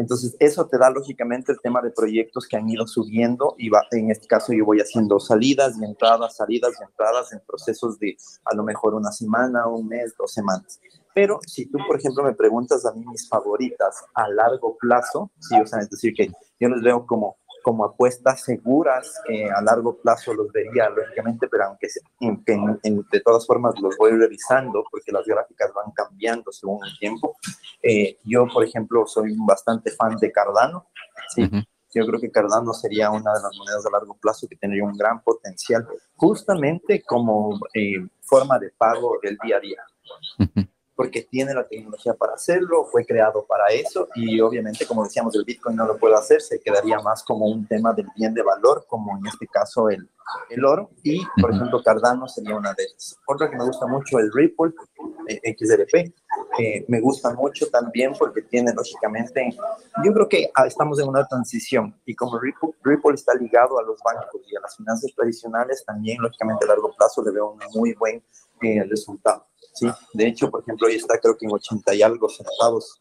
Entonces, 0.00 0.34
eso 0.38 0.66
te 0.66 0.78
da 0.78 0.88
lógicamente 0.88 1.52
el 1.52 1.60
tema 1.60 1.82
de 1.82 1.90
proyectos 1.90 2.46
que 2.48 2.56
han 2.56 2.66
ido 2.68 2.86
subiendo 2.86 3.54
y 3.58 3.68
va, 3.68 3.82
en 3.90 4.10
este 4.10 4.26
caso 4.26 4.54
yo 4.54 4.64
voy 4.64 4.80
haciendo 4.80 5.20
salidas 5.20 5.76
y 5.78 5.84
entradas, 5.84 6.36
salidas 6.36 6.72
y 6.80 6.84
entradas 6.84 7.32
en 7.34 7.40
procesos 7.46 7.98
de 7.98 8.16
a 8.46 8.54
lo 8.54 8.62
mejor 8.62 8.94
una 8.94 9.12
semana, 9.12 9.66
un 9.66 9.86
mes, 9.86 10.14
dos 10.16 10.32
semanas. 10.32 10.80
Pero 11.14 11.38
si 11.46 11.66
tú, 11.66 11.76
por 11.86 11.98
ejemplo, 11.98 12.22
me 12.22 12.34
preguntas 12.34 12.86
a 12.86 12.92
mí 12.92 13.04
mis 13.04 13.28
favoritas 13.28 14.02
a 14.14 14.26
largo 14.28 14.78
plazo, 14.78 15.30
sí, 15.38 15.60
o 15.60 15.66
sea, 15.66 15.80
es 15.80 15.90
decir, 15.90 16.14
que 16.14 16.30
yo 16.58 16.68
les 16.70 16.80
veo 16.80 17.04
como 17.04 17.36
como 17.62 17.84
apuestas 17.84 18.44
seguras 18.44 19.14
a 19.54 19.62
largo 19.62 19.96
plazo 19.96 20.34
los 20.34 20.50
vería, 20.52 20.88
lógicamente, 20.90 21.48
pero 21.48 21.64
aunque 21.64 21.88
de 22.20 23.20
todas 23.20 23.46
formas 23.46 23.74
los 23.80 23.96
voy 23.96 24.12
revisando 24.12 24.84
porque 24.90 25.12
las 25.12 25.24
gráficas 25.26 25.72
van 25.74 25.92
cambiando 25.92 26.52
según 26.52 26.84
el 26.84 26.98
tiempo. 26.98 27.36
Eh, 27.82 28.18
yo, 28.24 28.46
por 28.46 28.64
ejemplo, 28.64 29.06
soy 29.06 29.34
bastante 29.46 29.90
fan 29.92 30.16
de 30.16 30.30
Cardano. 30.30 30.86
Sí, 31.34 31.48
yo 31.92 32.06
creo 32.06 32.20
que 32.20 32.30
Cardano 32.30 32.72
sería 32.72 33.10
una 33.10 33.32
de 33.32 33.42
las 33.42 33.56
monedas 33.56 33.84
a 33.86 33.90
largo 33.90 34.16
plazo 34.16 34.46
que 34.48 34.56
tendría 34.56 34.84
un 34.84 34.96
gran 34.96 35.22
potencial, 35.22 35.86
justamente 36.16 37.02
como 37.02 37.58
eh, 37.74 38.06
forma 38.22 38.58
de 38.58 38.70
pago 38.70 39.18
del 39.22 39.36
día 39.42 39.56
a 39.56 39.60
día 39.60 39.82
porque 41.00 41.22
tiene 41.22 41.54
la 41.54 41.66
tecnología 41.66 42.12
para 42.12 42.34
hacerlo, 42.34 42.84
fue 42.84 43.06
creado 43.06 43.46
para 43.46 43.68
eso 43.68 44.06
y 44.14 44.38
obviamente, 44.38 44.86
como 44.86 45.02
decíamos, 45.02 45.34
el 45.34 45.46
Bitcoin 45.46 45.74
no 45.74 45.86
lo 45.86 45.96
puede 45.96 46.14
hacer, 46.14 46.42
se 46.42 46.60
quedaría 46.60 46.98
más 46.98 47.24
como 47.24 47.46
un 47.46 47.66
tema 47.66 47.94
del 47.94 48.06
bien 48.14 48.34
de 48.34 48.42
valor, 48.42 48.84
como 48.86 49.16
en 49.16 49.26
este 49.26 49.46
caso 49.46 49.88
el, 49.88 50.06
el 50.50 50.62
oro 50.62 50.90
y, 51.02 51.24
por 51.40 51.54
ejemplo, 51.54 51.82
Cardano 51.82 52.28
sería 52.28 52.54
una 52.54 52.74
de 52.74 52.82
ellas. 52.82 53.16
Otra 53.26 53.48
que 53.48 53.56
me 53.56 53.64
gusta 53.64 53.86
mucho, 53.86 54.18
el 54.18 54.30
Ripple, 54.30 54.74
eh, 55.26 55.56
XRP, 55.58 56.12
eh, 56.58 56.84
me 56.86 57.00
gusta 57.00 57.32
mucho 57.32 57.66
también 57.70 58.12
porque 58.18 58.42
tiene 58.42 58.70
lógicamente, 58.74 59.56
yo 60.04 60.12
creo 60.12 60.28
que 60.28 60.50
ah, 60.54 60.66
estamos 60.66 61.00
en 61.00 61.08
una 61.08 61.26
transición 61.26 61.98
y 62.04 62.14
como 62.14 62.38
Ripple, 62.38 62.72
Ripple 62.82 63.14
está 63.14 63.32
ligado 63.36 63.78
a 63.78 63.82
los 63.84 63.98
bancos 64.04 64.42
y 64.46 64.54
a 64.54 64.60
las 64.60 64.76
finanzas 64.76 65.10
tradicionales, 65.16 65.82
también 65.82 66.20
lógicamente 66.20 66.66
a 66.66 66.68
largo 66.68 66.94
plazo 66.94 67.24
le 67.24 67.30
veo 67.30 67.52
un 67.52 67.60
muy 67.74 67.94
buen 67.94 68.22
eh, 68.60 68.84
resultado. 68.84 69.46
De 70.12 70.26
hecho, 70.26 70.50
por 70.50 70.62
ejemplo, 70.62 70.86
hoy 70.86 70.94
está 70.94 71.18
creo 71.18 71.36
que 71.36 71.46
en 71.46 71.52
80 71.52 71.94
y 71.94 72.02
algo 72.02 72.28
centavos 72.28 73.00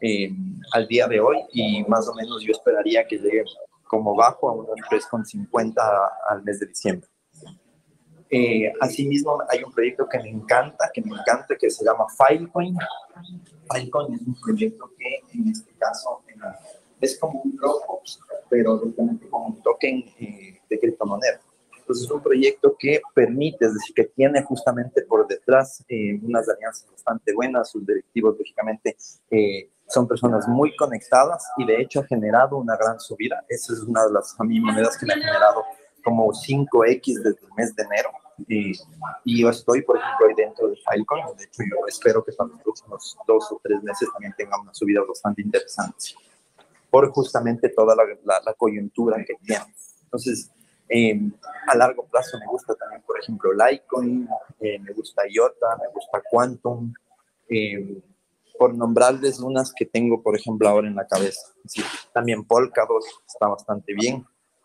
eh, 0.00 0.30
al 0.72 0.86
día 0.86 1.06
de 1.06 1.20
hoy 1.20 1.38
y 1.52 1.84
más 1.84 2.08
o 2.08 2.14
menos 2.14 2.42
yo 2.42 2.52
esperaría 2.52 3.06
que 3.06 3.18
llegue 3.18 3.44
como 3.84 4.14
bajo 4.14 4.50
a 4.50 4.52
unos 4.52 4.76
3,50 4.90 5.74
al 6.28 6.42
mes 6.42 6.60
de 6.60 6.66
diciembre. 6.66 7.08
Eh, 8.28 8.72
asimismo, 8.80 9.38
hay 9.48 9.62
un 9.62 9.72
proyecto 9.72 10.08
que 10.08 10.18
me 10.18 10.30
encanta, 10.30 10.90
que 10.92 11.00
me 11.00 11.16
encanta, 11.16 11.56
que 11.56 11.70
se 11.70 11.84
llama 11.84 12.06
Filecoin. 12.08 12.76
Filecoin 13.70 14.14
es 14.14 14.22
un 14.22 14.34
proyecto 14.40 14.90
que 14.98 15.38
en 15.38 15.48
este 15.48 15.72
caso 15.74 16.22
es 17.00 17.18
como 17.18 17.40
un 17.42 17.56
Dropbox, 17.56 18.20
pero 18.48 18.80
como 18.94 19.46
un 19.46 19.62
token 19.62 20.04
eh, 20.18 20.60
de 20.68 20.78
criptomoneda. 20.78 21.40
Entonces 21.86 22.06
es 22.06 22.10
un 22.10 22.20
proyecto 22.20 22.76
que 22.76 23.00
permite, 23.14 23.64
es 23.64 23.74
decir, 23.74 23.94
que 23.94 24.04
tiene 24.06 24.42
justamente 24.42 25.02
por 25.02 25.24
detrás 25.28 25.84
eh, 25.88 26.18
unas 26.20 26.48
alianzas 26.48 26.90
bastante 26.90 27.32
buenas, 27.32 27.70
sus 27.70 27.86
directivos 27.86 28.36
lógicamente 28.36 28.96
eh, 29.30 29.70
son 29.86 30.08
personas 30.08 30.48
muy 30.48 30.74
conectadas 30.74 31.46
y 31.58 31.64
de 31.64 31.80
hecho 31.80 32.00
ha 32.00 32.04
generado 32.06 32.56
una 32.56 32.76
gran 32.76 32.98
subida. 32.98 33.44
Esa 33.48 33.72
es 33.72 33.82
una 33.82 34.04
de 34.04 34.14
las 34.14 34.34
a 34.36 34.42
mí 34.42 34.58
monedas 34.58 34.98
que 34.98 35.06
me 35.06 35.12
ha 35.12 35.16
generado 35.16 35.62
como 36.02 36.32
5X 36.32 37.22
desde 37.22 37.38
el 37.40 37.52
mes 37.56 37.72
de 37.76 37.84
enero. 37.84 38.10
Y, 38.48 38.72
y, 39.24 39.42
yo 39.42 39.48
estoy, 39.48 39.82
por 39.82 39.96
ejemplo, 39.96 40.26
ahí 40.26 40.34
dentro 40.34 40.66
de 40.66 40.76
Filecoin. 40.76 41.24
De 41.38 41.44
hecho, 41.44 41.62
yo 41.62 41.86
espero 41.86 42.24
que 42.24 42.32
para 42.32 42.50
los 42.50 42.60
próximos 42.62 43.16
dos 43.28 43.52
o 43.52 43.60
tres 43.62 43.80
meses 43.84 44.08
también 44.12 44.34
tenga 44.36 44.60
una 44.60 44.74
subida 44.74 45.02
bastante 45.06 45.40
interesante. 45.40 46.06
Por 46.90 47.10
justamente 47.12 47.68
toda 47.68 47.94
la, 47.94 48.02
la, 48.44 48.54
coyuntura 48.54 49.24
que 49.24 49.34
tiene. 49.42 49.64
Entonces, 50.02 50.50
em, 50.88 51.32
a 51.66 51.76
largo 51.76 52.04
plazo 52.06 52.38
me 52.38 52.46
gusta 52.46 52.74
también, 52.74 53.02
por 53.02 53.18
ejemplo, 53.20 53.50
Litecoin, 53.52 54.28
eh, 54.60 54.78
me 54.78 54.92
gusta 54.92 55.22
IOTA, 55.28 55.76
me 55.80 55.88
gusta 55.92 56.22
Quantum. 56.30 56.92
Eh, 57.48 58.02
por 58.58 58.74
nombrarles 58.74 59.40
unas 59.40 59.72
que 59.72 59.86
tengo, 59.86 60.22
por 60.22 60.36
ejemplo, 60.36 60.68
ahora 60.68 60.88
en 60.88 60.96
la 60.96 61.06
cabeza. 61.06 61.52
Sí, 61.66 61.82
también 62.12 62.44
Polkadot 62.44 63.04
está 63.26 63.48
bastante 63.48 63.94
bien. 63.94 64.24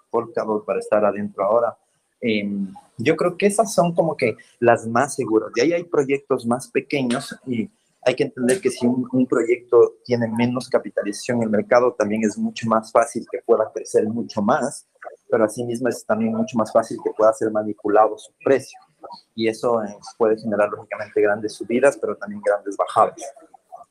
Polkadot 0.09 0.65
para 0.65 0.80
estar 0.80 1.03
adentro 1.05 1.43
ahora. 1.43 1.78
Em, 2.19 2.74
yo 2.97 3.15
creo 3.15 3.38
que 3.38 3.47
esas 3.47 3.74
son 3.74 3.93
como 3.93 4.15
que 4.15 4.38
las 4.59 4.88
más 4.88 5.15
seguras. 5.15 5.51
De 5.53 5.63
ahí 5.63 5.74
hay 5.74 5.84
proyectos 5.84 6.45
más 6.45 6.69
pequeños 6.69 7.36
y 7.45 7.69
hay 8.03 8.15
que 8.15 8.23
entender 8.23 8.59
que 8.59 8.71
si 8.71 8.85
un, 8.87 9.27
proyecto 9.27 9.95
tiene 10.03 10.27
menos 10.27 10.69
capitalización 10.69 11.37
en 11.37 11.43
el 11.43 11.49
mercado, 11.49 11.93
también 11.93 12.23
es 12.23 12.37
mucho 12.37 12.67
más 12.67 12.91
fácil 12.91 13.25
que 13.31 13.39
pueda 13.45 13.71
crecer 13.73 14.07
mucho 14.07 14.41
más, 14.41 14.87
pero 15.29 15.45
asimismo 15.45 15.87
es 15.87 16.05
también 16.05 16.33
mucho 16.33 16.57
más 16.57 16.71
fácil 16.71 16.97
que 17.03 17.11
pueda 17.11 17.31
ser 17.33 17.51
manipulado 17.51 18.17
su 18.17 18.31
precio. 18.43 18.79
Y 19.35 19.47
eso 19.47 19.83
eh, 19.83 19.95
puede 20.17 20.37
generar 20.37 20.69
lógicamente 20.69 21.21
grandes 21.21 21.53
subidas, 21.53 21.97
pero 21.99 22.15
también 22.15 22.41
grandes 22.41 22.75
bajadas. 22.75 23.21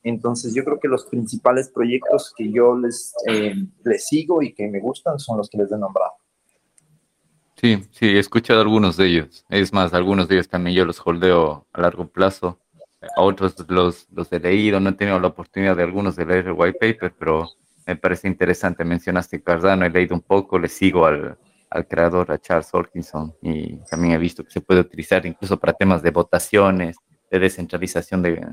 Entonces 0.03 0.53
yo 0.53 0.63
creo 0.63 0.79
que 0.79 0.87
los 0.87 1.05
principales 1.05 1.69
proyectos 1.69 2.33
que 2.35 2.51
yo 2.51 2.75
les, 2.75 3.13
eh, 3.27 3.53
les 3.83 4.07
sigo 4.07 4.41
y 4.41 4.53
que 4.53 4.67
me 4.67 4.79
gustan 4.79 5.19
son 5.19 5.37
los 5.37 5.49
que 5.49 5.57
les 5.57 5.71
he 5.71 5.77
nombrado. 5.77 6.13
Sí, 7.55 7.83
sí, 7.91 8.07
he 8.07 8.19
escuchado 8.19 8.61
algunos 8.61 8.97
de 8.97 9.05
ellos. 9.05 9.45
Es 9.49 9.71
más, 9.71 9.93
algunos 9.93 10.27
de 10.27 10.35
ellos 10.35 10.49
también 10.49 10.75
yo 10.75 10.85
los 10.85 10.99
holdeo 11.05 11.67
a 11.71 11.81
largo 11.81 12.07
plazo. 12.07 12.59
Otros 13.17 13.55
los, 13.67 14.07
los 14.11 14.31
he 14.31 14.39
leído, 14.39 14.79
no 14.79 14.91
he 14.91 14.93
tenido 14.93 15.19
la 15.19 15.27
oportunidad 15.27 15.75
de 15.75 15.83
algunos 15.83 16.15
de 16.15 16.25
leer 16.25 16.47
el 16.47 16.53
white 16.53 16.77
paper, 16.79 17.13
pero 17.17 17.49
me 17.87 17.95
parece 17.95 18.27
interesante. 18.27 18.85
Mencionaste 18.85 19.41
Cardano, 19.41 19.85
he 19.85 19.89
leído 19.89 20.15
un 20.15 20.21
poco, 20.21 20.59
le 20.59 20.67
sigo 20.67 21.05
al, 21.05 21.37
al 21.69 21.87
creador, 21.87 22.31
a 22.31 22.37
Charles 22.37 22.69
Hawkinson, 22.73 23.33
y 23.41 23.77
también 23.89 24.13
he 24.13 24.17
visto 24.17 24.43
que 24.43 24.51
se 24.51 24.61
puede 24.61 24.81
utilizar 24.81 25.25
incluso 25.25 25.57
para 25.57 25.73
temas 25.73 26.03
de 26.03 26.11
votaciones, 26.11 26.97
de 27.31 27.39
descentralización 27.39 28.21
de, 28.21 28.45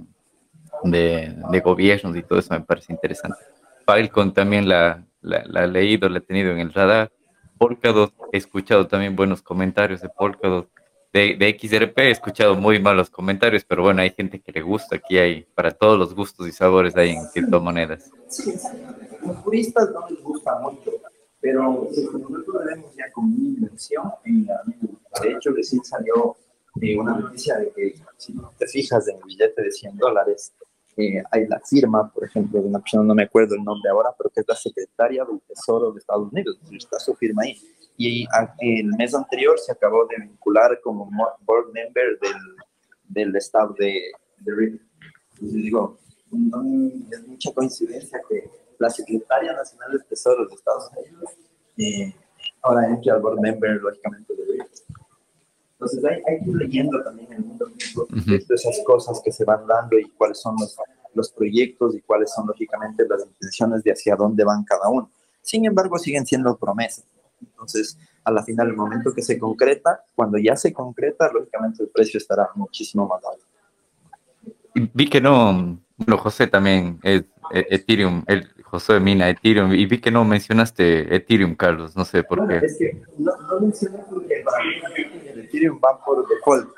de, 0.84 1.36
de, 1.50 1.60
gobiernos 1.60 2.16
y 2.16 2.22
todo 2.22 2.38
eso 2.38 2.54
me 2.54 2.60
parece 2.60 2.92
interesante. 2.92 3.38
Filecoin 3.86 4.32
también 4.32 4.68
la, 4.68 5.04
la, 5.20 5.42
la, 5.46 5.64
he 5.64 5.68
leído, 5.68 6.08
la 6.08 6.18
he 6.18 6.22
tenido 6.22 6.52
en 6.52 6.60
el 6.60 6.72
radar. 6.72 7.10
Polkadot, 7.58 8.14
he 8.32 8.36
escuchado 8.36 8.86
también 8.86 9.16
buenos 9.16 9.42
comentarios 9.42 10.00
de 10.00 10.08
Polkadot. 10.08 10.70
De, 11.18 11.34
de 11.34 11.58
XRP 11.58 11.98
he 11.98 12.10
escuchado 12.12 12.54
muy 12.54 12.78
malos 12.78 13.10
comentarios, 13.10 13.64
pero 13.64 13.82
bueno, 13.82 14.02
hay 14.02 14.10
gente 14.10 14.40
que 14.40 14.52
le 14.52 14.62
gusta. 14.62 14.94
Aquí 14.94 15.18
hay 15.18 15.42
para 15.52 15.72
todos 15.72 15.98
los 15.98 16.14
gustos 16.14 16.46
y 16.46 16.52
sabores 16.52 16.94
hay 16.94 17.10
en 17.10 17.26
criptomonedas. 17.34 18.08
Sí, 18.28 18.54
los 19.26 19.36
puristas 19.38 19.90
no 19.90 20.08
les 20.08 20.22
gusta 20.22 20.60
mucho, 20.60 20.92
pero 21.40 21.88
nosotros 21.90 22.64
vemos 22.64 22.94
ya 22.94 23.10
como 23.12 23.34
una 23.34 23.48
inversión, 23.48 24.04
de 24.24 25.32
hecho, 25.32 25.50
recién 25.50 25.82
salió 25.82 26.36
eh, 26.80 26.96
una 26.96 27.18
noticia 27.18 27.56
de 27.56 27.72
que 27.72 27.94
si 28.16 28.36
te 28.56 28.68
fijas 28.68 29.08
en 29.08 29.16
el 29.16 29.24
billete 29.24 29.60
de 29.60 29.72
100 29.72 29.96
dólares, 29.96 30.52
eh, 30.96 31.20
hay 31.32 31.48
la 31.48 31.60
firma, 31.68 32.08
por 32.12 32.26
ejemplo, 32.26 32.62
de 32.62 32.68
una 32.68 32.78
persona, 32.78 33.02
no 33.02 33.14
me 33.16 33.24
acuerdo 33.24 33.56
el 33.56 33.64
nombre 33.64 33.90
ahora, 33.90 34.10
pero 34.16 34.30
que 34.30 34.42
es 34.42 34.46
la 34.46 34.54
secretaria 34.54 35.24
del 35.24 35.40
Tesoro 35.40 35.90
de 35.90 35.98
Estados 35.98 36.30
Unidos, 36.30 36.60
está 36.70 37.00
su 37.00 37.16
firma 37.16 37.42
ahí. 37.42 37.60
Y 38.00 38.26
el 38.60 38.86
mes 38.96 39.12
anterior 39.12 39.58
se 39.58 39.72
acabó 39.72 40.06
de 40.06 40.24
vincular 40.24 40.80
como 40.82 41.10
board 41.40 41.72
member 41.72 42.16
del, 42.20 42.36
del 43.08 43.36
estado 43.36 43.74
de, 43.76 44.12
de 44.38 44.52
Entonces 45.32 45.54
digo, 45.54 45.98
es 47.10 47.26
mucha 47.26 47.52
coincidencia 47.52 48.20
que 48.28 48.48
la 48.78 48.88
secretaria 48.88 49.52
nacional 49.52 49.90
del 49.90 50.04
Tesoro 50.04 50.46
de 50.46 50.54
Estados 50.54 50.90
Unidos 50.96 51.30
eh, 51.76 52.14
ahora 52.62 52.88
entra 52.88 53.14
al 53.14 53.20
board 53.20 53.40
member, 53.40 53.80
lógicamente, 53.82 54.32
de 54.32 54.44
RIP. 54.44 54.66
Entonces 55.72 56.04
hay, 56.04 56.22
hay, 56.28 56.44
que 56.44 56.50
ir 56.50 56.56
leyendo 56.56 57.02
también 57.02 57.32
el 57.32 57.44
mundo 57.44 57.66
de 57.66 58.54
esas 58.54 58.80
cosas 58.84 59.20
que 59.24 59.32
se 59.32 59.44
van 59.44 59.66
dando 59.66 59.98
y 59.98 60.08
cuáles 60.10 60.40
son 60.40 60.54
los, 60.60 60.76
los 61.14 61.32
proyectos 61.32 61.96
y 61.96 62.00
cuáles 62.02 62.32
son 62.32 62.46
lógicamente 62.46 63.04
las 63.08 63.26
intenciones 63.26 63.82
de 63.82 63.90
hacia 63.90 64.14
dónde 64.14 64.44
van 64.44 64.62
cada 64.62 64.88
uno. 64.88 65.10
Sin 65.42 65.64
embargo, 65.64 65.98
siguen 65.98 66.26
siendo 66.26 66.56
promesas. 66.56 67.04
Entonces, 67.40 67.98
a 68.24 68.30
la 68.30 68.42
final, 68.42 68.68
el 68.68 68.76
momento 68.76 69.14
que 69.14 69.22
se 69.22 69.38
concreta, 69.38 70.04
cuando 70.14 70.38
ya 70.38 70.56
se 70.56 70.72
concreta, 70.72 71.30
lógicamente 71.32 71.82
el 71.82 71.88
precio 71.88 72.18
estará 72.18 72.50
muchísimo 72.54 73.06
más 73.06 73.22
alto. 73.24 73.44
Vi 74.94 75.08
que 75.08 75.20
no, 75.20 75.78
bueno, 75.96 76.18
José 76.18 76.46
también 76.46 77.00
es 77.02 77.24
Ethereum, 77.50 78.22
el 78.26 78.48
José 78.62 78.94
de 78.94 79.00
Mina, 79.00 79.28
Ethereum, 79.28 79.72
y 79.72 79.86
vi 79.86 79.98
que 80.00 80.10
no 80.10 80.24
mencionaste 80.24 81.14
Ethereum, 81.14 81.54
Carlos, 81.54 81.96
no 81.96 82.04
sé 82.04 82.22
por 82.22 82.38
bueno, 82.38 82.60
qué. 82.60 82.66
Es 82.66 82.78
que 82.78 83.02
no, 83.18 83.32
no 83.36 83.60
mencioné 83.60 83.98
porque 84.10 84.42
para 84.44 84.62
mí 84.62 84.70
el 85.26 85.40
Ethereum 85.40 85.80
van 85.80 85.96
por 86.04 86.26
default. 86.28 86.68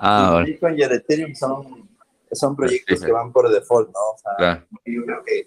Ah, 0.00 0.38
el 0.46 0.52
Bitcoin 0.52 0.78
y 0.78 0.82
el 0.82 0.92
Ethereum 0.92 1.34
son, 1.34 1.88
son 2.30 2.56
proyectos 2.56 2.98
sí, 2.98 3.00
sí. 3.00 3.06
que 3.06 3.12
van 3.12 3.32
por 3.32 3.50
default, 3.50 3.88
¿no? 3.88 4.00
O 4.14 4.18
sea, 4.18 4.32
claro. 4.38 4.66
yo 4.86 5.04
creo 5.04 5.24
que, 5.24 5.46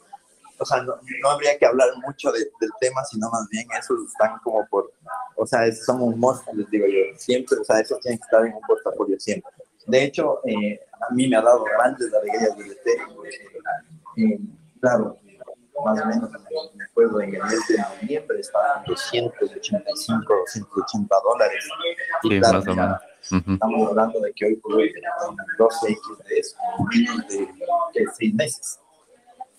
o 0.58 0.66
sea, 0.66 0.82
no, 0.82 0.96
no 1.22 1.30
habría 1.30 1.58
que 1.58 1.66
hablar 1.66 1.90
mucho 2.06 2.32
de, 2.32 2.40
del 2.40 2.70
tema, 2.80 3.04
sino 3.06 3.30
más 3.30 3.48
bien 3.50 3.68
esos 3.78 4.00
están 4.08 4.40
como 4.44 4.66
por, 4.68 4.92
o 5.36 5.46
sea, 5.46 5.72
son 5.74 6.02
un 6.02 6.20
monstruo, 6.20 6.56
les 6.56 6.70
digo 6.70 6.86
yo, 6.88 7.18
siempre, 7.18 7.58
o 7.60 7.64
sea, 7.64 7.80
esos 7.80 8.00
tienen 8.00 8.20
que 8.20 8.24
estar 8.24 8.46
en 8.46 8.54
un 8.54 8.62
portafolio 8.62 9.20
siempre. 9.20 9.52
De 9.88 10.04
hecho, 10.04 10.40
eh, 10.46 10.80
a 11.10 11.14
mí 11.14 11.28
me 11.28 11.36
ha 11.36 11.42
dado 11.42 11.64
grandes 11.64 12.12
alegrías 12.14 12.58
del 12.58 12.72
Ethereum. 12.72 13.26
Eh, 14.18 14.40
claro, 14.80 15.20
más 15.84 16.02
o 16.02 16.06
menos 16.06 16.32
me 16.76 16.84
acuerdo 16.86 17.22
en 17.22 17.36
el 17.36 17.44
mes 17.44 17.68
de 17.68 17.78
noviembre 17.78 18.40
estaban 18.40 18.84
285, 18.86 20.34
280 20.34 21.16
dólares. 21.24 21.70
Y 22.24 22.30
sí, 22.30 22.40
claro, 22.40 22.60
más 22.60 22.68
o 22.68 22.76
menos. 22.76 23.02
Uh 23.32 23.36
-huh. 23.36 23.54
estamos 23.54 23.90
hablando 23.90 24.20
de 24.20 24.34
que 24.34 24.46
hoy 24.46 24.56
por 24.58 24.76
hoy 24.76 24.94
tenemos 24.94 25.36
12x 25.58 26.24
de 26.28 26.40
eso, 26.40 26.58
menos 26.94 27.28
de, 27.28 27.40
de 28.00 28.08
6 28.18 28.34
meses. 28.36 28.80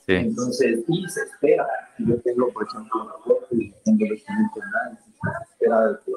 Sí. 0.06 0.14
Entonces, 0.14 0.84
y 0.86 1.08
se 1.08 1.20
espera, 1.22 1.66
yo 1.98 2.16
tengo, 2.20 2.52
por 2.52 2.64
ejemplo, 2.64 3.10
y 3.50 3.72
tengo 3.84 4.06
los 4.06 4.22
análisis, 4.28 5.14
se 5.14 5.52
espera 5.52 6.00
que 6.04 6.12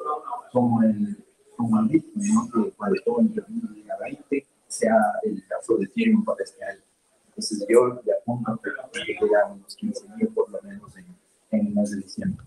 como 0.52 0.82
el, 0.82 1.16
como 1.56 1.80
el 1.80 1.88
Bitcoin, 1.88 2.34
¿no? 2.34 2.64
que 2.64 2.70
cuando 2.72 2.96
en 3.18 3.32
el 3.36 3.74
llega 3.74 3.94
a 3.94 3.98
20, 4.04 4.46
sea 4.68 4.96
el 5.24 5.44
caso 5.48 5.76
de 5.76 5.86
Ethereum 5.86 6.24
para 6.24 6.44
este 6.44 6.64
año. 6.64 6.80
Entonces 7.28 7.66
yo 7.68 8.00
ya 8.04 8.14
apunto 8.20 8.60
que 8.92 9.12
llega 9.12 9.42
a 9.42 9.52
unos 9.52 9.74
15 9.74 10.08
mil 10.16 10.28
por 10.28 10.50
lo 10.50 10.62
menos 10.62 10.96
en, 10.96 11.06
en 11.50 11.66
el 11.66 11.74
mes 11.74 11.90
de 11.90 11.96
diciembre. 11.98 12.46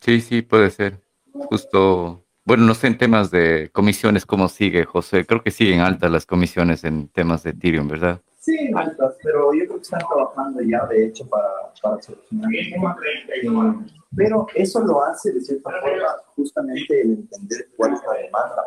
Sí, 0.00 0.20
sí, 0.20 0.42
puede 0.42 0.70
ser. 0.70 1.00
Justo, 1.32 2.24
bueno, 2.44 2.64
no 2.64 2.74
sé 2.74 2.86
en 2.86 2.98
temas 2.98 3.30
de 3.30 3.70
comisiones 3.72 4.26
cómo 4.26 4.48
sigue, 4.48 4.84
José. 4.84 5.26
Creo 5.26 5.42
que 5.42 5.50
siguen 5.50 5.80
altas 5.80 6.10
las 6.10 6.26
comisiones 6.26 6.84
en 6.84 7.08
temas 7.08 7.42
de 7.42 7.50
Ethereum, 7.50 7.88
¿verdad? 7.88 8.20
Sí, 8.46 8.70
altas, 8.76 9.16
pero 9.24 9.52
yo 9.54 9.64
creo 9.64 9.76
que 9.78 9.82
están 9.82 10.06
trabajando 10.06 10.62
ya, 10.62 10.86
de 10.86 11.06
hecho, 11.06 11.28
para, 11.28 11.48
para 11.82 12.00
solucionar 12.00 12.48
el 12.54 12.72
tema. 12.72 12.96
Eh, 13.42 13.92
pero 14.14 14.46
eso 14.54 14.80
lo 14.84 15.02
hace, 15.02 15.32
de 15.32 15.40
cierta 15.40 15.68
forma, 15.68 16.16
justamente 16.36 17.00
el 17.00 17.10
entender 17.10 17.68
cuál 17.76 17.94
es 17.94 18.00
la 18.04 18.12
demanda. 18.22 18.62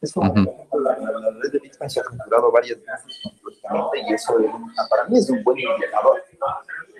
Es 0.00 0.12
como, 0.12 0.30
uh 0.30 0.34
-huh. 0.36 0.44
por 0.44 0.54
ejemplo, 0.54 0.80
la, 0.80 0.96
la, 0.96 1.10
la, 1.10 1.30
red 1.42 1.50
de 1.50 1.58
Bitcoin 1.58 1.90
se 1.90 1.98
ha 1.98 2.04
configurado 2.04 2.52
varias 2.52 2.78
veces 2.78 3.20
completamente 3.24 3.98
y 3.98 4.14
eso 4.14 4.38
es 4.38 4.88
para 4.88 5.04
mí 5.08 5.18
es 5.18 5.28
un 5.28 5.42
buen 5.42 5.58
indicador. 5.58 6.22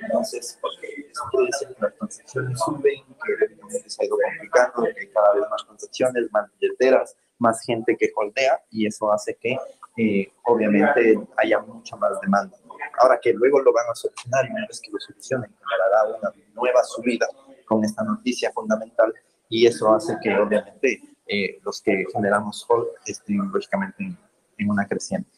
Entonces, 0.02 0.58
porque 0.60 1.08
eso 1.12 1.22
quiere 1.30 1.46
decir 1.46 1.68
que 1.68 1.80
las 1.80 1.94
transacciones 1.94 2.58
suben, 2.58 3.04
que 3.24 3.32
evidentemente 3.34 3.88
se 3.88 4.02
ha 4.02 4.06
ido 4.06 4.16
complicando, 4.18 4.82
que 4.82 5.00
hay 5.00 5.08
cada 5.10 5.32
vez 5.32 5.44
más 5.48 5.64
transacciones, 5.64 6.32
más 6.32 6.50
billeteras, 6.58 7.16
más 7.38 7.62
gente 7.64 7.96
que 7.96 8.10
holdea 8.14 8.60
y 8.70 8.86
eso 8.86 9.10
hace 9.12 9.36
que 9.40 9.56
eh, 9.96 10.32
obviamente 10.44 11.18
haya 11.36 11.60
mucha 11.60 11.96
más 11.96 12.20
demanda. 12.20 12.56
Ahora 13.00 13.18
que 13.20 13.32
luego 13.32 13.60
lo 13.60 13.72
van 13.72 13.86
a 13.90 13.94
solucionar 13.94 14.46
y 14.46 14.50
una 14.50 14.66
vez 14.66 14.80
que 14.80 14.90
lo 14.90 14.98
solucionen, 14.98 15.50
generará 15.50 16.18
una 16.18 16.32
nueva 16.54 16.82
subida 16.84 17.26
con 17.64 17.84
esta 17.84 18.02
noticia 18.02 18.50
fundamental 18.52 19.12
y 19.48 19.66
eso 19.66 19.92
hace 19.92 20.16
que 20.22 20.34
obviamente 20.36 21.00
eh, 21.26 21.58
los 21.64 21.82
que 21.82 22.04
generamos 22.12 22.64
hold 22.68 22.86
estén 23.06 23.50
lógicamente 23.52 24.02
en, 24.02 24.16
en, 24.58 24.70
una 24.70 24.86
creciente. 24.86 25.30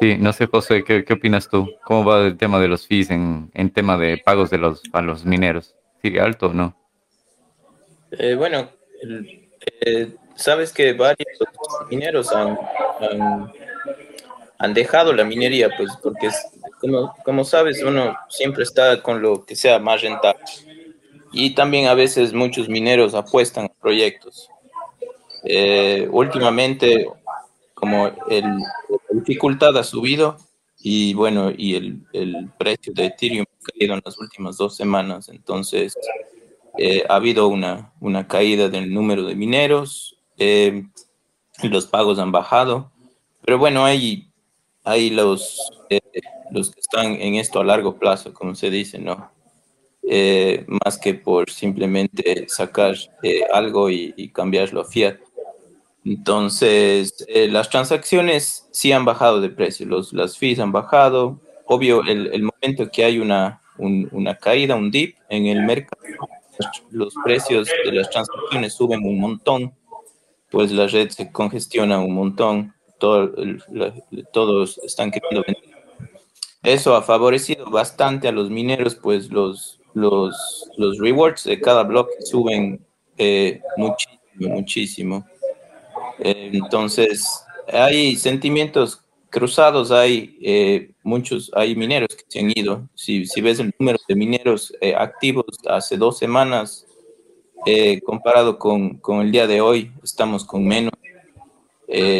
Sí, 0.00 0.18
no 0.18 0.32
sé, 0.32 0.46
José, 0.46 0.84
¿qué, 0.84 1.04
¿qué, 1.04 1.14
opinas 1.14 1.48
tú? 1.48 1.66
¿Cómo 1.84 2.04
va 2.04 2.26
el 2.26 2.36
tema 2.36 2.60
de 2.60 2.68
los 2.68 2.86
fees 2.86 3.10
en, 3.10 3.50
en 3.54 3.70
tema 3.70 3.96
de 3.96 4.18
pagos 4.18 4.50
de 4.50 4.58
los, 4.58 4.82
a 4.92 5.00
los 5.00 5.24
mineros? 5.24 5.74
¿Sigue 6.02 6.20
alto 6.20 6.48
o 6.48 6.52
no? 6.52 6.76
Eh, 8.10 8.34
bueno, 8.34 8.68
el, 9.02 9.45
eh, 9.66 10.14
sabes 10.34 10.72
que 10.72 10.92
varios 10.92 11.38
mineros 11.90 12.32
han, 12.32 12.58
han, 13.00 13.52
han, 14.58 14.74
dejado 14.74 15.12
la 15.12 15.24
minería, 15.24 15.70
pues 15.76 15.90
porque, 16.02 16.28
es, 16.28 16.46
como, 16.80 17.14
como 17.24 17.44
sabes, 17.44 17.82
uno 17.82 18.16
siempre 18.28 18.62
está 18.62 19.02
con 19.02 19.22
lo 19.22 19.44
que 19.44 19.56
sea 19.56 19.78
más 19.78 20.02
rentable 20.02 20.42
y 21.32 21.54
también 21.54 21.86
a 21.86 21.94
veces 21.94 22.32
muchos 22.32 22.68
mineros 22.68 23.14
apuestan 23.14 23.66
a 23.66 23.80
proyectos. 23.80 24.48
Eh, 25.44 26.08
últimamente, 26.10 27.06
como 27.74 28.06
el, 28.28 28.44
la 28.44 28.98
dificultad 29.12 29.76
ha 29.76 29.84
subido 29.84 30.38
y 30.78 31.14
bueno, 31.14 31.52
y 31.54 31.74
el, 31.74 32.00
el, 32.12 32.50
precio 32.58 32.92
de 32.94 33.06
Ethereum 33.06 33.44
ha 33.44 33.72
caído 33.72 33.94
en 33.94 34.02
las 34.04 34.18
últimas 34.18 34.56
dos 34.56 34.76
semanas, 34.76 35.28
entonces 35.28 35.94
eh, 36.78 37.04
ha 37.08 37.16
habido 37.16 37.48
una, 37.48 37.92
una, 38.00 38.26
caída 38.28 38.68
del 38.68 38.92
número 38.92 39.24
de 39.24 39.34
mineros, 39.34 40.16
eh, 40.38 40.84
los 41.62 41.86
pagos 41.86 42.18
han 42.18 42.32
bajado, 42.32 42.90
pero 43.44 43.58
bueno, 43.58 43.84
hay, 43.84 44.30
hay 44.84 45.10
los, 45.10 45.70
eh, 45.90 46.00
los 46.50 46.70
que 46.70 46.80
están 46.80 47.12
en 47.12 47.36
esto 47.36 47.60
a 47.60 47.64
largo 47.64 47.98
plazo, 47.98 48.32
como 48.34 48.54
se 48.54 48.70
dice, 48.70 48.98
¿no? 48.98 49.30
Eh, 50.08 50.64
más 50.68 50.98
que 50.98 51.14
por 51.14 51.50
simplemente 51.50 52.46
sacar 52.48 52.94
eh, 53.24 53.40
algo 53.52 53.90
y, 53.90 54.14
y, 54.16 54.28
cambiarlo 54.28 54.82
a 54.82 54.84
fiat. 54.84 55.16
Entonces, 56.04 57.24
eh, 57.26 57.48
las 57.48 57.68
transacciones 57.70 58.68
sí 58.70 58.92
han 58.92 59.04
bajado 59.04 59.40
de 59.40 59.50
precio, 59.50 59.84
los, 59.86 60.12
las 60.12 60.38
fees 60.38 60.60
han 60.60 60.70
bajado. 60.70 61.40
Obvio, 61.64 62.02
el, 62.04 62.28
el 62.32 62.44
momento 62.44 62.88
que 62.92 63.04
hay 63.04 63.18
una, 63.18 63.60
un, 63.78 64.08
una 64.12 64.36
caída, 64.36 64.76
un 64.76 64.92
dip 64.92 65.16
en 65.28 65.46
el 65.46 65.62
mercado, 65.62 66.00
los 66.90 67.14
precios 67.24 67.68
de 67.84 67.92
las 67.92 68.10
transacciones 68.10 68.74
suben 68.74 69.04
un 69.04 69.18
montón, 69.20 69.74
pues 70.50 70.72
la 70.72 70.86
red 70.86 71.10
se 71.10 71.30
congestiona 71.32 71.98
un 71.98 72.14
montón, 72.14 72.74
todo, 72.98 73.32
la, 73.70 73.94
todos 74.32 74.78
están 74.78 75.10
queriendo 75.10 75.44
vender. 75.46 75.76
Eso 76.62 76.96
ha 76.96 77.02
favorecido 77.02 77.70
bastante 77.70 78.28
a 78.28 78.32
los 78.32 78.50
mineros, 78.50 78.94
pues 78.94 79.30
los, 79.30 79.80
los, 79.94 80.68
los 80.76 80.98
rewards 80.98 81.44
de 81.44 81.60
cada 81.60 81.84
bloque 81.84 82.14
suben 82.24 82.84
eh, 83.18 83.60
muchísimo, 83.76 84.54
muchísimo. 84.54 85.26
Eh, 86.18 86.50
entonces, 86.52 87.44
hay 87.72 88.16
sentimientos 88.16 89.05
cruzados, 89.36 89.90
hay 89.90 90.38
eh, 90.40 90.92
muchos, 91.02 91.50
hay 91.54 91.76
mineros 91.76 92.08
que 92.08 92.24
se 92.26 92.40
han 92.40 92.50
ido. 92.54 92.88
Si, 92.94 93.26
si 93.26 93.42
ves 93.42 93.60
el 93.60 93.70
número 93.78 93.98
de 94.08 94.14
mineros 94.14 94.72
eh, 94.80 94.94
activos 94.96 95.44
hace 95.68 95.98
dos 95.98 96.16
semanas, 96.16 96.86
eh, 97.66 98.00
comparado 98.00 98.58
con, 98.58 98.96
con, 98.96 99.20
el 99.20 99.30
día 99.30 99.46
de 99.46 99.60
hoy, 99.60 99.92
estamos 100.02 100.42
con 100.46 100.66
menos. 100.66 100.92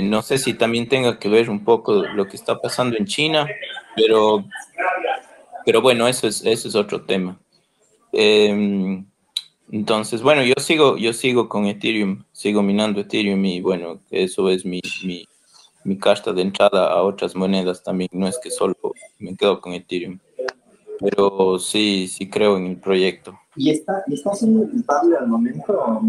no 0.03 0.21
sé 0.21 0.37
si 0.37 0.53
también 0.53 0.89
tenga 0.89 1.19
que 1.19 1.31
ver 1.31 1.49
un 1.49 1.64
poco 1.64 2.05
lo 2.05 2.27
que 2.27 2.37
está 2.37 2.61
pasando 2.61 2.99
en 2.99 3.07
China, 3.07 3.49
pero, 3.97 4.45
pero 5.64 5.81
bueno, 5.81 6.07
eso 6.09 6.29
es, 6.29 6.45
eso 6.45 6.69
es 6.69 6.75
otro 6.75 7.01
tema. 7.07 7.39
Eh, 8.12 9.03
entonces, 9.73 10.21
bueno, 10.21 10.43
yo 10.45 10.55
sigo, 10.59 10.99
yo 10.99 11.14
sigo 11.14 11.49
con 11.49 11.64
Ethereum, 11.64 12.25
sigo 12.33 12.62
minando 12.62 13.01
Ethereum 13.01 13.43
y 13.47 13.61
bueno, 13.62 14.01
eso 14.11 14.51
es 14.51 14.67
mi, 14.67 14.81
mi, 15.03 15.27
mi 15.87 15.97
carta 15.97 16.32
de 16.32 16.43
entrada 16.43 16.89
a 16.89 17.03
otras 17.03 17.37
monedas 17.37 17.82
también. 17.82 18.11
No 18.12 18.26
es 18.26 18.39
que 18.43 18.51
solo 18.51 18.74
me 19.18 19.37
quedo 19.37 19.61
con 19.61 19.72
Ethereum, 19.72 20.18
pero 21.01 21.59
sí, 21.59 22.09
sí 22.09 22.28
creo 22.28 22.57
en 22.57 22.66
el 22.66 22.76
proyecto. 22.76 23.39
¿Y 23.55 23.70
está, 23.70 24.03
está 24.09 24.34
siendo 24.34 24.66
rentable 24.66 25.16
al 25.16 25.28
momento? 25.28 26.01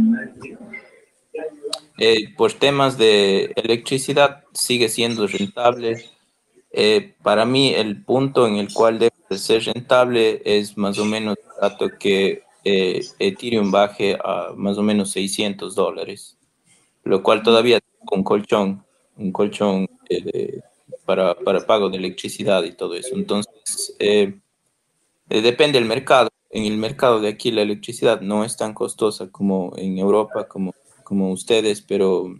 Eh, 2.00 2.34
por 2.36 2.54
temas 2.54 2.98
de 2.98 3.54
electricidad 3.56 4.44
sigue 4.54 4.90
siendo 4.90 5.28
rentable. 5.28 6.06
Eh, 6.72 7.16
para 7.24 7.46
mí 7.46 7.74
el 7.74 8.04
punto 8.04 8.48
en 8.48 8.56
el 8.56 8.74
cual 8.74 9.00
debe 9.00 9.16
de 9.30 9.38
ser 9.38 9.64
rentable 9.64 10.42
es 10.44 10.78
más 10.78 10.98
o 11.00 11.06
menos 11.06 11.38
dato 11.62 11.90
que 11.98 12.44
eh, 12.64 13.02
Ethereum 13.20 13.72
baje 13.72 14.18
a 14.24 14.54
más 14.56 14.78
o 14.78 14.84
menos 14.84 15.12
600 15.12 15.76
dólares, 15.76 16.38
lo 17.04 17.24
cual 17.24 17.42
todavía 17.44 17.80
con 18.06 18.24
colchón, 18.24 18.84
un 19.18 19.32
colchón 19.32 19.88
eh, 20.10 20.62
para, 21.06 21.36
para, 21.36 21.66
pago 21.66 21.90
de 21.90 21.98
electricidad 21.98 22.64
y 22.64 22.74
todo 22.74 22.96
eso. 22.96 23.16
Entonces, 23.16 23.96
eh, 24.00 24.40
depende 25.28 25.80
del 25.80 25.88
mercado. 25.88 26.30
En 26.50 26.64
el 26.64 26.78
mercado 26.78 27.20
de 27.20 27.28
aquí 27.28 27.52
la 27.52 27.62
electricidad 27.62 28.22
no 28.22 28.46
es 28.46 28.56
tan 28.56 28.74
costosa 28.74 29.30
como 29.30 29.74
en 29.76 29.98
Europa, 29.98 30.48
como, 30.48 30.74
como 31.04 31.32
ustedes, 31.32 31.82
pero, 31.82 32.34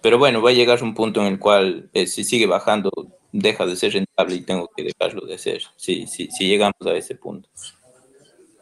pero 0.00 0.18
bueno, 0.18 0.40
va 0.40 0.50
a 0.50 0.54
llegar 0.54 0.82
un 0.82 0.94
punto 0.94 1.20
en 1.20 1.26
el 1.26 1.38
cual 1.38 1.90
si 2.06 2.24
sigue 2.24 2.46
bajando 2.46 2.90
deja 3.34 3.66
de 3.66 3.74
ser 3.74 3.92
rentable 3.92 4.36
y 4.36 4.42
tengo 4.42 4.70
que 4.76 4.84
dejarlo 4.84 5.26
de 5.26 5.36
ser, 5.38 5.62
si, 5.76 6.06
si, 6.06 6.28
si 6.30 6.46
llegamos 6.46 6.80
a 6.86 6.94
ese 6.94 7.16
punto. 7.16 7.48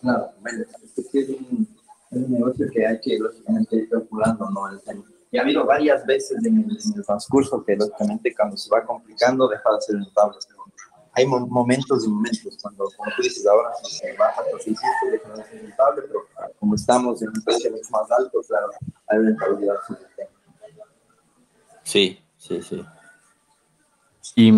Claro, 0.00 0.30
es 1.12 1.28
un, 1.28 1.68
negocio 2.10 2.66
que 2.72 2.86
hay 2.86 2.98
que 3.00 3.18
lógicamente 3.18 3.76
ir 3.76 3.88
calculando, 3.90 4.50
¿no? 4.50 4.70
El 4.70 4.80
tema. 4.80 5.04
Y 5.32 5.38
ha 5.38 5.42
habido 5.42 5.64
varias 5.64 6.04
veces 6.06 6.44
en 6.44 6.58
el, 6.58 6.64
en 6.64 6.94
el, 6.94 7.04
transcurso 7.04 7.64
que 7.64 7.74
lógicamente 7.74 8.34
cuando 8.34 8.56
se 8.56 8.70
va 8.70 8.84
complicando 8.84 9.48
deja 9.48 9.72
de 9.74 9.80
ser 9.80 9.96
rentable. 9.96 10.38
Hay 11.14 11.26
momentos 11.26 12.06
y 12.06 12.08
momentos, 12.08 12.58
cuando, 12.62 12.84
como 12.96 13.10
tú 13.16 13.22
dices, 13.22 13.46
ahora 13.46 13.70
se 13.82 14.14
baja 14.16 14.40
a 14.40 14.44
600, 14.44 14.82
deja 15.10 15.28
de 15.30 15.44
ser 15.44 15.62
rentable, 15.62 16.02
pero 16.02 16.20
como 16.60 16.74
estamos 16.74 17.20
en 17.22 17.28
un 17.28 17.42
precio 17.42 17.70
mucho 17.70 17.88
más 17.90 18.10
alto, 18.10 18.40
claro, 18.46 18.70
hay 19.08 19.18
rentabilidad. 19.18 19.76
Sí, 21.82 22.22
sí, 22.36 22.62
sí. 22.62 22.84
Y 24.36 24.50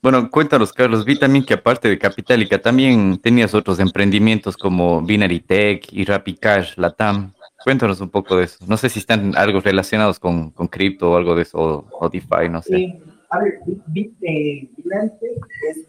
bueno, 0.00 0.30
cuéntanos, 0.30 0.72
Carlos. 0.72 1.04
Vi 1.04 1.18
también 1.18 1.44
que 1.44 1.54
aparte 1.54 1.88
de 1.88 1.98
Capitalica, 1.98 2.60
también 2.60 3.18
tenías 3.18 3.52
otros 3.54 3.78
emprendimientos 3.78 4.56
como 4.56 5.02
Binary 5.02 5.40
Tech 5.40 5.86
y 5.92 6.04
RappiCash, 6.04 6.76
Latam. 6.76 7.34
Cuéntanos 7.62 8.00
un 8.00 8.10
poco 8.10 8.36
de 8.36 8.44
eso. 8.44 8.64
No 8.66 8.76
sé 8.76 8.88
si 8.88 9.00
están 9.00 9.36
algo 9.36 9.60
relacionados 9.60 10.18
con, 10.18 10.50
con 10.50 10.68
cripto 10.68 11.10
o 11.10 11.16
algo 11.16 11.34
de 11.34 11.42
eso, 11.42 11.58
o, 11.58 11.86
o 11.90 12.08
DeFi, 12.08 12.48
no 12.50 12.62
sé. 12.62 12.76
Eh, 12.76 13.02
a 13.30 13.40
ver, 13.40 13.60
eh, 13.94 14.68
Binary 14.76 15.10
Tech 15.20 15.46
es 15.68 15.86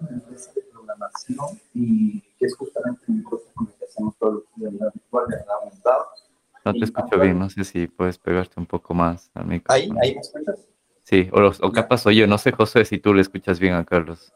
una 0.00 0.10
empresa 0.10 0.52
de 0.54 0.62
programación 0.70 1.60
y 1.74 2.20
que 2.38 2.46
es 2.46 2.54
justamente 2.56 3.04
un 3.08 3.24
proceso 3.24 3.50
con 3.54 3.66
el 3.66 3.72
que 3.74 3.84
hacemos 3.84 4.16
todo 4.18 4.32
lo 4.32 4.40
que 4.40 4.68
virtual, 4.68 5.26
realidad 5.28 5.54
aumentada. 5.62 6.06
No 6.64 6.72
te 6.74 6.84
escucho 6.84 7.18
bien, 7.18 7.38
no 7.38 7.48
sé 7.48 7.64
si 7.64 7.88
puedes 7.88 8.18
pegarte 8.18 8.60
un 8.60 8.66
poco 8.66 8.92
más 8.92 9.30
al 9.34 9.46
micrófono. 9.46 9.98
¿Ahí, 10.00 10.10
ahí 10.10 10.14
me 10.14 10.20
escuchas? 10.20 10.68
Sí, 11.04 11.28
o, 11.32 11.40
los, 11.40 11.62
o 11.62 11.72
capaz 11.72 12.02
soy 12.02 12.16
yo, 12.16 12.26
no 12.26 12.36
sé, 12.36 12.52
José, 12.52 12.84
si 12.84 12.98
tú 12.98 13.14
le 13.14 13.22
escuchas 13.22 13.58
bien 13.58 13.72
a 13.72 13.84
Carlos. 13.84 14.30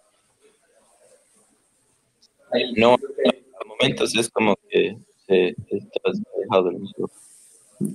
No, 2.77 2.95
a 2.95 3.65
momentos 3.67 4.17
es 4.17 4.31
como 4.31 4.57
que 4.71 4.97
se 5.33 5.77
estás 5.77 6.21
dejado 6.39 6.71
el 6.71 6.81
micrófono. 6.81 7.21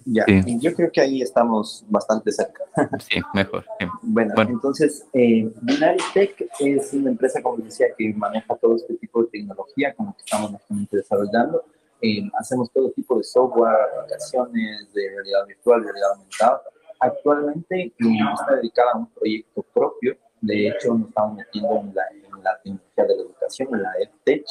Ya, 0.06 0.26
sí. 0.26 0.60
yo 0.60 0.74
creo 0.74 0.92
que 0.92 1.00
ahí 1.00 1.22
estamos 1.22 1.86
bastante 1.88 2.32
cerca. 2.32 2.64
Sí, 3.00 3.22
mejor. 3.34 3.66
Sí. 3.80 3.86
Bueno, 4.02 4.34
bueno, 4.36 4.52
entonces, 4.52 5.06
eh, 5.14 5.50
Binary 5.62 6.04
Tech 6.14 6.50
es 6.60 6.94
una 6.94 7.12
empresa, 7.12 7.42
como 7.42 7.58
decía, 7.58 7.88
que 7.98 8.14
maneja 8.14 8.54
todo 8.56 8.76
este 8.76 8.96
tipo 8.96 9.24
de 9.24 9.30
tecnología, 9.30 9.94
como 9.94 10.14
que 10.16 10.24
estamos 10.26 10.52
desarrollando. 10.92 11.64
Eh, 12.02 12.30
hacemos 12.38 12.70
todo 12.72 12.92
tipo 12.92 13.18
de 13.18 13.24
software, 13.24 13.76
aplicaciones 14.02 14.94
de 14.94 15.10
realidad 15.10 15.46
virtual, 15.48 15.84
realidad 15.84 16.12
aumentada 16.12 16.62
actualmente 17.00 17.76
eh, 17.82 17.94
está 18.00 18.56
dedicada 18.56 18.92
a 18.94 18.98
un 18.98 19.08
proyecto 19.08 19.64
propio. 19.74 20.18
De 20.42 20.68
hecho, 20.68 20.94
nos 20.94 21.10
estamos 21.10 21.38
metiendo 21.38 21.80
en 21.80 21.96
la, 21.96 22.04
en 22.14 22.44
la 22.44 22.60
tecnología 22.62 23.04
de 23.04 23.16
la 23.16 23.22
educación, 23.24 23.70
en 23.74 23.82
la 23.82 23.92
EdTech. 24.00 24.46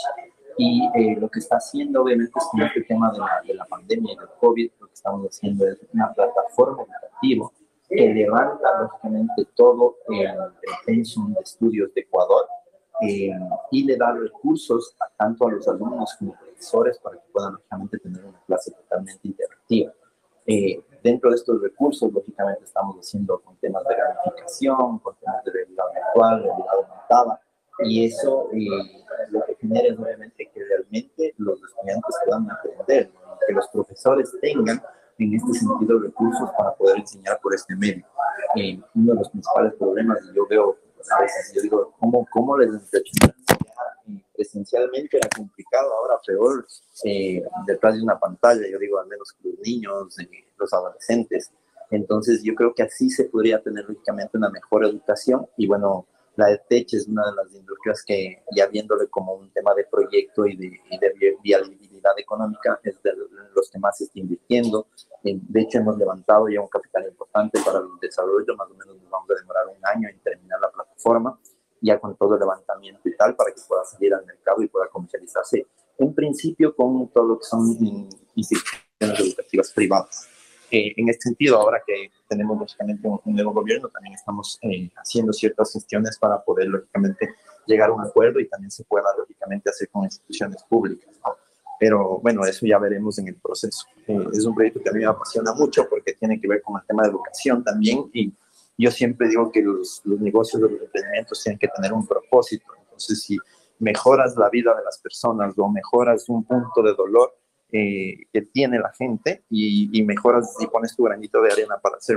Y 0.58 0.88
eh, 0.94 1.16
lo 1.20 1.28
que 1.28 1.40
está 1.40 1.56
haciendo, 1.56 2.02
obviamente, 2.02 2.32
es 2.36 2.44
con 2.50 2.62
este 2.62 2.82
tema 2.82 3.10
de 3.12 3.18
la, 3.18 3.42
de 3.46 3.54
la 3.54 3.64
pandemia 3.66 4.14
y 4.14 4.16
del 4.16 4.28
COVID, 4.40 4.70
lo 4.80 4.86
que 4.86 4.94
estamos 4.94 5.26
haciendo 5.26 5.66
es 5.66 5.78
una 5.92 6.12
plataforma 6.14 6.82
educativa 6.82 7.50
que 7.88 8.14
levanta, 8.14 8.80
lógicamente, 8.80 9.46
todo 9.54 9.96
el, 10.08 10.28
pensum 10.84 11.32
de 11.34 11.40
estudios 11.40 11.92
de 11.94 12.00
Ecuador 12.02 12.46
eh, 13.02 13.30
y 13.70 13.84
le 13.84 13.96
da 13.96 14.12
recursos 14.12 14.96
a, 15.00 15.08
tanto 15.16 15.46
a 15.46 15.52
los 15.52 15.68
alumnos 15.68 16.14
como 16.18 16.34
profesores 16.34 16.98
para 16.98 17.16
que 17.16 17.28
puedan, 17.32 17.52
lógicamente, 17.52 17.98
tener 17.98 18.24
una 18.24 18.40
clase 18.46 18.72
totalmente 18.72 19.20
interactiva. 19.22 19.92
Eh, 20.46 20.80
dentro 21.02 21.30
de 21.30 21.36
estos 21.36 21.60
recursos, 21.60 22.10
lógicamente, 22.12 22.64
estamos 22.64 22.96
haciendo 22.96 23.38
con 23.40 23.56
temas 23.56 23.84
de 23.84 23.96
gamificación, 23.96 24.98
con 25.00 25.14
temas 25.16 25.44
de 25.44 25.52
realidad 25.52 25.84
virtual, 25.92 26.42
realidad 26.42 26.74
aumentada, 26.74 27.40
y 27.84 28.06
eso 28.06 28.48
eh, 28.52 29.04
lo 29.30 29.44
que 29.44 29.54
genera 29.56 29.88
es 29.88 29.98
obviamente 29.98 30.50
que 30.52 30.64
realmente 30.64 31.34
los 31.38 31.60
estudiantes 31.62 32.16
puedan 32.24 32.50
aprender, 32.50 33.10
que 33.46 33.52
los 33.54 33.68
profesores 33.68 34.32
tengan 34.40 34.82
en 35.18 35.34
este 35.34 35.52
sentido 35.52 35.98
recursos 35.98 36.50
para 36.56 36.74
poder 36.74 36.98
enseñar 36.98 37.40
por 37.40 37.54
este 37.54 37.74
medio. 37.76 38.04
Eh, 38.56 38.80
uno 38.94 39.12
de 39.12 39.18
los 39.18 39.30
principales 39.30 39.74
problemas, 39.74 40.18
y 40.30 40.36
yo 40.36 40.46
veo 40.46 40.76
a 41.10 41.22
veces, 41.22 41.52
yo 41.54 41.62
digo, 41.62 41.94
¿cómo, 41.98 42.26
cómo 42.32 42.58
les 42.58 42.70
enseñar 42.70 43.34
presencialmente 44.34 45.16
era 45.16 45.28
complicado, 45.34 45.92
ahora 45.94 46.20
peor 46.24 46.66
eh, 47.04 47.42
detrás 47.66 47.96
de 47.96 48.02
una 48.02 48.18
pantalla, 48.18 48.62
yo 48.70 48.78
digo 48.78 48.98
al 48.98 49.08
menos 49.08 49.34
los 49.42 49.58
niños, 49.60 50.18
eh, 50.20 50.28
los 50.58 50.72
adolescentes. 50.72 51.50
Entonces 51.90 52.42
yo 52.42 52.54
creo 52.54 52.74
que 52.74 52.82
así 52.82 53.08
se 53.10 53.24
podría 53.24 53.62
tener 53.62 53.84
lógicamente 53.88 54.36
una 54.36 54.50
mejor 54.50 54.84
educación 54.84 55.46
y 55.56 55.66
bueno, 55.66 56.06
La 56.36 56.48
de 56.48 56.58
Tech 56.68 56.86
es 56.92 57.08
una 57.08 57.22
de 57.30 57.36
las 57.36 57.54
industrias 57.54 58.04
que, 58.06 58.42
ya 58.54 58.66
viéndole 58.66 59.08
como 59.08 59.34
un 59.34 59.50
tema 59.52 59.74
de 59.74 59.84
proyecto 59.84 60.46
y 60.46 60.56
de, 60.56 60.80
y 60.90 60.98
de 60.98 61.36
viabilidad 61.42 62.12
económica, 62.18 62.78
es 62.82 63.02
de 63.02 63.12
los 63.54 63.70
que 63.70 63.78
más 63.78 63.96
se 63.96 64.04
está 64.04 64.18
invirtiendo. 64.18 64.86
De 65.22 65.60
hecho, 65.62 65.78
hemos 65.78 65.96
levantado 65.96 66.48
ya 66.48 66.60
un 66.60 66.68
capital 66.68 67.06
importante 67.08 67.58
para 67.64 67.78
el 67.78 67.86
desarrollo, 68.00 68.54
más 68.54 68.70
o 68.70 68.74
menos 68.74 68.96
nos 69.00 69.10
vamos 69.10 69.30
a 69.30 69.34
demorar 69.34 69.66
un 69.66 69.86
año 69.86 70.08
en 70.10 70.20
terminar 70.20 70.60
la 70.60 70.70
plataforma, 70.70 71.40
ya 71.80 71.98
con 71.98 72.14
todo 72.16 72.34
el 72.34 72.40
levantamiento 72.40 73.08
y 73.08 73.16
tal, 73.16 73.34
para 73.34 73.50
que 73.52 73.60
pueda 73.66 73.84
salir 73.84 74.12
al 74.12 74.24
mercado 74.26 74.62
y 74.62 74.68
pueda 74.68 74.88
comercializarse, 74.88 75.66
en 75.98 76.14
principio 76.14 76.76
con 76.76 77.08
todo 77.08 77.24
lo 77.24 77.38
que 77.38 77.44
son 77.44 77.66
instituciones 78.34 79.20
educativas 79.20 79.72
privadas. 79.72 80.28
Eh, 80.76 80.92
en 80.98 81.08
este 81.08 81.22
sentido, 81.22 81.56
ahora 81.56 81.82
que 81.86 82.10
tenemos 82.28 82.58
lógicamente 82.58 83.08
un, 83.08 83.20
nuevo 83.24 83.52
gobierno, 83.54 83.88
también 83.88 84.14
estamos 84.14 84.58
eh, 84.60 84.90
haciendo 84.96 85.32
ciertas 85.32 85.72
gestiones 85.72 86.18
para 86.18 86.42
poder 86.42 86.68
lógicamente 86.68 87.30
llegar 87.66 87.88
a 87.88 87.94
un 87.94 88.04
acuerdo 88.04 88.40
y 88.40 88.48
también 88.48 88.70
se 88.70 88.84
pueda 88.84 89.06
lógicamente 89.16 89.70
hacer 89.70 89.88
con 89.88 90.04
instituciones 90.04 90.62
públicas. 90.64 91.08
Pero 91.80 92.20
bueno, 92.20 92.44
eso 92.44 92.66
ya 92.66 92.78
veremos 92.78 93.18
en 93.18 93.28
el 93.28 93.36
proceso. 93.36 93.86
Eh, 94.06 94.26
es 94.34 94.44
un 94.44 94.54
proyecto 94.54 94.82
que 94.82 94.90
a 94.90 94.92
mí 94.92 94.98
me 94.98 95.06
apasiona 95.06 95.54
mucho 95.54 95.88
porque 95.88 96.12
tiene 96.12 96.38
que 96.38 96.46
ver 96.46 96.60
con 96.60 96.78
el 96.78 96.86
tema 96.86 97.04
de 97.04 97.08
educación 97.08 97.64
también 97.64 98.10
y 98.12 98.34
yo 98.76 98.90
siempre 98.90 99.28
digo 99.28 99.50
que 99.50 99.62
los, 99.62 100.02
los 100.04 100.20
negocios 100.20 100.60
los 100.60 100.72
emprendimientos 100.72 101.42
tienen 101.42 101.58
que 101.58 101.68
tener 101.68 101.94
un 101.94 102.06
propósito. 102.06 102.66
Entonces, 102.82 103.22
si 103.22 103.38
mejoras 103.78 104.36
la 104.36 104.50
vida 104.50 104.74
de 104.74 104.84
las 104.84 104.98
personas 104.98 105.54
o 105.56 105.70
mejoras 105.70 106.28
un 106.28 106.44
punto 106.44 106.82
de 106.82 106.92
dolor, 106.94 107.34
eh, 107.72 108.26
que 108.32 108.42
tiene 108.42 108.78
la 108.78 108.92
gente 108.92 109.44
y, 109.50 110.02
mejoras 110.04 110.54
y 110.60 110.66
pones 110.66 110.94
tu 110.94 111.02
granito 111.02 111.42
de 111.42 111.52
arena 111.52 111.76
para 111.82 111.96
hacer 111.96 112.16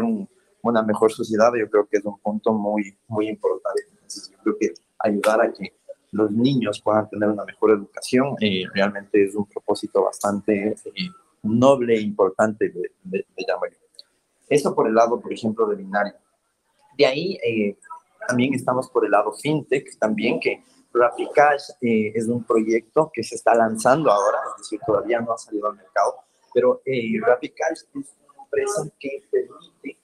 una 0.62 0.84
mejor 0.84 1.12
sociedad, 1.12 1.52
yo 1.56 1.70
creo 1.70 1.88
que 1.88 1.97
es 1.97 2.06
un 2.06 2.20
punto 2.20 2.54
muy, 2.54 2.97
muy 3.08 3.28
importante. 3.28 3.82
Entonces, 3.91 4.32
yo 4.32 4.38
creo 4.43 4.58
que 4.60 4.74
ayudar 5.00 5.41
a 5.41 5.52
que 5.52 5.74
los 6.12 6.32
niños 6.32 6.82
puedan 6.82 7.10
tener 7.10 7.30
una 7.30 7.45
mejor 7.45 7.72
educación 7.72 8.36
eh, 8.41 8.64
realmente 8.74 9.24
es 9.24 9.36
un 9.36 9.45
propósito 9.45 10.04
bastante 10.04 10.70
eh, 10.70 11.10
noble 11.43 11.95
e 11.95 12.02
importante 12.02 12.70
de, 12.70 12.91
de, 13.04 13.26
Eso 14.50 14.74
por 14.74 14.88
el 14.88 14.95
lado, 14.95 15.20
por 15.20 15.32
ejemplo, 15.32 15.68
de 15.68 15.76
binario. 15.76 16.14
De 16.97 17.06
ahí 17.06 17.39
también 18.28 18.54
estamos 18.54 18.89
por 18.89 19.06
el 19.06 19.12
lado 19.12 19.32
fintech, 19.32 19.97
también 19.97 20.39
que 20.39 20.64
RappiCash 20.94 21.72
eh, 21.82 22.12
es 22.16 22.28
un 22.28 22.44
proyecto 22.44 23.12
que 23.14 23.24
se 23.24 23.36
está 23.36 23.56
lanzando 23.56 24.12
ahora, 24.12 24.40
es 24.52 24.64
decir, 24.64 24.80
todavía 24.86 25.20
no 25.20 25.34
ha 25.34 25.38
salido 25.38 25.68
al 25.68 25.76
mercado, 25.76 26.16
pero 26.54 26.82
eh, 26.86 27.16
es 27.16 27.88
una 27.94 28.06
empresa 28.44 28.84
que 29.00 29.24
permite 29.32 30.00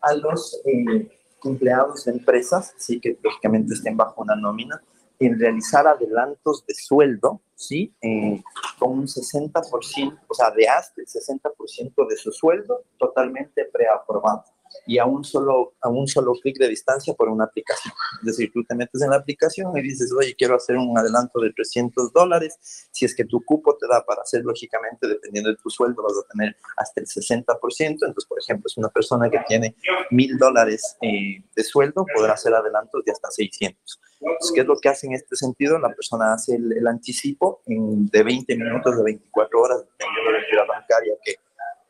a 0.00 0.14
los 0.14 0.60
eh, 0.64 1.08
empleados 1.44 2.04
de 2.04 2.12
empresas, 2.12 2.74
sí 2.76 3.00
que 3.00 3.18
lógicamente 3.22 3.74
estén 3.74 3.96
bajo 3.96 4.22
una 4.22 4.34
nómina, 4.34 4.82
en 5.18 5.38
realizar 5.38 5.86
adelantos 5.86 6.64
de 6.66 6.74
sueldo, 6.74 7.40
¿sí? 7.54 7.94
Eh, 8.00 8.42
con 8.78 8.98
un 8.98 9.06
60%, 9.06 10.18
o 10.26 10.34
sea, 10.34 10.50
de 10.50 10.66
hasta 10.66 11.00
el 11.00 11.06
60% 11.06 12.08
de 12.08 12.16
su 12.16 12.32
sueldo 12.32 12.82
totalmente 12.98 13.64
preaprobado 13.66 14.44
y 14.86 14.98
a 14.98 15.04
un 15.04 15.24
solo, 15.24 15.74
a 15.80 15.88
un 15.88 16.06
solo 16.06 16.32
clic 16.32 16.58
de 16.58 16.68
distancia 16.68 17.14
por 17.14 17.28
una 17.28 17.44
aplicación. 17.44 17.94
Es 18.20 18.26
decir, 18.26 18.50
tú 18.52 18.64
te 18.64 18.74
metes 18.74 19.00
en 19.02 19.10
la 19.10 19.16
aplicación 19.16 19.76
y 19.76 19.82
dices, 19.82 20.12
oye, 20.12 20.34
quiero 20.36 20.56
hacer 20.56 20.76
un 20.76 20.96
adelanto 20.96 21.40
de 21.40 21.52
300 21.52 22.12
dólares. 22.12 22.58
Si 22.90 23.04
es 23.04 23.14
que 23.14 23.24
tu 23.24 23.42
cupo 23.44 23.76
te 23.76 23.86
da 23.86 24.04
para 24.04 24.22
hacer, 24.22 24.42
lógicamente, 24.44 25.06
dependiendo 25.06 25.50
de 25.50 25.56
tu 25.56 25.70
sueldo, 25.70 26.02
vas 26.02 26.14
a 26.18 26.28
tener 26.32 26.56
hasta 26.76 27.00
el 27.00 27.06
60%. 27.06 27.46
Entonces, 27.80 28.26
por 28.26 28.38
ejemplo, 28.38 28.66
es 28.66 28.76
una 28.76 28.88
persona 28.88 29.30
que 29.30 29.40
tiene 29.46 29.76
mil 30.10 30.36
dólares 30.38 30.96
eh, 31.00 31.42
de 31.54 31.64
sueldo, 31.64 32.04
podrá 32.14 32.34
hacer 32.34 32.54
adelantos 32.54 33.04
de 33.04 33.12
hasta 33.12 33.30
600. 33.30 34.00
Entonces, 34.20 34.52
¿qué 34.54 34.60
es 34.60 34.66
lo 34.66 34.76
que 34.76 34.88
hace 34.88 35.06
en 35.06 35.14
este 35.14 35.36
sentido? 35.36 35.78
La 35.78 35.94
persona 35.94 36.32
hace 36.32 36.54
el, 36.54 36.86
anticipo 36.86 37.62
en, 37.66 38.06
de 38.06 38.22
20 38.22 38.56
minutos, 38.56 38.96
de 38.96 39.02
24 39.02 39.60
horas, 39.60 39.78
dependiendo 39.98 40.30
de 40.30 40.38
la 40.38 40.44
entidad 40.44 40.66
bancaria 40.68 41.14
que, 41.24 41.34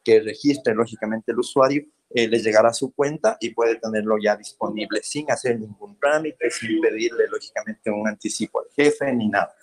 que 0.03 0.21
registre, 0.21 0.75
lógicamente, 0.75 1.33
el 1.33 1.39
usuario 1.39 1.85
eh, 2.15 2.29
les 2.29 2.45
llegará 2.45 2.69
a 2.69 2.75
su 2.75 2.93
cuenta 2.93 3.37
y 3.41 3.51
puede 3.51 3.77
tenerlo 3.77 4.17
ya 4.23 4.37
disponible 4.37 5.01
sin 5.03 5.31
hacer 5.31 5.59
ningún 5.59 5.99
trámite, 5.99 6.51
sin 6.51 6.81
pedirle 6.81 7.27
lógicamente 7.29 7.91
un 7.91 8.07
anticipo 8.07 8.61
al 8.61 8.67
jefe 8.75 9.13
ni 9.13 9.29
nada. 9.29 9.55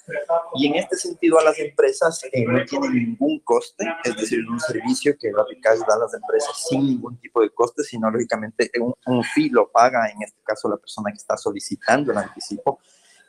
Y 0.55 0.67
en 0.67 0.75
este 0.75 0.97
sentido 0.97 1.39
a 1.39 1.43
las 1.43 1.59
empresas 1.59 2.23
eh, 2.31 2.45
no 2.45 2.65
tienen 2.65 2.93
ningún 2.93 3.39
coste, 3.39 3.85
es 4.03 4.15
decir, 4.15 4.39
un 4.49 4.59
servicio 4.59 5.15
que 5.19 5.31
Rapicage 5.31 5.79
da 5.87 5.95
a 5.95 5.99
las 5.99 6.13
empresas 6.13 6.65
sin 6.67 6.85
ningún 6.85 7.17
tipo 7.19 7.41
de 7.41 7.51
coste, 7.51 7.83
sino 7.83 8.09
lógicamente 8.09 8.71
un, 8.79 8.95
un 9.05 9.23
fee 9.23 9.49
lo 9.49 9.69
paga 9.69 10.09
en 10.09 10.23
este 10.23 10.41
caso 10.43 10.67
la 10.69 10.77
persona 10.77 11.11
que 11.11 11.17
está 11.17 11.37
solicitando 11.37 12.11
el 12.11 12.17
anticipo. 12.17 12.79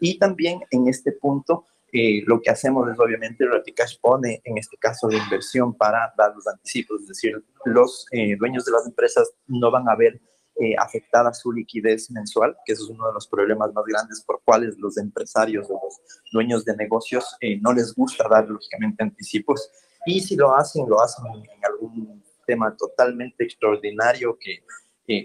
Y 0.01 0.19
también 0.19 0.61
en 0.71 0.89
este 0.89 1.13
punto 1.13 1.67
eh, 1.93 2.23
lo 2.27 2.41
que 2.41 2.51
hacemos 2.51 2.89
es 2.89 2.99
obviamente 2.99 3.45
Raticash 3.47 3.99
pone 4.01 4.41
en 4.45 4.59
este 4.59 4.77
caso 4.77 5.09
de 5.09 5.17
inversión 5.17 5.75
para 5.75 6.13
dar 6.17 6.35
los 6.35 6.47
anticipos, 6.47 7.03
es 7.03 7.09
decir, 7.09 7.45
los 7.65 8.07
eh, 8.13 8.37
dueños 8.37 8.65
de 8.65 8.73
las 8.73 8.87
empresas 8.87 9.33
no 9.49 9.71
van 9.71 9.89
a 9.89 9.97
ver 9.97 10.21
eh, 10.61 10.75
afectada 10.79 11.33
su 11.35 11.53
liquidez 11.53 12.11
mensual, 12.11 12.57
que 12.65 12.75
eso 12.75 12.85
es 12.85 12.91
uno 12.91 13.09
de 13.09 13.15
los 13.15 13.27
problemas 13.27 13.73
más 13.73 13.85
grandes 13.87 14.23
por 14.25 14.41
cuales 14.45 14.79
los 14.79 14.99
empresarios 14.99 15.69
o 15.71 15.81
los 15.83 16.01
dueños 16.33 16.65
de 16.65 16.77
negocios 16.77 17.37
no 17.61 17.73
les 17.73 17.95
gusta 17.95 18.29
dar 18.29 18.49
lógicamente 18.49 19.03
anticipos. 19.03 19.71
Y 20.07 20.21
si 20.21 20.37
lo 20.37 20.55
hacen, 20.55 20.89
lo 20.89 21.01
hacen 21.01 21.25
en, 21.27 21.65
algún 21.65 22.23
tema 22.47 22.77
totalmente 22.77 23.45
extraordinario 23.45 24.39
que, 24.39 24.65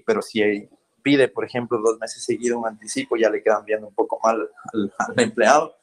pero 0.06 0.22
si 0.22 0.70
pide, 1.04 1.28
por 1.28 1.44
ejemplo, 1.44 1.80
dos 1.84 2.00
meses 2.00 2.24
seguidos 2.24 2.60
un 2.60 2.68
anticipo, 2.68 3.18
ya 3.18 3.30
le 3.30 3.44
quedan 3.44 3.66
viendo 3.66 3.88
un 3.88 3.94
poco 3.94 4.20
mal 4.24 4.50
al 4.74 5.20
empleado 5.20 5.76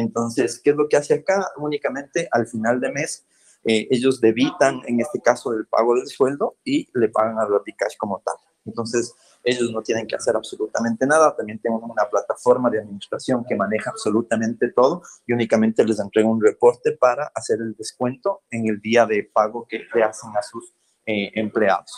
entonces, 0.00 0.60
¿qué 0.62 0.70
es 0.70 0.76
lo 0.76 0.88
que 0.88 0.96
hace 0.96 1.14
acá? 1.14 1.48
Únicamente 1.56 2.28
al 2.30 2.46
final 2.46 2.80
de 2.80 2.92
mes, 2.92 3.26
eh, 3.64 3.88
ellos 3.90 4.20
debitan, 4.20 4.80
en 4.86 5.00
este 5.00 5.20
caso, 5.20 5.52
el 5.52 5.66
pago 5.66 5.94
del 5.94 6.06
sueldo 6.06 6.56
y 6.64 6.88
le 6.94 7.08
pagan 7.08 7.38
a 7.38 7.46
Rapicash 7.46 7.96
como 7.98 8.20
tal. 8.20 8.36
Entonces, 8.64 9.14
ellos 9.42 9.70
no 9.72 9.82
tienen 9.82 10.06
que 10.06 10.16
hacer 10.16 10.36
absolutamente 10.36 11.06
nada. 11.06 11.34
También 11.34 11.58
tienen 11.58 11.80
una 11.82 12.08
plataforma 12.08 12.70
de 12.70 12.80
administración 12.80 13.44
que 13.48 13.56
maneja 13.56 13.90
absolutamente 13.90 14.70
todo 14.72 15.02
y 15.26 15.32
únicamente 15.32 15.84
les 15.84 15.98
entrega 15.98 16.28
un 16.28 16.42
reporte 16.42 16.92
para 16.92 17.30
hacer 17.34 17.58
el 17.60 17.74
descuento 17.74 18.42
en 18.50 18.68
el 18.68 18.80
día 18.80 19.06
de 19.06 19.28
pago 19.32 19.66
que 19.68 19.80
le 19.94 20.02
hacen 20.02 20.30
a 20.36 20.42
sus 20.42 20.74
eh, 21.06 21.30
empleados. 21.34 21.92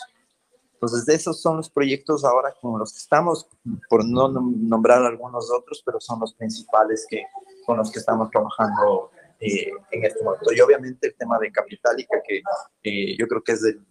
Entonces, 0.81 1.07
esos 1.15 1.43
son 1.43 1.59
los 1.59 1.69
proyectos 1.69 2.25
ahora 2.25 2.55
con 2.59 2.79
los 2.79 2.95
que 2.95 3.01
estamos, 3.01 3.47
por 3.91 4.03
no 4.03 4.29
nombrar 4.31 5.05
algunos 5.05 5.51
otros, 5.53 5.83
pero 5.85 6.01
son 6.01 6.21
los 6.21 6.33
principales 6.33 7.07
que, 7.07 7.23
con 7.67 7.77
los 7.77 7.91
que 7.93 7.99
estamos 7.99 8.31
trabajando 8.31 9.11
eh, 9.41 9.71
en 9.91 10.05
este 10.07 10.25
momento. 10.25 10.51
Y 10.55 10.61
obviamente 10.61 11.09
el 11.09 11.15
tema 11.17 11.39
de 11.39 11.53
Capitalica, 11.53 12.23
que 12.27 12.43
eh, 12.83 13.15
yo 13.19 13.29
creo 13.29 13.43
que 13.43 13.53
es 13.53 13.65
el, 13.65 13.85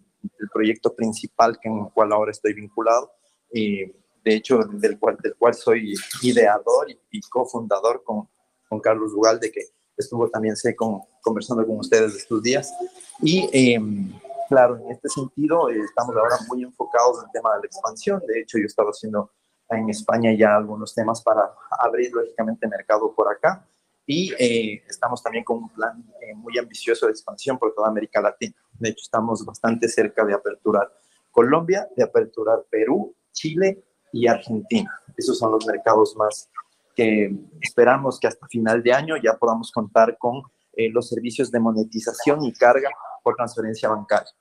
proyecto 0.51 0.93
principal 0.95 1.57
en 1.63 1.77
el 1.77 1.91
cual 1.93 2.11
ahora 2.11 2.31
estoy 2.31 2.53
vinculado, 2.53 3.11
eh, 3.53 3.93
de 4.25 4.35
hecho, 4.35 4.57
del 4.57 4.97
cual, 4.97 5.15
del 5.21 5.35
cual 5.35 5.53
soy 5.53 5.93
ideador 6.23 6.89
y, 6.89 7.21
cofundador 7.29 8.03
con, 8.03 8.27
con 8.67 8.79
Carlos 8.79 9.13
Ugalde, 9.13 9.51
que 9.51 9.61
estuvo 9.95 10.27
también 10.27 10.55
sé, 10.55 10.75
con, 10.75 11.01
conversando 11.21 11.65
con 11.67 11.77
ustedes 11.77 12.15
estos 12.15 12.41
días. 12.41 12.73
Y 13.21 13.47
em, 13.53 14.11
claro, 14.49 14.77
en 14.77 14.91
este 14.91 15.07
sentido, 15.07 15.69
estamos 15.69 16.15
ahora 16.15 16.35
muy 16.49 16.63
enfocados 16.63 17.19
en 17.19 17.25
el 17.25 17.31
tema 17.31 17.53
de 17.55 17.59
la 17.59 17.65
expansión. 17.65 18.21
De 18.27 18.41
hecho, 18.41 18.57
yo 18.57 18.65
estaba 18.65 18.89
haciendo 18.89 19.31
en 19.69 19.89
España 19.89 20.33
ya 20.33 20.55
algunos 20.55 20.93
temas 20.93 21.21
para 21.21 21.53
abrir 21.79 22.11
lógicamente 22.11 22.67
mercado 22.67 23.13
por 23.13 23.31
acá 23.31 23.65
y 24.05 24.33
eh, 24.39 24.83
estamos 24.89 25.21
también 25.21 25.43
con 25.43 25.57
un 25.57 25.69
plan 25.69 26.03
eh, 26.19 26.33
muy 26.33 26.57
ambicioso 26.57 27.05
de 27.05 27.11
expansión 27.11 27.59
por 27.59 27.75
toda 27.75 27.89
América 27.89 28.19
Latina. 28.19 28.55
De 28.79 28.89
hecho, 28.89 29.03
estamos 29.03 29.45
bastante 29.45 29.87
cerca 29.87 30.25
de 30.25 30.33
aperturar 30.33 30.91
Colombia, 31.29 31.87
de 31.95 32.03
aperturar 32.03 32.65
Perú, 32.71 33.15
Chile 33.31 33.83
y 34.11 34.27
Argentina. 34.27 34.91
Esos 35.15 35.37
son 35.37 35.51
los 35.51 35.67
mercados 35.67 36.15
más 36.15 36.49
que 36.95 37.31
esperamos 37.61 38.19
que 38.19 38.27
hasta 38.27 38.47
final 38.47 38.81
de 38.81 38.93
año 38.93 39.15
ya 39.17 39.37
podamos 39.37 39.71
contar 39.71 40.17
con 40.17 40.41
eh, 40.79 40.89
los 40.91 41.09
servicios 41.09 41.51
de 41.51 41.59
monetización 41.59 42.43
y 42.43 42.53
carga 42.53 42.89
por 43.23 43.35
transferencia 43.35 43.89
bancaria. 43.89 44.31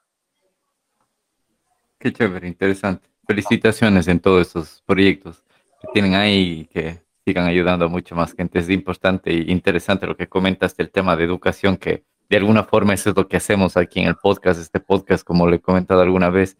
Qué 1.99 2.13
chévere, 2.13 2.47
interesante 2.47 3.09
felicitaciones 3.29 4.09
en 4.09 4.21
todos 4.21 4.47
estos 4.47 4.83
proyectos 4.87 5.45
que 5.81 5.89
tienen 5.93 6.15
ahí 6.15 6.61
y 6.61 6.65
que 6.65 7.03
sigan 7.27 7.47
ayudando 7.47 7.85
a 7.85 7.89
mucho 7.89 8.15
más 8.15 8.33
gente. 8.33 8.59
Es 8.59 8.71
importante 8.71 9.31
e 9.31 9.53
interesante 9.53 10.07
lo 10.07 10.17
que 10.17 10.27
comentas 10.27 10.75
del 10.75 10.91
tema 10.91 11.15
de 11.15 11.25
educación, 11.25 11.77
que 11.77 12.05
de 12.31 12.37
alguna 12.39 12.65
forma 12.65 12.95
eso 12.95 13.11
es 13.11 13.17
lo 13.17 13.29
que 13.29 13.37
hacemos 13.37 13.77
aquí 13.77 14.01
en 14.01 14.09
el 14.09 14.17
podcast. 14.17 14.59
Este 14.59 14.81
podcast, 14.81 15.25
como 15.25 15.47
le 15.47 15.57
he 15.57 15.61
comentado 15.61 16.01
alguna 16.01 16.31
vez, 16.31 16.57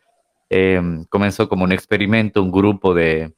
em, 0.51 1.05
comenzó 1.07 1.49
como 1.49 1.65
un 1.65 1.73
experimento, 1.73 2.43
un 2.43 2.53
grupo 2.53 2.93
de, 2.93 3.33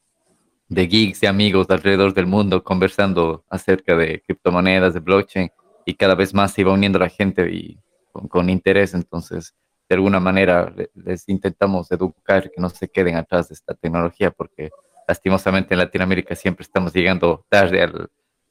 de 0.69 0.87
geeks, 0.89 1.21
de 1.21 1.29
amigos 1.29 1.71
alrededor 1.71 2.13
del 2.15 2.27
mundo 2.27 2.65
conversando 2.65 3.45
acerca 3.49 3.97
de 3.97 4.23
criptomonedas, 4.23 4.95
de 4.95 5.01
blockchain, 5.01 5.51
y 5.85 5.95
cada 5.95 6.15
vez 6.15 6.35
más 6.35 6.53
se 6.53 6.63
iba 6.63 6.73
uniendo 6.73 6.99
la 6.99 7.09
gente 7.09 7.51
y 7.51 7.79
con, 8.13 8.29
con 8.29 8.51
interés. 8.51 8.95
Entonces, 8.95 9.55
de 9.89 9.95
alguna 9.97 10.21
manera 10.21 10.73
les 10.95 11.29
intentamos 11.29 11.91
educar 11.91 12.51
que 12.51 12.61
no 12.61 12.69
se 12.71 12.89
queden 12.89 13.17
atrás 13.17 13.49
de 13.49 13.55
esta 13.55 13.75
tecnología 13.75 14.31
porque 14.31 14.71
lastimosamente 15.09 15.75
en 15.75 15.79
Latinoamérica 15.79 16.37
siempre 16.37 16.63
estamos 16.63 16.93
llegando 16.93 17.45
tarde 17.49 17.83
al, 17.83 18.11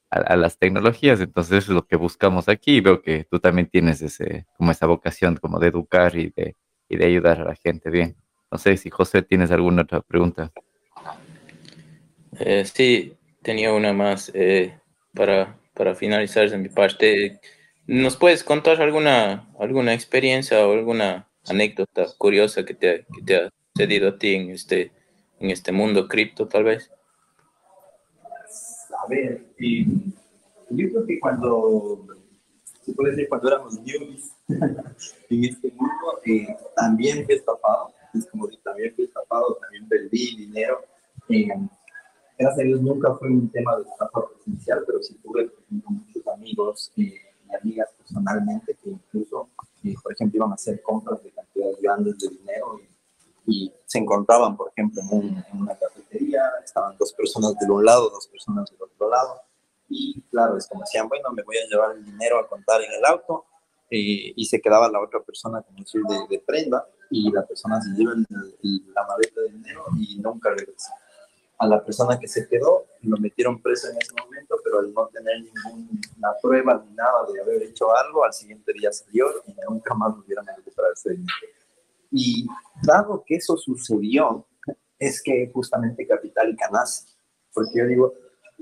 a, 0.09 0.35
las 0.35 0.57
tecnologías, 0.57 1.21
entonces 1.21 1.65
es 1.65 1.69
lo 1.69 1.85
que 1.85 1.95
buscamos 1.95 2.49
aquí. 2.49 2.81
Veo 2.81 3.01
que 3.01 3.25
tú 3.29 3.39
también 3.39 3.67
tienes 3.67 4.01
ese, 4.01 4.45
como 4.57 4.71
esa 4.71 4.85
vocación 4.85 5.37
como 5.37 5.59
de 5.59 5.67
educar 5.67 6.15
y 6.15 6.33
de, 6.35 6.55
y 6.89 6.97
de 6.97 7.05
ayudar 7.05 7.41
a 7.41 7.45
la 7.45 7.55
gente 7.55 7.89
bien. 7.89 8.15
No 8.51 8.57
sé 8.57 8.77
si 8.77 8.89
José 8.89 9.21
tienes 9.21 9.51
alguna 9.51 9.83
otra 9.83 10.01
pregunta. 10.01 10.51
Eh, 12.39 12.65
sí, 12.65 13.15
tenía 13.41 13.73
una 13.73 13.93
más 13.93 14.31
eh, 14.33 14.77
para, 15.13 15.58
para 15.79 15.95
finalizar 15.95 16.49
de 16.49 16.57
mi 16.57 16.67
parte. 16.67 17.39
¿Nos 17.87 18.17
puedes 18.17 18.43
contar 18.43 18.81
alguna, 18.81 19.47
alguna 19.57 19.93
experiencia 19.93 20.67
o 20.67 20.73
alguna 20.73 21.29
anécdota 21.47 22.05
curiosa 22.17 22.65
que 22.65 22.73
te, 22.73 23.05
que 23.15 23.21
te 23.25 23.35
ha 23.37 23.49
sucedido 23.73 24.09
a 24.09 24.17
ti 24.19 24.35
en 24.35 24.49
este, 24.49 24.91
en 25.39 25.51
este 25.51 25.71
mundo 25.71 26.09
cripto, 26.09 26.49
tal 26.49 26.65
vez? 26.65 26.91
A 29.01 29.07
ver, 29.07 29.45
eh, 29.57 29.85
yo 30.69 30.89
creo 30.89 31.05
que 31.05 31.17
cuando, 31.17 32.05
se 32.83 32.91
puede 32.91 33.11
decir, 33.11 33.29
cuando 33.29 33.47
éramos 33.47 33.79
newbies 33.79 34.31
en 35.29 35.45
este 35.45 35.71
mundo, 35.71 36.19
eh, 36.25 36.57
también 36.75 37.23
fui 37.23 37.35
estafado, 37.35 37.93
es 38.13 38.25
como 38.25 38.49
si 38.49 38.57
también 38.57 38.93
fui 38.95 39.05
estafado, 39.05 39.57
también 39.61 39.87
perdí 39.87 40.35
dinero. 40.35 40.83
Eh, 41.29 41.47
gracias 42.39 42.59
a 42.59 42.67
Dios 42.67 42.81
nunca 42.81 43.13
fue 43.15 43.29
un 43.29 43.49
tema 43.49 43.75
de 43.75 43.83
estafa 43.83 44.21
presencial, 44.29 44.83
pero 44.87 45.03
sí 45.03 45.13
tuve, 45.21 45.51
muchos 45.69 46.27
amigos 46.27 46.91
y 46.95 47.13
amigas 47.61 47.89
personalmente 47.97 48.75
que 48.81 48.91
incluso, 48.91 49.49
por 50.01 50.13
ejemplo, 50.13 50.37
iban 50.37 50.51
a 50.51 50.55
hacer 50.55 50.81
compras 50.81 51.21
de 51.21 51.31
cantidades 51.31 51.81
grandes 51.81 52.17
de 52.17 52.29
dinero 52.29 52.79
y 53.45 53.73
se 53.85 53.99
encontraban, 53.99 54.55
por 54.55 54.69
ejemplo, 54.69 55.01
en, 55.11 55.43
una 55.53 55.75
cafetería, 55.77 56.43
estaban 56.63 56.97
dos 56.97 57.11
personas 57.13 57.57
de 57.59 57.69
un 57.69 57.83
lado, 57.83 58.09
dos 58.09 58.27
personas 58.27 58.69
del 58.71 58.81
otro 58.83 59.09
lado, 59.09 59.41
y 59.89 60.21
claro, 60.31 60.57
es 60.57 60.67
como 60.67 60.81
decían, 60.81 61.09
bueno, 61.09 61.31
me 61.31 61.43
voy 61.43 61.57
a 61.57 61.67
llevar 61.67 61.95
el 61.95 62.05
dinero 62.05 62.39
a 62.39 62.47
contar 62.47 62.81
en 62.81 62.91
el 62.91 63.05
auto, 63.05 63.45
eh, 63.89 64.33
y 64.35 64.45
se 64.45 64.61
quedaba 64.61 64.87
la 64.89 65.01
otra 65.01 65.19
persona 65.21 65.61
con 65.63 65.75
el 65.75 65.83
de, 65.83 66.27
de 66.29 66.43
prenda, 66.45 66.85
y 67.09 67.31
la 67.31 67.43
persona 67.45 67.81
se 67.81 67.89
lleva 67.97 68.13
la 68.13 69.07
maleta 69.07 69.41
de 69.41 69.49
dinero 69.49 69.85
y 69.97 70.19
nunca 70.19 70.51
regresa. 70.51 70.93
A 71.59 71.67
la 71.67 71.83
persona 71.83 72.17
que 72.17 72.27
se 72.27 72.47
quedó, 72.47 72.85
lo 73.01 73.17
metieron 73.17 73.61
preso 73.61 73.89
en 73.89 73.97
ese 73.97 74.13
momento, 74.13 74.55
pero 74.63 74.79
al 74.79 74.93
no 74.93 75.07
tener 75.07 75.43
ninguna 75.43 76.33
prueba 76.41 76.83
ni 76.85 76.95
nada 76.95 77.25
de 77.31 77.41
haber 77.41 77.63
hecho 77.63 77.95
algo, 77.95 78.23
al 78.23 78.33
siguiente 78.33 78.71
día 78.73 78.91
salió 78.91 79.27
y 79.45 79.53
nunca 79.69 79.93
más 79.93 80.15
volvieron 80.15 80.47
a 80.49 80.55
recuperar 80.55 80.91
ese 80.93 81.11
dinero. 81.11 81.33
Y 82.11 82.47
dado 82.81 83.23
que 83.25 83.35
eso 83.35 83.57
sucedió, 83.57 84.45
es 84.97 85.21
que 85.21 85.51
justamente 85.53 86.07
Capitálica 86.07 86.69
nace, 86.71 87.05
porque 87.53 87.71
yo 87.75 87.85
digo, 87.85 88.13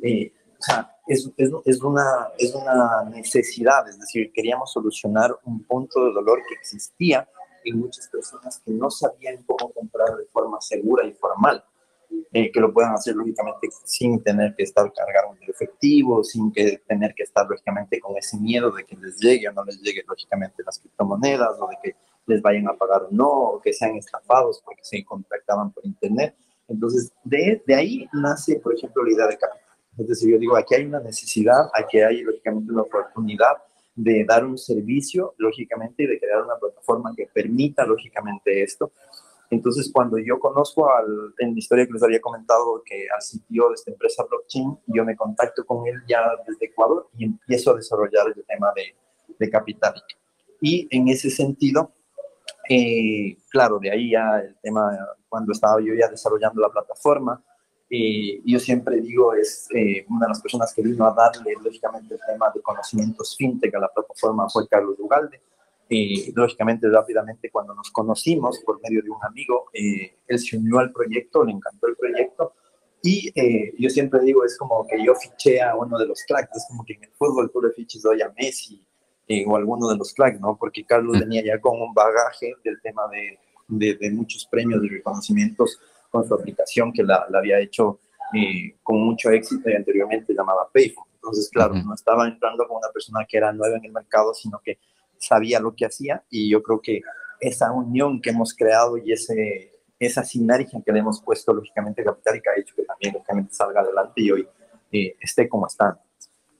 eh, 0.01 0.33
o 0.59 0.63
sea, 0.63 0.95
es, 1.07 1.31
es, 1.37 1.51
es, 1.65 1.81
una, 1.81 2.29
es 2.37 2.53
una 2.53 3.03
necesidad, 3.09 3.87
es 3.87 3.99
decir, 3.99 4.31
queríamos 4.33 4.71
solucionar 4.71 5.37
un 5.45 5.63
punto 5.63 6.03
de 6.05 6.13
dolor 6.13 6.39
que 6.47 6.55
existía 6.55 7.27
en 7.63 7.79
muchas 7.79 8.07
personas 8.07 8.59
que 8.65 8.71
no 8.71 8.89
sabían 8.89 9.43
cómo 9.43 9.71
comprar 9.71 10.15
de 10.17 10.25
forma 10.25 10.59
segura 10.61 11.05
y 11.05 11.13
formal. 11.13 11.63
Eh, 12.33 12.51
que 12.51 12.59
lo 12.59 12.73
puedan 12.73 12.93
hacer 12.93 13.15
lógicamente 13.15 13.69
sin 13.83 14.21
tener 14.21 14.53
que 14.55 14.63
estar 14.63 14.91
cargando 14.93 15.41
el 15.41 15.49
efectivo, 15.49 16.23
sin 16.23 16.51
que 16.51 16.81
tener 16.87 17.13
que 17.15 17.23
estar 17.23 17.47
lógicamente 17.49 17.99
con 17.99 18.17
ese 18.17 18.37
miedo 18.37 18.69
de 18.69 18.83
que 18.83 18.97
les 18.97 19.17
llegue 19.17 19.47
o 19.47 19.53
no 19.53 19.63
les 19.63 19.81
llegue 19.81 20.03
lógicamente 20.07 20.61
las 20.65 20.77
criptomonedas 20.77 21.57
o 21.59 21.67
de 21.67 21.77
que 21.81 21.95
les 22.25 22.41
vayan 22.41 22.67
a 22.67 22.73
pagar 22.73 23.03
o 23.03 23.07
no, 23.11 23.27
o 23.27 23.61
que 23.61 23.71
sean 23.71 23.95
estafados 23.95 24.61
porque 24.63 24.83
se 24.83 25.03
contactaban 25.05 25.71
por 25.71 25.85
internet. 25.85 26.35
Entonces, 26.67 27.11
de, 27.23 27.63
de 27.65 27.75
ahí 27.75 28.07
nace, 28.11 28.59
por 28.59 28.75
ejemplo, 28.75 29.03
la 29.03 29.13
idea 29.13 29.27
de 29.27 29.37
capital. 29.37 29.67
Es 29.97 30.07
decir, 30.07 30.29
yo 30.29 30.37
digo, 30.37 30.55
aquí 30.57 30.75
hay 30.75 30.85
una 30.85 30.99
necesidad, 30.99 31.69
aquí 31.73 31.99
hay 31.99 32.21
lógicamente 32.21 32.71
una 32.71 32.83
oportunidad 32.83 33.53
de 33.95 34.25
dar 34.25 34.45
un 34.45 34.57
servicio, 34.57 35.33
lógicamente, 35.37 36.03
y 36.03 36.07
de 36.07 36.19
crear 36.19 36.43
una 36.43 36.55
plataforma 36.55 37.13
que 37.15 37.27
permita, 37.33 37.85
lógicamente, 37.85 38.61
esto. 38.61 38.91
Entonces, 39.49 39.89
cuando 39.93 40.17
yo 40.17 40.39
conozco 40.39 40.91
al, 40.91 41.33
en 41.39 41.53
la 41.53 41.59
historia 41.59 41.85
que 41.85 41.93
les 41.93 42.03
había 42.03 42.19
comentado 42.19 42.81
que 42.85 43.07
al 43.13 43.21
sitio 43.21 43.69
de 43.69 43.75
esta 43.75 43.91
empresa 43.91 44.25
blockchain, 44.29 44.77
yo 44.87 45.05
me 45.05 45.15
contacto 45.15 45.65
con 45.65 45.87
él 45.87 45.95
ya 46.07 46.21
desde 46.45 46.65
Ecuador 46.65 47.07
y 47.17 47.25
empiezo 47.25 47.71
a 47.71 47.75
desarrollar 47.75 48.27
el 48.35 48.43
tema 48.45 48.71
de, 48.75 48.95
de 49.39 49.49
capital. 49.49 49.93
Y 50.59 50.87
en 50.91 51.07
ese 51.07 51.29
sentido, 51.29 51.93
eh, 52.69 53.37
claro, 53.49 53.79
de 53.79 53.91
ahí 53.91 54.11
ya 54.11 54.39
el 54.39 54.55
tema, 54.61 54.97
cuando 55.29 55.51
estaba 55.51 55.79
yo 55.81 55.93
ya 55.93 56.09
desarrollando 56.09 56.61
la 56.61 56.69
plataforma, 56.69 57.41
eh, 57.89 58.41
yo 58.45 58.59
siempre 58.59 58.99
digo, 58.99 59.33
es 59.33 59.67
eh, 59.73 60.05
una 60.09 60.25
de 60.25 60.29
las 60.29 60.41
personas 60.41 60.73
que 60.73 60.81
vino 60.81 61.05
a 61.05 61.13
darle, 61.13 61.53
lógicamente, 61.63 62.15
el 62.15 62.19
tema 62.27 62.51
de 62.53 62.61
conocimientos 62.61 63.35
fintech 63.37 63.73
a 63.75 63.79
la 63.79 63.87
plataforma 63.87 64.49
fue 64.49 64.67
Carlos 64.67 64.99
Ugalde. 64.99 65.39
Y 65.89 66.31
lógicamente, 66.33 66.89
rápidamente, 66.89 67.49
cuando 67.49 67.73
nos 67.73 67.89
conocimos 67.91 68.59
por 68.65 68.81
medio 68.81 69.01
de 69.01 69.09
un 69.09 69.23
amigo, 69.23 69.69
él 69.73 70.39
se 70.39 70.57
unió 70.57 70.79
al 70.79 70.91
proyecto, 70.91 71.43
le 71.43 71.53
encantó 71.53 71.87
el 71.87 71.95
proyecto. 71.95 72.53
Y 73.01 73.31
yo 73.81 73.89
siempre 73.89 74.19
digo, 74.21 74.43
es 74.43 74.57
como 74.57 74.85
que 74.85 75.03
yo 75.03 75.15
fiché 75.15 75.61
a 75.61 75.75
uno 75.75 75.97
de 75.97 76.07
los 76.07 76.23
cracks, 76.27 76.57
es 76.57 76.65
como 76.67 76.83
que 76.83 76.93
en 76.93 77.03
el 77.03 77.11
fútbol 77.11 77.49
tú 77.51 77.61
le 77.61 77.71
fiches 77.71 78.05
hoy 78.05 78.21
a 78.21 78.33
Messi, 78.37 78.85
o 79.45 79.55
alguno 79.55 79.87
de 79.87 79.97
los 79.97 80.13
cracks, 80.13 80.39
¿no? 80.39 80.57
Porque 80.57 80.85
Carlos 80.85 81.19
venía 81.19 81.43
ya 81.43 81.61
con 81.61 81.81
un 81.81 81.93
bagaje 81.93 82.53
del 82.63 82.81
tema 82.81 83.03
de, 83.09 83.95
de, 83.95 84.11
muchos 84.11 84.45
premios 84.45 84.83
y 84.83 84.89
reconocimientos 84.89 85.79
con 86.09 86.27
su 86.27 86.33
aplicación 86.33 86.91
que 86.93 87.03
la, 87.03 87.25
la 87.29 87.39
había 87.39 87.59
hecho 87.59 87.99
eh, 88.33 88.75
con 88.83 89.01
mucho 89.01 89.29
éxito 89.29 89.69
y 89.69 89.73
anteriormente 89.73 90.33
llamaba 90.33 90.69
Payphone. 90.73 91.07
Entonces, 91.15 91.49
claro, 91.49 91.75
no 91.75 91.93
estaba 91.93 92.27
entrando 92.27 92.67
con 92.67 92.77
una 92.77 92.89
persona 92.93 93.25
que 93.27 93.37
era 93.37 93.51
nueva 93.51 93.77
en 93.77 93.85
el 93.85 93.91
mercado, 93.91 94.33
sino 94.33 94.59
que 94.63 94.79
sabía 95.19 95.59
lo 95.59 95.75
que 95.75 95.85
hacía 95.85 96.23
y 96.29 96.49
yo 96.49 96.61
creo 96.63 96.81
que 96.81 97.01
esa 97.39 97.71
unión 97.71 98.21
que 98.21 98.31
hemos 98.31 98.53
creado 98.53 98.97
y 98.97 99.11
ese, 99.11 99.73
esa 99.99 100.23
sinergia 100.23 100.81
que 100.83 100.91
le 100.91 100.99
hemos 100.99 101.21
puesto 101.21 101.53
lógicamente 101.53 102.03
Capitalica 102.03 102.51
ha 102.51 102.59
hecho 102.59 102.75
que 102.75 102.83
también 102.83 103.13
lógicamente 103.13 103.53
salga 103.53 103.81
adelante 103.81 104.21
y 104.21 104.31
hoy 104.31 104.47
eh, 104.91 105.15
esté 105.19 105.47
como 105.47 105.67
está. 105.67 105.99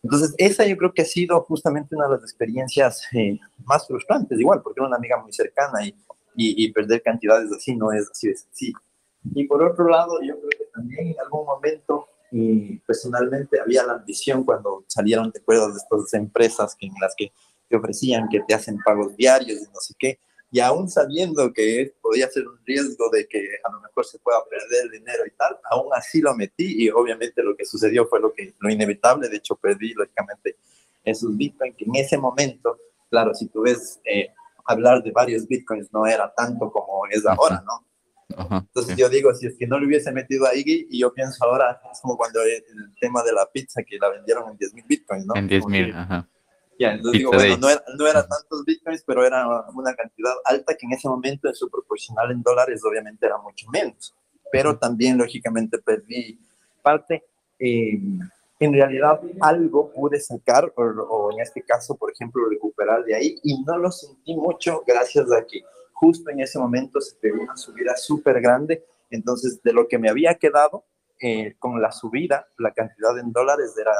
Entonces, 0.04 0.34
esa 0.38 0.66
yo 0.66 0.78
creo 0.78 0.94
que 0.94 1.02
ha 1.02 1.06
sido 1.06 1.42
justamente 1.42 1.96
una 1.96 2.06
de 2.08 2.14
las 2.14 2.24
experiencias 2.24 3.04
eh, 3.14 3.40
más 3.66 3.88
frustrantes, 3.88 4.40
igual, 4.40 4.62
porque 4.62 4.80
era 4.80 4.88
una 4.88 4.98
amiga 4.98 5.18
muy 5.22 5.34
cercana 5.34 5.86
y, 5.86 5.96
y, 6.36 6.72
perder 6.72 7.02
cantidades 7.02 7.52
así 7.52 7.76
no 7.76 7.92
es 7.92 8.08
así 8.10 8.28
de 8.28 8.36
sencillo. 8.36 8.80
Y 9.34 9.46
por 9.46 9.64
otro 9.64 9.90
lado, 9.90 10.22
yo 10.22 10.38
creo 10.40 10.50
que 10.50 10.66
también 10.74 11.08
en 11.08 11.20
algún 11.20 11.46
momento, 11.46 12.08
y 12.32 12.78
personalmente, 12.80 13.60
había 13.60 13.84
la 13.84 13.94
ambición 13.94 14.44
cuando 14.44 14.84
salieron, 14.88 15.32
¿te 15.32 15.40
acuerdas 15.40 15.74
de 15.74 15.80
estas 15.80 16.14
empresas 16.14 16.76
que, 16.76 16.86
en 16.86 16.94
las 17.02 17.16
que 17.18 17.32
te 17.70 17.76
ofrecían 17.76 18.28
que 18.30 18.42
te 18.48 18.54
hacen 18.54 18.78
pagos 18.86 19.16
diarios 19.16 19.60
y 19.60 19.66
no 19.66 19.80
sé 19.80 19.94
qué? 19.98 20.20
y 20.50 20.60
aún 20.60 20.90
sabiendo 20.90 21.52
que 21.52 21.94
podía 22.02 22.30
ser 22.30 22.48
un 22.48 22.58
riesgo 22.66 23.10
de 23.12 23.28
que 23.28 23.46
a 23.64 23.72
lo 23.72 23.82
mejor 23.82 24.06
se 24.06 24.18
pueda 24.20 24.40
perder 24.50 24.90
dinero 24.92 25.24
y 25.26 25.32
tal, 25.32 25.58
aún 25.70 25.90
así 25.94 26.22
lo 26.22 26.36
metí 26.36 26.86
y 26.86 26.90
obviamente 26.90 27.44
lo 27.44 27.56
que 27.56 27.66
sucedió 27.66 28.08
fue 28.08 28.22
lo, 28.22 28.34
que, 28.34 28.56
lo 28.60 28.70
inevitable, 28.70 29.28
de 29.28 29.38
hecho 29.38 29.56
perdí 29.56 29.94
lógicamente 29.94 30.58
esos 31.04 31.36
bitcoins, 31.36 31.76
que 31.76 31.86
en 31.86 31.96
ese 31.96 32.18
momento, 32.18 32.78
claro, 33.10 33.34
si 33.34 33.48
tú 33.48 33.62
ves 33.62 34.00
eh, 34.06 34.30
hablar 34.66 35.04
de 35.04 35.12
varios 35.12 35.48
bitcoins 35.48 35.92
no 35.92 36.06
era 36.06 36.34
tanto 36.34 36.72
como 36.72 37.06
es 37.10 37.26
ahora, 37.26 37.64
¿no? 37.66 37.86
Entonces 38.30 38.98
yo 38.98 39.08
digo, 39.08 39.34
si 39.34 39.48
es 39.48 39.56
que 39.58 39.66
no 39.68 39.80
le 39.80 39.88
hubiese 39.88 40.12
metido 40.12 40.46
a 40.46 40.54
Iggy, 40.54 40.88
y 40.92 41.00
yo 41.00 41.14
pienso 41.14 41.46
ahora, 41.46 41.80
es 41.92 42.02
como 42.02 42.18
cuando 42.18 42.42
el 42.42 42.94
tema 43.00 43.24
de 43.24 43.32
la 43.32 43.50
pizza 43.50 43.82
que 43.84 43.98
la 43.98 44.10
vendieron 44.10 44.50
en 44.50 44.58
10 44.58 44.74
mil 44.74 44.84
bitcoins, 44.86 45.26
¿no? 45.26 45.36
En 45.36 45.48
10 45.48 45.66
mil, 45.68 45.94
ajá. 45.94 46.28
Ya, 46.80 46.94
entonces 46.94 47.20
digo, 47.20 47.32
bueno, 47.32 47.58
no 47.58 47.70
era, 47.70 47.84
no 47.98 48.08
era, 48.08 48.28
tantos 48.28 48.64
bitcoins, 48.66 49.04
pero 49.04 49.26
era 49.26 49.48
una 49.74 49.96
cantidad 49.96 50.34
alta 50.46 50.76
que 50.76 50.86
en 50.86 50.94
ese 50.94 51.10
momento 51.10 51.48
en 51.48 51.56
su 51.56 51.70
proporcional 51.70 52.32
en 52.32 52.44
dólares 52.44 52.84
obviamente 52.86 53.26
era 53.26 53.38
mucho 53.38 53.68
menos. 53.70 54.16
Pero 54.52 54.78
también, 54.78 55.18
lógicamente, 55.18 55.80
perdí 55.80 56.40
parte. 56.82 57.24
Eh, 57.60 58.00
en 58.60 58.74
realidad, 58.74 59.20
algo 59.42 59.92
pude 59.92 60.20
sacar, 60.20 60.72
o, 60.76 61.32
en 61.32 61.42
este 61.42 61.62
caso, 61.62 61.96
por 61.96 62.12
ejemplo, 62.12 62.48
recuperar 62.50 63.04
de 63.04 63.16
ahí, 63.16 63.40
y 63.44 63.62
no 63.64 63.78
lo 63.78 63.92
sentí 63.92 64.36
mucho 64.36 64.84
gracias 64.86 65.32
a 65.32 65.46
que 65.46 65.62
justo 65.94 66.30
en 66.30 66.42
ese 66.42 66.60
momento 66.60 67.02
se 67.02 67.16
pegó 67.16 67.42
una 67.42 67.58
subida 67.58 67.96
súper 67.98 68.40
grande. 68.42 68.84
Entonces, 69.10 69.62
de 69.64 69.74
lo 69.74 69.88
que 69.88 69.98
me 69.98 70.10
había 70.10 70.36
quedado 70.36 70.84
eh, 71.20 71.56
con 71.60 71.82
la 71.82 71.92
subida, 71.92 72.48
la 72.58 72.72
cantidad 72.72 73.18
en 73.20 73.32
dólares 73.32 73.76
era 73.80 73.94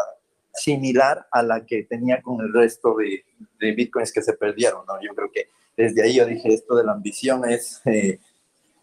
similar 0.58 1.28
a 1.32 1.44
la 1.44 1.66
que 1.66 1.84
tenía 1.84 2.22
con 2.22 2.42
el 2.42 2.52
resto 2.52 2.96
de, 2.96 3.24
de 3.60 3.72
bitcoins 3.74 4.12
que 4.12 4.22
se 4.22 4.34
perdieron, 4.34 4.86
¿no? 4.86 4.96
Yo 5.02 5.14
creo 5.16 5.32
que 5.32 5.50
desde 5.78 6.04
ahí 6.04 6.16
yo 6.16 6.26
dije, 6.26 6.54
esto 6.54 6.76
de 6.76 6.84
la 6.84 6.94
ambición 6.94 7.48
es 7.48 7.82
eh, 7.86 8.20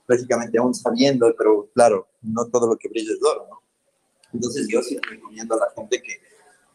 básicamente 0.07 0.59
aún 0.59 0.75
sabiendo, 0.75 1.35
pero 1.37 1.69
claro, 1.75 2.07
no 2.23 2.47
todo 2.47 2.69
lo 2.69 2.77
que 2.77 2.89
brilla 2.89 3.13
es 3.13 3.23
oro, 3.23 3.47
¿no? 3.51 3.63
Entonces 4.33 4.67
yo 4.69 4.83
sí 4.83 4.99
recomiendo 4.99 5.55
a 5.55 5.59
la 5.59 5.73
gente 5.77 6.03
que, 6.03 6.21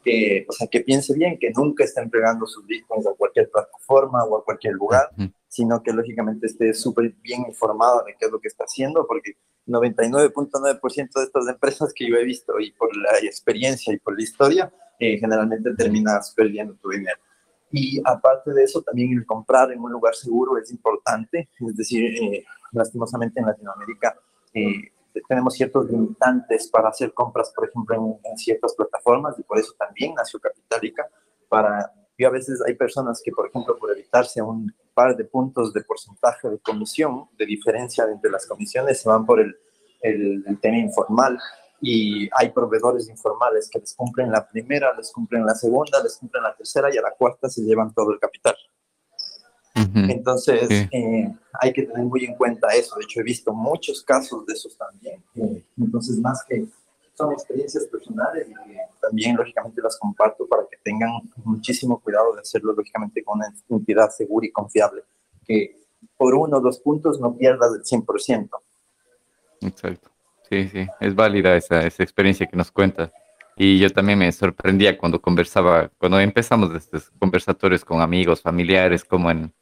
que, 0.04 0.46
o 0.48 0.54
sea, 0.54 0.68
que 0.68 0.82
piense 0.82 1.14
bien, 1.14 1.38
que 1.40 1.52
nunca 1.52 1.84
esté 1.84 2.02
entregando 2.02 2.46
sus 2.46 2.66
bitcoins 2.66 3.06
a 3.08 3.14
cualquier 3.14 3.50
plataforma 3.50 4.24
o 4.24 4.38
a 4.38 4.46
cualquier 4.46 4.74
lugar, 4.74 5.10
sino 5.48 5.82
que 5.84 5.92
lógicamente 5.92 6.48
esté 6.48 6.74
súper 6.74 7.12
bien 7.22 7.44
informado 7.48 8.04
de 8.06 8.16
qué 8.18 8.26
es 8.26 8.32
lo 8.32 8.40
que 8.40 8.48
está 8.48 8.64
haciendo, 8.64 9.06
porque 9.08 9.34
99.9% 9.68 11.12
de 11.14 11.24
estas 11.24 11.48
empresas 11.48 11.94
que 11.94 12.10
yo 12.10 12.16
he 12.16 12.24
visto 12.24 12.60
y 12.60 12.72
por 12.72 12.96
la 12.96 13.20
experiencia 13.20 13.94
y 13.94 13.98
por 14.00 14.16
la 14.16 14.24
historia, 14.24 14.74
eh, 15.00 15.18
generalmente 15.18 15.74
terminas 15.76 16.34
perdiendo 16.36 16.76
tu 16.76 16.90
dinero. 16.90 17.18
Y 17.72 18.02
aparte 18.04 18.52
de 18.52 18.64
eso, 18.64 18.82
también 18.82 19.14
el 19.14 19.26
comprar 19.26 19.72
en 19.72 19.80
un 19.80 19.92
lugar 19.92 20.14
seguro 20.14 20.58
es 20.58 20.70
importante. 20.72 21.50
Es 21.60 21.76
decir, 21.76 22.04
eh, 22.22 22.44
lastimosamente 22.74 23.40
en 23.40 23.46
Latinoamérica 23.46 24.20
eh, 24.54 24.92
tenemos 25.28 25.54
ciertos 25.54 25.90
limitantes 25.90 26.68
para 26.68 26.90
hacer 26.90 27.14
compras, 27.14 27.52
por 27.56 27.68
ejemplo, 27.68 27.96
en, 27.96 28.32
en, 28.32 28.38
ciertas 28.38 28.74
plataformas 28.76 29.38
y 29.40 29.44
por 29.44 29.58
eso 29.58 29.74
también 29.78 30.14
nació 30.16 30.40
Capitalica. 30.40 31.08
Para, 31.48 31.92
yo 32.18 32.28
a 32.28 32.32
veces 32.32 32.62
hay 32.68 32.76
personas 32.76 33.22
que, 33.24 33.32
por 33.32 33.48
ejemplo, 33.48 33.78
por 33.78 33.92
evitarse 33.92 34.42
un 34.42 34.74
par 34.94 35.16
de 35.16 35.24
puntos 35.26 35.74
de 35.74 35.82
porcentaje 35.82 36.50
de 36.50 36.60
comisión, 36.60 37.30
de 37.38 37.46
diferencia 37.46 38.06
entre 38.12 38.32
las 38.32 38.46
comisiones, 38.46 39.02
se 39.02 39.08
van 39.08 39.26
por 39.26 39.40
el, 39.40 39.56
el, 40.02 40.44
el 40.46 40.60
tema 40.60 40.78
informal 40.78 41.40
y 41.82 42.30
hay 42.34 42.50
proveedores 42.50 43.10
informales 43.10 43.70
que 43.70 43.80
les 43.80 43.94
cumplen 43.94 44.32
la 44.32 44.48
primera, 44.48 44.94
les 44.96 45.12
cumplen 45.12 45.46
la 45.46 45.56
segunda, 45.56 46.02
les 46.04 46.18
cumplen 46.18 46.44
la 46.44 46.56
tercera 46.56 46.94
y 46.94 46.98
a 46.98 47.02
la 47.02 47.12
cuarta 47.12 47.50
se 47.50 47.62
llevan 47.62 47.94
todo 47.94 48.12
el 48.12 48.20
capital. 48.20 48.56
Entonces, 49.96 50.70
eh, 50.92 51.34
hay 51.54 51.74
que 51.74 51.84
tener 51.84 52.04
muy 52.04 52.26
en 52.26 52.36
cuenta 52.36 52.68
eso. 52.70 52.96
De 52.98 53.04
hecho, 53.04 53.22
he 53.22 53.24
visto 53.24 53.54
muchos 53.54 54.04
casos 54.04 54.46
de 54.46 54.54
esos 54.54 54.78
también. 54.78 55.24
Eh, 55.36 55.64
entonces, 55.78 56.20
más 56.20 56.44
que 56.44 56.66
son 57.14 57.32
experiencias 57.32 57.86
personales 57.86 58.48
y 58.50 58.54
que 58.54 58.78
también, 59.02 59.38
lógicamente, 59.38 59.82
las 59.82 59.98
comparto 59.98 60.48
para 60.48 60.64
que 60.70 60.78
tengan 60.84 61.12
muchísimo 61.44 62.00
cuidado 62.00 62.34
de 62.34 62.42
hacerlo, 62.42 62.74
lógicamente, 62.74 63.24
con 63.24 63.40
una 63.40 63.54
entidad 63.70 64.10
segura 64.10 64.48
y 64.48 64.52
confiable. 64.52 65.04
Que 65.46 65.78
por 66.18 66.34
uno 66.34 66.58
o 66.58 66.62
dos 66.62 66.80
puntos 66.80 67.20
no 67.20 67.36
pierdas 67.36 67.72
el 67.74 67.84
100%. 67.84 68.50
Exacto. 69.62 70.10
Sí, 70.50 70.68
sí, 70.70 70.88
es 71.00 71.16
válida 71.16 71.56
esa, 71.56 71.86
esa 71.86 72.02
experiencia 72.04 72.48
que 72.48 72.58
nos 72.58 72.72
cuentas. 72.72 73.12
Y 73.56 73.78
yo 73.78 73.90
también 73.90 74.18
me 74.18 74.32
sorprendía 74.32 74.98
cuando 74.98 75.22
conversaba, 75.22 75.92
cuando 75.98 76.20
empezamos 76.20 76.74
estos 76.74 77.12
conversatorios 77.20 77.86
con 77.86 78.02
amigos, 78.02 78.42
familiares, 78.42 79.04
como 79.04 79.30
en, 79.30 79.54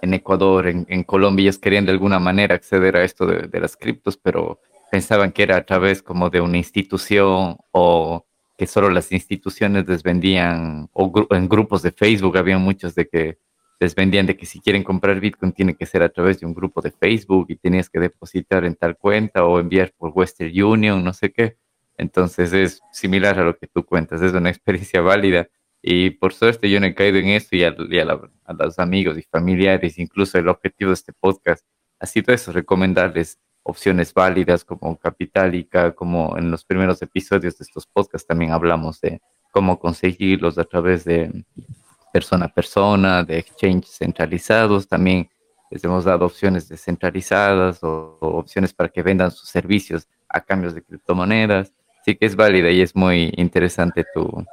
en 0.00 0.14
Ecuador, 0.14 0.68
en, 0.68 0.86
en 0.88 1.02
Colombia, 1.02 1.42
ellos 1.42 1.58
querían 1.58 1.84
de 1.84 1.92
alguna 1.92 2.18
manera 2.18 2.54
acceder 2.54 2.96
a 2.96 3.04
esto 3.04 3.26
de, 3.26 3.48
de, 3.48 3.60
las 3.60 3.76
criptos, 3.76 4.16
pero 4.16 4.60
pensaban 4.90 5.32
que 5.32 5.42
era 5.42 5.56
a 5.56 5.64
través 5.64 6.02
como 6.02 6.30
de 6.30 6.40
una 6.40 6.56
institución 6.56 7.58
o 7.72 8.24
que 8.56 8.66
solo 8.66 8.88
las 8.88 9.10
instituciones 9.12 9.88
les 9.88 10.02
vendían, 10.02 10.88
o 10.92 11.10
gru 11.10 11.26
en 11.30 11.48
grupos 11.48 11.82
de 11.82 11.90
Facebook 11.90 12.36
había 12.38 12.58
muchos 12.58 12.94
de 12.94 13.08
que 13.08 13.38
les 13.82 13.96
vendían 13.96 14.26
de 14.26 14.36
que 14.36 14.46
si 14.46 14.60
quieren 14.60 14.84
comprar 14.84 15.18
Bitcoin 15.18 15.52
tiene 15.52 15.74
que 15.74 15.86
ser 15.86 16.04
a 16.04 16.08
través 16.08 16.38
de 16.38 16.46
un 16.46 16.54
grupo 16.54 16.80
de 16.80 16.92
Facebook 16.92 17.46
y 17.48 17.56
tenías 17.56 17.90
que 17.90 17.98
depositar 17.98 18.64
en 18.64 18.76
tal 18.76 18.96
cuenta 18.96 19.44
o 19.44 19.58
enviar 19.58 19.92
por 19.98 20.12
Western 20.14 20.52
Union, 20.62 21.02
no 21.02 21.12
sé 21.12 21.32
qué. 21.32 21.56
Entonces 21.98 22.52
es 22.52 22.80
similar 22.92 23.40
a 23.40 23.44
lo 23.44 23.58
que 23.58 23.66
tú 23.66 23.84
cuentas, 23.84 24.22
es 24.22 24.32
una 24.34 24.50
experiencia 24.54 25.00
válida 25.00 25.48
y 25.82 26.10
por 26.10 26.32
suerte 26.32 26.70
yo 26.70 26.78
no 26.78 26.86
he 26.86 26.94
caído 26.94 27.18
en 27.18 27.30
esto 27.30 27.56
y, 27.56 27.64
a, 27.64 27.74
y 27.76 27.98
a, 27.98 28.04
la, 28.04 28.20
los 28.56 28.78
amigos 28.78 29.18
y 29.18 29.22
familiares, 29.22 29.98
incluso 29.98 30.38
el 30.38 30.46
objetivo 30.46 30.90
de 30.90 30.94
este 30.94 31.12
podcast 31.12 31.66
ha 31.98 32.06
sido 32.06 32.32
eso, 32.32 32.52
recomendarles 32.52 33.40
opciones 33.64 34.14
válidas 34.14 34.64
como 34.64 34.96
Capitalica, 34.96 35.92
como 35.92 36.38
en 36.38 36.52
los 36.52 36.64
primeros 36.64 37.02
episodios 37.02 37.58
de 37.58 37.64
estos 37.64 37.86
podcasts 37.88 38.28
también 38.28 38.52
hablamos 38.52 39.00
de 39.00 39.20
cómo 39.50 39.80
conseguirlos 39.80 40.56
a 40.56 40.64
través 40.64 41.04
de 41.04 41.44
persona 42.12 42.46
a 42.46 42.48
persona, 42.48 43.24
de 43.24 43.38
exchanges 43.38 43.96
centralizados, 43.98 44.86
también 44.86 45.28
les 45.70 45.82
hemos 45.84 46.04
dado 46.04 46.26
opciones 46.26 46.68
descentralizadas 46.68 47.82
o, 47.82 48.18
opciones 48.20 48.74
para 48.74 48.90
que 48.90 49.02
vendan 49.02 49.30
sus 49.30 49.48
servicios 49.48 50.06
a 50.28 50.40
cambios 50.40 50.74
de 50.74 50.82
criptomonedas. 50.82 51.72
Sí 52.04 52.14
que 52.14 52.26
es 52.26 52.36
válida 52.36 52.70
y 52.70 52.82
es 52.82 52.94
muy 52.94 53.32
interesante 53.36 54.04
tu, 54.14 54.44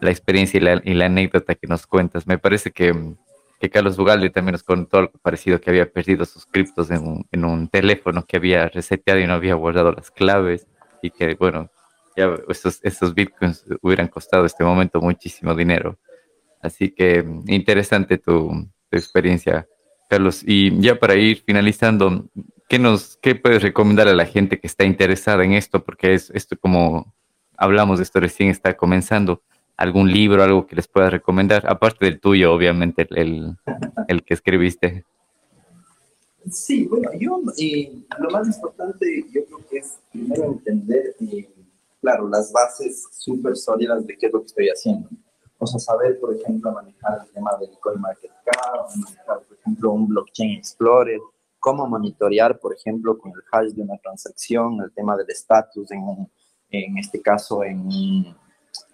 la 0.00 0.10
experiencia 0.10 0.58
y 0.58 0.60
la, 0.60 0.80
y 0.84 0.92
la 0.92 1.06
anécdota 1.06 1.54
que 1.54 1.66
nos 1.66 1.86
cuentas. 1.86 2.26
Me 2.26 2.36
parece 2.36 2.72
que, 2.72 3.14
que 3.58 3.70
Carlos 3.70 3.96
Bugalde 3.96 4.28
también 4.28 4.52
nos 4.52 4.62
contó 4.62 4.98
algo 4.98 5.12
parecido, 5.22 5.60
que 5.60 5.70
había 5.70 5.90
perdido 5.90 6.26
sus 6.26 6.44
criptos 6.44 6.90
en 6.90 7.06
un, 7.06 7.26
en 7.32 7.44
un 7.44 7.68
teléfono 7.68 8.26
que 8.26 8.36
había 8.36 8.68
reseteado 8.68 9.20
y 9.20 9.26
no 9.26 9.34
había 9.34 9.54
guardado 9.54 9.92
las 9.92 10.10
claves 10.10 10.66
y 11.00 11.10
que, 11.10 11.36
bueno, 11.36 11.70
ya 12.16 12.34
estos, 12.48 12.80
estos 12.82 13.14
bitcoins 13.14 13.64
hubieran 13.80 14.08
costado 14.08 14.44
este 14.44 14.64
momento 14.64 15.00
muchísimo 15.00 15.54
dinero. 15.54 15.96
Así 16.60 16.90
que 16.90 17.24
interesante 17.46 18.18
tu, 18.18 18.68
tu, 18.90 18.96
experiencia, 18.96 19.66
Carlos. 20.08 20.42
Y 20.46 20.78
ya 20.80 20.98
para 20.98 21.14
ir 21.16 21.42
finalizando, 21.42 22.28
¿qué, 22.68 22.78
nos, 22.78 23.16
¿qué 23.22 23.34
puedes 23.34 23.62
recomendar 23.62 24.08
a 24.08 24.14
la 24.14 24.26
gente 24.26 24.60
que 24.60 24.66
está 24.66 24.84
interesada 24.84 25.44
en 25.44 25.52
esto? 25.52 25.82
Porque 25.82 26.14
es 26.14 26.30
esto 26.34 26.56
como 26.58 27.14
hablamos 27.56 27.98
de 27.98 28.04
esto 28.04 28.20
recién 28.20 28.50
está 28.50 28.76
comenzando. 28.76 29.42
¿Algún 29.76 30.12
libro, 30.12 30.42
algo 30.42 30.66
que 30.66 30.76
les 30.76 30.86
pueda 30.86 31.08
recomendar? 31.08 31.64
Aparte 31.66 32.04
del 32.04 32.20
tuyo, 32.20 32.52
obviamente, 32.52 33.06
el, 33.10 33.56
el 34.08 34.22
que 34.22 34.34
escribiste. 34.34 35.06
Sí, 36.50 36.86
bueno, 36.86 37.10
yo 37.18 37.40
eh, 37.56 37.90
lo 38.18 38.30
más 38.30 38.46
importante 38.46 39.24
yo 39.32 39.44
creo 39.46 39.58
que 39.70 39.78
es 39.78 39.98
primero 40.12 40.44
entender, 40.52 41.14
eh, 41.20 41.48
claro, 42.02 42.28
las 42.28 42.52
bases 42.52 43.06
súper 43.10 43.56
sólidas 43.56 44.06
de 44.06 44.16
qué 44.18 44.26
es 44.26 44.32
lo 44.32 44.40
que 44.40 44.46
estoy 44.46 44.68
haciendo 44.68 45.08
o 45.60 45.66
sea, 45.66 45.78
saber, 45.78 46.18
por 46.18 46.34
ejemplo, 46.34 46.72
manejar 46.72 47.20
el 47.22 47.32
tema 47.32 47.54
del 47.58 47.70
CoinMarketCap, 47.78 48.96
manejar, 48.96 49.40
por 49.42 49.58
ejemplo, 49.58 49.92
un 49.92 50.08
Blockchain 50.08 50.58
Explorer, 50.58 51.20
cómo 51.58 51.86
monitorear, 51.86 52.58
por 52.58 52.74
ejemplo, 52.74 53.18
con 53.18 53.30
el 53.32 53.42
hash 53.52 53.72
de 53.72 53.82
una 53.82 53.98
transacción, 53.98 54.80
el 54.80 54.90
tema 54.92 55.16
del 55.18 55.28
estatus, 55.28 55.90
en, 55.90 56.30
en 56.70 56.96
este 56.96 57.20
caso, 57.20 57.62
en, 57.62 58.34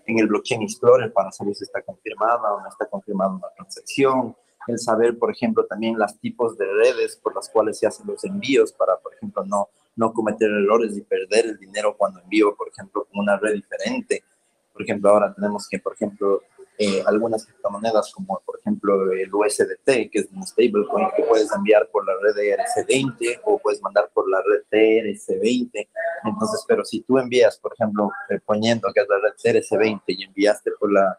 en 0.07 0.19
el 0.19 0.27
Blockchain 0.27 0.63
Explorer 0.63 1.13
para 1.13 1.31
saber 1.31 1.55
si 1.55 1.63
está 1.63 1.83
confirmada 1.83 2.53
o 2.53 2.61
no 2.61 2.69
está 2.69 2.87
confirmada 2.87 3.31
una 3.31 3.49
transacción, 3.57 4.37
el 4.67 4.79
saber, 4.81 5.17
por 5.17 5.31
ejemplo, 5.31 5.65
también 5.67 5.97
los 5.97 6.19
tipos 6.19 6.59
de 6.59 6.67
redes 6.67 7.17
por 7.17 7.33
las 7.33 7.49
cuales 7.49 7.79
se 7.79 7.87
hacen 7.87 8.09
los 8.09 8.25
envíos 8.25 8.73
para, 8.73 8.97
por 8.97 9.15
ejemplo, 9.15 9.45
no, 9.45 9.69
no 9.95 10.13
cometer 10.13 10.51
errores 10.51 10.97
y 10.97 11.03
perder 11.03 11.47
el 11.47 11.59
dinero 11.59 11.97
cuando 11.97 12.19
envío, 12.21 12.57
por 12.57 12.69
ejemplo, 12.69 13.05
con 13.05 13.21
una 13.21 13.37
red 13.37 13.55
diferente. 13.55 14.25
Por 14.73 14.83
ejemplo, 14.83 15.11
ahora 15.11 15.33
tenemos 15.33 15.69
que, 15.69 15.79
por 15.79 15.95
ejemplo, 15.95 16.43
eh, 16.79 17.03
algunas 17.07 17.47
criptomonedas 17.47 18.13
como 18.13 18.43
por 18.45 18.59
ejemplo 18.59 19.11
el 19.13 19.33
USDT, 19.33 20.11
que 20.11 20.19
es 20.21 20.29
un 20.33 20.47
stablecoin 20.47 21.09
que 21.17 21.23
puedes 21.23 21.51
enviar 21.53 21.89
por 21.91 22.07
la 22.07 22.13
red 22.21 22.37
ERC20 22.37 23.41
o 23.45 23.59
puedes 23.59 23.81
mandar 23.81 24.11
por 24.13 24.29
la 24.29 24.43
red 24.43 24.63
TRC20. 24.71 25.89
Entonces, 26.25 26.65
pero 26.69 26.85
si 26.85 27.01
tú 27.01 27.19
envías, 27.19 27.59
por 27.59 27.73
ejemplo, 27.73 28.11
eh, 28.29 28.39
poniendo 28.45 28.93
que 28.93 29.01
es 29.01 29.07
la 29.09 29.19
red 29.19 29.61
TRC20 29.61 30.03
y 30.09 30.25
enviaste 30.25 30.73
por 30.79 30.93
la 30.93 31.19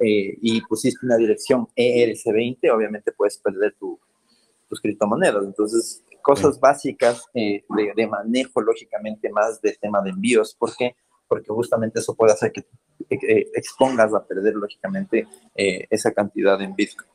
eh, 0.00 0.36
y 0.42 0.60
pusiste 0.62 1.06
una 1.06 1.16
dirección 1.16 1.66
ERC20, 1.74 2.70
obviamente 2.70 3.10
puedes 3.12 3.38
perder 3.38 3.74
tu, 3.78 3.98
tus 4.68 4.80
criptomonedas. 4.80 5.44
Entonces, 5.44 6.04
cosas 6.22 6.60
básicas 6.60 7.24
de, 7.32 7.64
de, 7.96 8.06
manejo, 8.06 8.60
lógicamente, 8.60 9.30
más 9.30 9.60
de 9.62 9.76
tema 9.80 10.02
de 10.02 10.10
envíos, 10.10 10.54
porque 10.58 10.94
porque 11.28 11.48
justamente 11.48 12.00
eso 12.00 12.14
puede 12.14 12.32
hacer 12.32 12.52
que 12.52 12.64
expongas 13.54 14.12
a 14.14 14.24
perder, 14.24 14.54
lógicamente, 14.54 15.26
eh, 15.54 15.86
esa 15.90 16.12
cantidad 16.12 16.60
en 16.60 16.74
Bitcoin. 16.74 17.08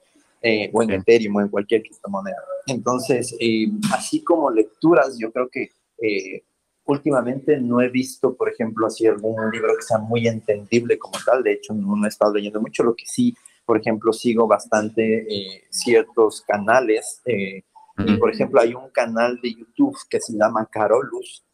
Eh, 0.46 0.70
o 0.74 0.84
en 0.84 0.92
Ethereum 0.92 1.38
o 1.38 1.42
en 1.42 1.48
cualquier 1.48 1.82
criptomoneda. 1.84 2.36
Entonces, 2.68 3.34
eh, 3.40 3.68
así 3.94 4.22
como 4.26 4.52
lecturas, 4.52 5.18
yo 5.18 5.32
creo 5.32 5.48
que 5.48 5.70
eh, 6.02 6.44
últimamente 6.84 7.58
no 7.62 7.80
he 7.80 7.88
visto, 7.88 8.36
por 8.36 8.50
ejemplo, 8.50 8.86
así 8.86 9.08
algún 9.08 9.50
libro 9.52 9.74
que 9.74 9.84
sea 9.84 10.00
muy 10.00 10.28
entendible 10.28 11.00
como 11.00 11.14
tal. 11.26 11.44
De 11.44 11.54
hecho, 11.54 11.74
no 11.74 12.06
he 12.06 12.10
estado 12.10 12.34
leyendo 12.34 12.60
mucho. 12.60 12.84
Lo 12.84 12.94
que 12.94 13.06
sí, 13.06 13.34
por 13.66 13.80
ejemplo, 13.80 14.12
sigo 14.12 14.46
bastante 14.46 15.26
ciertos 15.70 16.42
canales. 16.42 17.22
y, 17.26 18.18
por 18.18 18.30
ejemplo, 18.30 18.60
hay 18.60 18.74
un 18.74 18.90
canal 18.90 19.40
de 19.42 19.54
YouTube 19.54 19.96
que 20.10 20.20
se 20.20 20.34
llama 20.34 20.68
Carolus, 20.70 21.46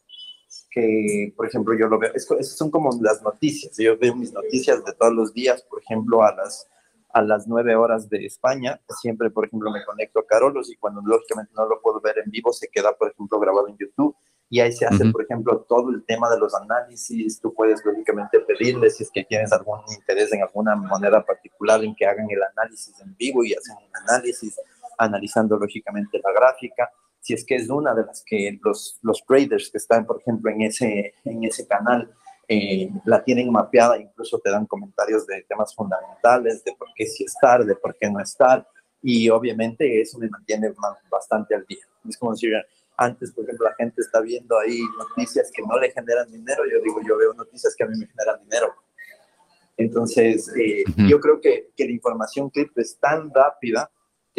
que, 0.71 1.33
por 1.35 1.47
ejemplo, 1.47 1.77
yo 1.77 1.87
lo 1.87 1.99
veo, 1.99 2.11
esas 2.13 2.57
son 2.57 2.69
como 2.69 2.89
las 3.01 3.21
noticias, 3.21 3.75
yo 3.77 3.97
veo 3.97 4.15
mis 4.15 4.31
noticias 4.33 4.83
de 4.83 4.93
todos 4.93 5.13
los 5.13 5.33
días, 5.33 5.61
por 5.63 5.81
ejemplo, 5.81 6.23
a 6.23 6.35
las, 6.35 6.67
a 7.11 7.21
las 7.21 7.47
9 7.47 7.75
horas 7.75 8.09
de 8.09 8.25
España, 8.25 8.79
siempre, 8.99 9.29
por 9.31 9.45
ejemplo, 9.45 9.71
me 9.71 9.83
conecto 9.83 10.19
a 10.19 10.25
Carolos 10.25 10.69
y 10.71 10.75
cuando 10.75 11.01
lógicamente 11.03 11.51
no 11.55 11.67
lo 11.67 11.81
puedo 11.81 11.99
ver 11.99 12.19
en 12.23 12.29
vivo, 12.29 12.53
se 12.53 12.67
queda, 12.67 12.93
por 12.95 13.11
ejemplo, 13.11 13.39
grabado 13.39 13.67
en 13.67 13.77
YouTube 13.77 14.15
y 14.51 14.59
ahí 14.59 14.71
se 14.71 14.85
hace, 14.85 15.03
uh 15.03 15.07
-huh. 15.07 15.11
por 15.11 15.23
ejemplo, 15.23 15.65
todo 15.67 15.91
el 15.91 16.03
tema 16.05 16.29
de 16.29 16.39
los 16.39 16.53
análisis, 16.55 17.39
tú 17.39 17.53
puedes 17.53 17.83
lógicamente 17.85 18.39
pedirles 18.39 18.97
si 18.97 19.03
es 19.03 19.11
que 19.11 19.23
tienes 19.23 19.51
algún 19.51 19.79
interés 19.95 20.33
en 20.33 20.41
alguna 20.41 20.75
moneda 20.75 21.23
particular 21.23 21.83
en 21.83 21.95
que 21.95 22.05
hagan 22.05 22.27
el 22.29 22.41
análisis 22.41 22.99
en 22.99 23.15
vivo 23.15 23.43
y 23.43 23.53
hacen 23.53 23.75
un 23.77 23.95
análisis 24.07 24.59
analizando 24.97 25.57
lógicamente 25.57 26.19
la 26.23 26.31
gráfica 26.33 26.91
si 27.21 27.33
es 27.33 27.45
que 27.45 27.55
es 27.55 27.69
una 27.69 27.93
de 27.93 28.05
las 28.05 28.23
que 28.25 28.59
los, 28.63 28.99
los 29.01 29.23
traders 29.25 29.69
que 29.69 29.77
están, 29.77 30.05
por 30.05 30.19
ejemplo, 30.19 30.51
en 30.51 30.61
ese, 30.61 31.13
en 31.23 31.43
ese 31.43 31.67
canal, 31.67 32.11
eh, 32.47 32.89
la 33.05 33.23
tienen 33.23 33.51
mapeada, 33.51 33.97
incluso 33.97 34.39
te 34.39 34.49
dan 34.49 34.65
comentarios 34.65 35.27
de 35.27 35.43
temas 35.47 35.75
fundamentales, 35.75 36.63
de 36.63 36.73
por 36.73 36.87
qué 36.95 37.05
sí 37.05 37.23
estar, 37.23 37.63
de 37.63 37.75
por 37.75 37.95
qué 37.95 38.09
no 38.09 38.19
estar, 38.19 38.67
y 39.01 39.29
obviamente 39.29 40.01
eso 40.01 40.17
me 40.17 40.29
mantiene 40.29 40.73
bastante 41.09 41.55
al 41.55 41.65
día. 41.65 41.85
Es 42.07 42.17
como 42.17 42.31
decir, 42.31 42.53
Antes, 43.01 43.31
por 43.31 43.45
ejemplo, 43.45 43.65
la 43.65 43.75
gente 43.75 44.01
está 44.01 44.19
viendo 44.19 44.59
ahí 44.59 44.81
noticias 44.97 45.49
que 45.53 45.61
no 45.61 45.79
le 45.79 45.89
generan 45.89 46.29
dinero. 46.29 46.63
Yo 46.69 46.81
digo, 46.83 46.99
yo 47.07 47.17
veo 47.17 47.33
noticias 47.33 47.73
que 47.73 47.85
a 47.85 47.87
mí 47.87 47.97
me 47.97 48.05
generan 48.05 48.43
dinero. 48.43 48.75
Entonces, 49.77 50.53
eh, 50.59 50.83
yo 51.07 51.21
creo 51.21 51.39
que, 51.39 51.69
que 51.77 51.85
la 51.85 51.91
información 51.91 52.49
cripto 52.49 52.81
es 52.81 52.97
tan 52.99 53.33
rápida 53.33 53.89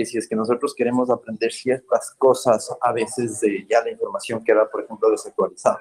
que 0.00 0.06
si 0.06 0.16
es 0.16 0.26
que 0.26 0.34
nosotros 0.34 0.74
queremos 0.74 1.10
aprender 1.10 1.52
ciertas 1.52 2.14
cosas, 2.16 2.74
a 2.80 2.92
veces 2.92 3.38
de 3.40 3.66
ya 3.68 3.82
la 3.82 3.90
información 3.90 4.42
queda, 4.42 4.66
por 4.70 4.82
ejemplo, 4.82 5.10
desactualizada. 5.10 5.78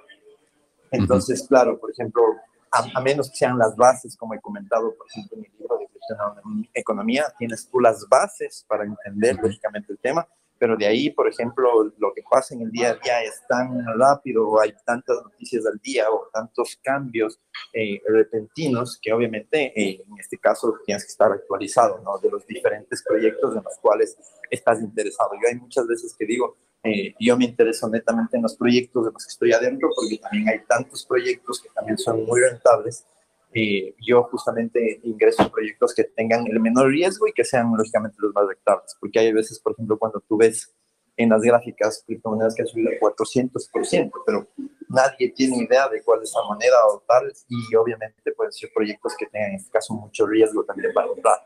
Entonces, 0.92 1.46
claro, 1.48 1.80
por 1.80 1.90
ejemplo, 1.92 2.22
a, 2.70 3.00
menos 3.00 3.30
que 3.30 3.38
sean 3.38 3.58
las 3.58 3.78
bases, 3.78 4.18
como 4.18 4.34
he 4.34 4.42
comentado, 4.42 4.94
por 4.94 5.08
ejemplo, 5.10 5.38
en 5.38 5.42
mi 5.44 5.48
libro 5.58 5.78
de 5.78 6.70
economía, 6.74 7.34
tienes 7.38 7.70
tú 7.70 7.80
las 7.80 8.06
bases 8.10 8.66
para 8.68 8.84
entender 8.84 9.38
lógicamente 9.42 9.94
el 9.94 10.00
tema, 10.00 10.28
pero 10.60 10.76
de 10.76 10.86
ahí, 10.86 11.10
por 11.10 11.28
ejemplo, 11.28 11.92
lo 11.98 12.14
que 12.14 12.22
pasa 12.30 12.54
en 12.54 12.62
el 12.64 12.72
día 12.72 12.92
a 12.92 12.96
día 12.96 13.24
es 13.24 13.42
tan 13.48 13.84
rápido, 13.98 14.60
hay 14.60 14.74
tantas 14.86 15.18
noticias 15.24 15.66
al 15.66 15.80
día 15.80 16.12
o 16.12 16.30
tantos 16.34 16.78
cambios 16.84 17.40
eh, 17.74 18.02
repentinos 18.06 19.00
que 19.02 19.14
obviamente 19.14 19.72
eh, 19.76 20.04
en 20.06 20.20
este 20.20 20.38
caso 20.38 20.76
tienes 20.86 21.06
que 21.06 21.12
estar 21.12 21.32
actualizado, 21.32 22.02
¿no? 22.04 22.20
De 22.20 22.30
los 22.30 22.46
diferentes 22.46 23.02
proyectos 23.08 23.56
en 23.56 23.64
los 23.64 23.78
cuales 23.82 24.18
estás 24.52 24.82
interesado. 24.82 25.32
Yo 25.42 25.48
hay 25.48 25.56
muchas 25.56 25.88
veces 25.88 26.14
que 26.18 26.26
digo, 26.26 26.58
eh, 26.84 27.14
yo 27.20 27.38
me 27.38 27.46
intereso 27.46 27.90
netamente 27.90 28.38
en 28.38 28.44
los 28.44 28.56
proyectos 28.56 29.06
de 29.06 29.12
los 29.12 29.26
que 29.26 29.32
estoy 29.32 29.54
adentro 29.54 29.90
porque 29.96 30.18
también 30.18 30.50
hay 30.50 30.60
tantos 30.68 31.06
proyectos 31.06 31.62
que 31.62 31.70
también 31.70 31.98
son 31.98 32.26
muy 32.26 32.42
rentables 32.42 33.06
eh, 33.54 33.96
yo 34.00 34.24
justamente 34.24 35.00
ingreso 35.04 35.44
a 35.44 35.52
proyectos 35.52 35.94
que 35.96 36.04
tengan 36.04 36.46
el 36.48 36.60
menor 36.60 36.90
riesgo 36.90 37.28
y 37.28 37.34
que 37.34 37.44
sean 37.44 37.72
lógicamente 37.76 38.18
los 38.20 38.34
más 38.34 38.48
rentables, 38.48 38.96
porque 39.00 39.20
hay 39.20 39.34
veces, 39.34 39.60
por 39.60 39.74
ejemplo, 39.74 39.98
cuando 39.98 40.20
tú 40.22 40.38
ves 40.38 40.74
en 41.18 41.30
las 41.30 41.42
gráficas 41.42 42.04
criptomonedas 42.06 42.56
que 42.56 42.62
han 42.62 42.68
subido 42.68 42.92
400%, 43.02 44.12
pero 44.26 44.48
nadie 44.88 45.32
tiene 45.36 45.64
idea 45.64 45.90
de 45.90 46.02
cuál 46.02 46.24
es 46.24 46.32
la 46.34 46.48
moneda 46.48 46.78
o 46.94 47.04
tal, 47.08 47.32
y 47.50 47.76
obviamente 47.76 48.32
pueden 48.32 48.54
ser 48.54 48.70
proyectos 48.74 49.16
que 49.18 49.26
tengan 49.26 49.52
en 49.52 49.56
este 49.58 49.72
caso 49.72 49.94
mucho 49.96 50.26
riesgo 50.26 50.64
también 50.64 50.94
para 50.94 51.08
entrar. 51.08 51.40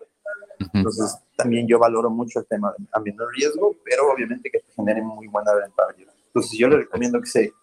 Entonces, 0.74 1.18
también 1.36 1.68
yo 1.68 1.80
valoro 1.80 2.10
mucho 2.10 2.40
el 2.40 2.46
tema 2.46 2.74
a 2.92 3.00
menor 3.00 3.34
riesgo, 3.34 3.76
pero 3.84 4.12
obviamente 4.12 4.52
que 4.52 4.60
te 4.60 4.72
generen 4.74 5.06
muy 5.06 5.28
buena 5.28 5.54
rentabilidad. 5.56 6.14
Entonces, 6.28 6.58
yo 6.58 6.68
le 6.68 6.78
recomiendo 6.78 7.20
que 7.20 7.28
se, 7.28 7.54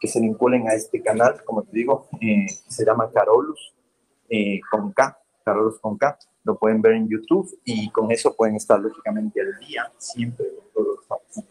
que 0.00 0.08
se 0.08 0.20
vinculen 0.20 0.68
a 0.68 0.74
este 0.74 1.02
canal, 1.02 1.42
como 1.44 1.62
te 1.62 1.70
digo, 1.72 2.08
eh, 2.20 2.46
se 2.68 2.84
llama 2.84 3.10
Carolus, 3.12 3.74
eh, 4.30 4.60
con 4.70 4.92
K, 4.92 5.18
Carlos 5.44 5.78
con 5.80 5.98
K, 5.98 6.18
lo 6.44 6.56
pueden 6.56 6.80
ver 6.80 6.92
en 6.92 7.08
YouTube 7.08 7.60
y 7.64 7.90
con 7.90 8.10
eso 8.10 8.34
pueden 8.34 8.56
estar 8.56 8.80
lógicamente 8.80 9.40
al 9.40 9.58
día, 9.58 9.92
siempre 9.98 10.46
con 10.54 10.64
todo 10.72 10.84
lo 10.84 10.94
que 10.96 11.02
está 11.02 11.16
pasando. 11.16 11.50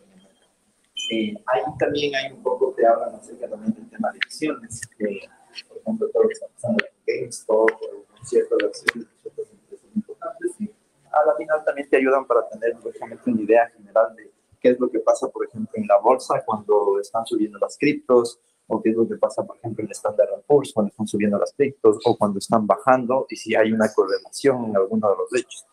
Eh, 1.12 1.34
ahí 1.48 1.62
también 1.78 2.16
hay 2.16 2.32
un 2.32 2.44
poco 2.44 2.76
que 2.76 2.86
hablan 2.86 3.16
acerca 3.16 3.50
también 3.50 3.74
del 3.74 3.90
tema 3.90 4.12
de 4.12 4.20
acciones, 4.20 4.82
que, 4.98 5.22
por 5.68 5.78
ejemplo, 5.78 6.08
todo 6.10 6.24
lo 6.24 6.30
que 6.30 6.34
está 6.34 6.48
pasando 6.48 6.86
en 6.86 7.22
GameStop, 7.22 7.70
o 7.72 8.26
ciertas 8.26 8.58
acciones, 8.64 9.08
ciertas 9.22 9.52
empresas 9.52 9.90
importantes, 9.96 10.52
y 10.60 10.72
a 11.12 11.26
la 11.26 11.36
final 11.36 11.66
también 11.66 11.90
te 11.90 11.98
ayudan 11.98 12.26
para 12.26 12.48
tener 12.48 12.76
lógicamente 12.84 13.30
una 13.30 13.42
idea 13.42 13.70
general 13.70 14.16
de 14.16 14.32
qué 14.62 14.70
es 14.70 14.80
lo 14.80 14.90
que 14.90 15.00
pasa, 15.00 15.28
por 15.30 15.46
ejemplo, 15.48 15.72
en 15.76 15.88
la 15.88 15.98
bolsa 15.98 16.44
cuando 16.46 17.00
están 17.00 17.26
subiendo 17.26 17.58
las 17.60 17.78
criptos, 17.78 18.40
o 18.70 18.82
qué 18.82 18.92
es 18.92 18.96
lo 18.96 19.08
que 19.08 19.16
pasa, 19.16 19.44
por 19.44 19.58
ejemplo, 19.58 19.84
en 19.84 19.92
Standard 19.92 20.42
Poor's 20.48 20.72
cuando 20.74 20.92
están 20.92 21.08
subiendo 21.08 21.38
las 21.38 21.52
criptos 21.54 21.98
o 22.06 22.16
cuando 22.16 22.40
están 22.40 22.66
bajando 22.66 23.26
y 23.30 23.36
si 23.36 23.56
hay 23.56 23.72
una 23.72 23.92
correlación 23.92 24.66
en 24.66 24.78
alguno 24.78 25.10
de 25.10 25.16
los 25.18 25.36
hechos. 25.36 25.66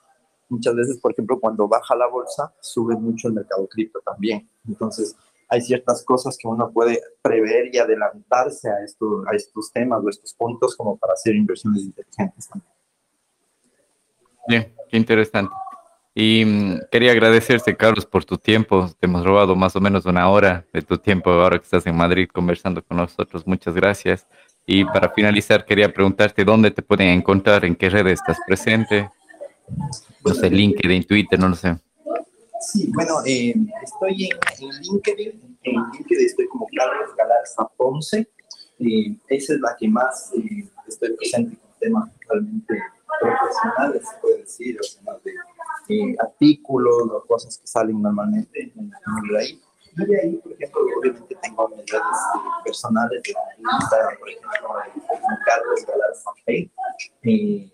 Muchas 0.49 0.75
veces, 0.75 0.99
por 0.99 1.13
ejemplo, 1.13 1.39
cuando 1.39 1.69
baja 1.69 1.95
la 1.95 2.07
bolsa, 2.07 2.55
sube 2.61 2.97
mucho 2.97 3.29
el 3.29 3.35
mercado 3.35 3.67
cripto 3.69 4.01
también. 4.01 4.49
Entonces, 4.67 5.15
hay 5.49 5.61
ciertas 5.61 6.05
cosas 6.05 6.39
que 6.39 6.49
uno 6.49 6.71
puede 6.73 7.01
prever 7.21 7.75
y 7.75 7.79
adelantarse 7.79 8.71
a, 8.71 8.83
esto, 8.83 9.25
a 9.31 9.35
estos 9.35 9.71
temas 9.73 10.03
o 10.03 10.09
estos 10.09 10.33
puntos 10.35 10.75
como 10.77 10.97
para 10.97 11.13
hacer 11.13 11.35
inversiones 11.35 11.83
inteligentes 11.83 12.49
también. 12.49 12.73
Bien, 14.49 14.75
qué 14.89 14.97
interesante. 14.97 15.55
Y 16.19 16.47
mm, 16.47 16.81
quería 16.91 17.13
agradecerte, 17.13 17.77
Carlos, 17.77 18.07
por 18.07 18.25
tu 18.25 18.39
tiempo. 18.39 18.91
Te 18.99 19.05
hemos 19.05 19.23
robado 19.23 19.55
más 19.55 19.77
o 19.77 19.83
menos 19.83 20.07
una 20.07 20.31
hora 20.31 20.65
de 20.73 20.81
tu 20.81 20.97
tiempo 20.97 21.31
ahora 21.31 21.59
que 21.59 21.65
estás 21.65 21.87
en 21.87 21.95
Madrid 21.95 22.27
conversando 22.33 22.83
con 22.83 22.97
nosotros. 22.97 23.47
Muchas 23.47 23.75
gracias. 23.75 24.27
Y 24.65 24.87
para 24.87 25.11
finalizar, 25.11 25.67
quería 25.67 25.93
preguntarte 25.93 26.43
dónde 26.43 26.71
te 26.71 26.81
pueden 26.81 27.09
encontrar, 27.09 27.67
en 27.67 27.77
qué 27.77 27.91
redes 27.91 28.19
estás 28.19 28.39
presente. 28.47 29.11
No 30.25 30.33
sé, 30.33 30.49
LinkedIn, 30.49 31.05
Twitter, 31.05 31.39
no 31.39 31.51
lo 31.51 31.55
sé. 31.55 31.77
Sí, 32.63 32.91
bueno, 32.95 33.17
eh, 33.27 33.55
estoy 33.85 34.31
en, 34.31 34.71
LinkedIn. 34.91 35.59
En 35.65 35.75
LinkedIn 35.93 36.27
estoy 36.27 36.49
como 36.49 36.67
Carlos 36.75 37.11
Galarza 37.15 37.69
Ponce. 37.77 38.27
Eh, 38.79 39.15
esa 39.29 39.53
es 39.53 39.61
la 39.61 39.77
que 39.79 39.87
más 39.87 40.33
eh, 40.35 40.67
estoy 40.89 41.15
presente 41.15 41.59
con 41.59 41.71
temas 41.79 42.09
realmente 42.27 42.81
profesionales, 43.21 44.03
se 44.09 44.21
puede 44.21 44.39
decir, 44.39 44.79
o 44.81 45.13
de 45.13 45.16
eh, 45.89 46.17
artículos 46.21 47.11
o 47.11 47.25
cosas 47.27 47.59
que 47.59 47.67
salen 47.67 48.01
normalmente 48.03 48.73
en, 48.77 48.93
el 49.31 49.37
ahí. 49.37 49.63
Y 49.97 50.05
de 50.05 50.21
ahí, 50.21 50.37
por 50.37 50.53
ejemplo, 50.53 50.81
obviamente 50.99 51.37
tengo 51.43 51.69
mis 51.69 51.87
redes 51.87 52.03
personales 52.65 53.23
de 53.23 53.35
Instagram, 53.59 54.19
por 54.19 54.29
ejemplo, 54.29 54.51
Carlos 55.45 55.87
Galarza 55.87 56.31
y 57.23 57.73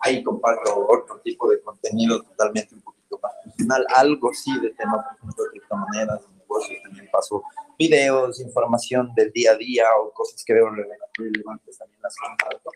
ahí 0.00 0.22
comparto 0.22 0.86
otro 0.88 1.20
tipo 1.20 1.48
de 1.48 1.60
contenido 1.60 2.22
totalmente 2.22 2.74
un 2.74 2.82
poquito 2.82 3.20
más 3.22 3.32
personal, 3.44 3.86
algo 3.94 4.32
sí 4.32 4.58
de 4.60 4.70
tema, 4.70 5.04
por 5.04 5.16
ejemplo, 5.16 5.44
de 5.44 5.50
criptomonedas, 5.50 6.22
de 6.22 6.38
negocios, 6.38 6.82
también 6.82 7.08
paso 7.12 7.42
videos, 7.78 8.40
información 8.40 9.12
del 9.14 9.30
día 9.32 9.52
a 9.52 9.56
día 9.56 9.84
o 10.00 10.10
cosas 10.12 10.42
que 10.44 10.54
veo 10.54 10.70
relevantes 10.70 11.78
también 11.78 12.00
las 12.02 12.16
comparto 12.16 12.70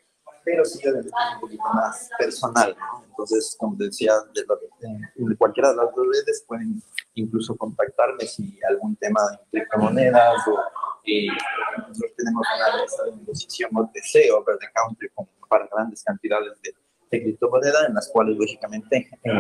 pero 0.45 0.65
sí 0.65 0.79
un 0.87 1.41
poquito 1.41 1.65
más 1.73 2.11
personal. 2.19 2.77
Entonces, 3.09 3.57
como 3.59 3.77
decía, 3.77 4.13
de, 4.35 4.45
en 5.17 5.37
cualquiera 5.37 5.71
de 5.71 5.77
las 5.77 5.95
dos 5.95 6.07
redes 6.07 6.45
pueden 6.47 6.83
incluso 7.15 7.57
contactarme 7.57 8.27
si 8.27 8.59
algún 8.69 8.97
tema 8.97 9.21
de 9.31 9.39
criptomonedas 9.51 10.47
o 10.49 10.59
eh, 11.07 11.29
nosotros 11.79 12.13
tenemos 12.17 12.47
una 12.57 12.83
lista 12.83 13.05
de 13.05 13.17
negociación 13.17 13.71
OTC, 13.75 14.33
over 14.33 14.59
the 14.59 14.67
counter, 14.75 15.11
para 15.49 15.69
grandes 15.73 16.03
cantidades 16.03 16.53
de, 16.63 16.75
de 17.11 17.23
criptomonedas, 17.23 17.89
en 17.89 17.95
las 17.95 18.09
cuales 18.09 18.37
lógicamente 18.37 19.09
eh, 19.23 19.31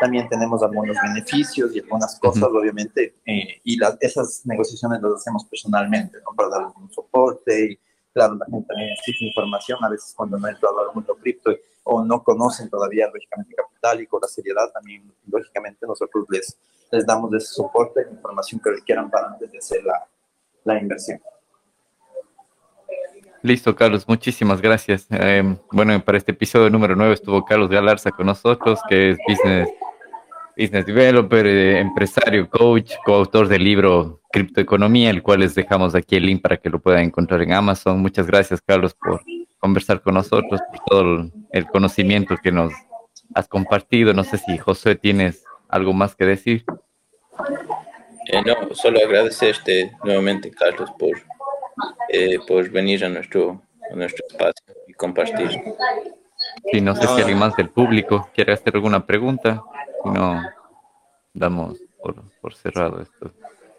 también 0.00 0.28
tenemos 0.28 0.62
algunos 0.62 0.96
beneficios 1.02 1.74
y 1.74 1.80
algunas 1.80 2.18
cosas, 2.18 2.44
obviamente, 2.44 3.16
eh, 3.26 3.60
y 3.62 3.76
las, 3.76 3.96
esas 4.00 4.42
negociaciones 4.44 5.00
las 5.02 5.12
hacemos 5.14 5.44
personalmente, 5.44 6.18
¿no? 6.18 6.34
para 6.34 6.48
dar 6.48 6.66
un 6.76 6.90
soporte 6.92 7.72
y 7.72 7.78
Claro, 8.14 8.36
la 8.36 8.46
gente 8.46 8.68
también 8.68 8.90
necesita 8.90 9.24
información, 9.24 9.78
a 9.82 9.88
veces 9.88 10.14
cuando 10.16 10.38
no 10.38 10.46
ha 10.46 10.50
entrado 10.50 10.78
al 10.78 10.94
mundo 10.94 11.16
cripto 11.20 11.50
o 11.82 12.04
no 12.04 12.22
conocen 12.22 12.70
todavía 12.70 13.08
lógicamente 13.12 13.56
capital 13.56 14.00
y 14.00 14.06
con 14.06 14.20
la 14.22 14.28
seriedad, 14.28 14.70
también 14.72 15.12
lógicamente 15.26 15.84
nosotros 15.84 16.24
les, 16.30 16.56
les 16.92 17.04
damos 17.04 17.34
ese 17.34 17.52
soporte, 17.54 18.06
información 18.08 18.60
que 18.62 18.70
requieran 18.70 19.10
para 19.10 19.26
antes 19.26 19.50
de 19.50 19.58
hacer 19.58 19.82
la, 19.82 20.06
la 20.62 20.80
inversión. 20.80 21.20
Listo, 23.42 23.74
Carlos, 23.74 24.08
muchísimas 24.08 24.62
gracias. 24.62 25.06
Eh, 25.10 25.58
bueno, 25.72 26.02
para 26.02 26.16
este 26.16 26.32
episodio 26.32 26.70
número 26.70 26.94
9 26.96 27.14
estuvo 27.14 27.44
Carlos 27.44 27.68
Galarza 27.68 28.10
con 28.12 28.26
nosotros, 28.26 28.80
que 28.88 29.10
es 29.10 29.18
business 29.28 29.68
business 30.56 30.86
developer, 30.86 31.46
eh, 31.46 31.78
empresario, 31.78 32.48
coach, 32.48 32.92
coautor 33.04 33.48
del 33.48 33.64
libro 33.64 34.20
Criptoeconomía, 34.30 35.10
el 35.10 35.22
cual 35.22 35.40
les 35.40 35.54
dejamos 35.54 35.94
aquí 35.94 36.16
el 36.16 36.26
link 36.26 36.42
para 36.42 36.56
que 36.56 36.70
lo 36.70 36.80
puedan 36.80 37.04
encontrar 37.04 37.42
en 37.42 37.52
Amazon. 37.52 38.00
Muchas 38.00 38.26
gracias, 38.26 38.60
Carlos, 38.60 38.94
por 38.94 39.22
conversar 39.58 40.02
con 40.02 40.14
nosotros, 40.14 40.60
por 40.70 40.80
todo 40.86 41.30
el 41.52 41.66
conocimiento 41.66 42.36
que 42.42 42.52
nos 42.52 42.72
has 43.34 43.48
compartido. 43.48 44.12
No 44.12 44.24
sé 44.24 44.38
si 44.38 44.58
José 44.58 44.94
tienes 44.94 45.44
algo 45.68 45.92
más 45.92 46.14
que 46.14 46.24
decir. 46.24 46.64
Eh, 48.32 48.42
no, 48.44 48.74
solo 48.74 49.00
agradecerte 49.00 49.92
nuevamente, 50.02 50.50
Carlos, 50.50 50.90
por, 50.98 51.16
eh, 52.08 52.38
por 52.46 52.68
venir 52.70 53.04
a 53.04 53.08
nuestro, 53.08 53.62
a 53.90 53.94
nuestro 53.94 54.24
espacio 54.28 54.74
y 54.86 54.92
compartir. 54.94 55.50
Sí, 56.70 56.80
no 56.80 56.94
sé 56.94 57.06
si 57.06 57.20
alguien 57.20 57.38
más 57.38 57.56
del 57.56 57.70
público 57.70 58.28
quiere 58.34 58.52
hacer 58.52 58.74
alguna 58.74 59.06
pregunta 59.06 59.62
no 60.04 60.42
damos 61.32 61.78
por, 62.40 62.54
cerrado 62.54 63.00
esto. 63.00 63.32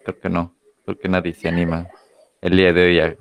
Creo 0.03 0.19
que 0.19 0.29
no, 0.29 0.55
porque 0.83 1.07
nadie 1.07 1.33
se 1.33 1.47
anima 1.47 1.87
el 2.41 2.57
día 2.57 2.73
de 2.73 2.85
hoy 2.85 2.99
a, 2.99 3.17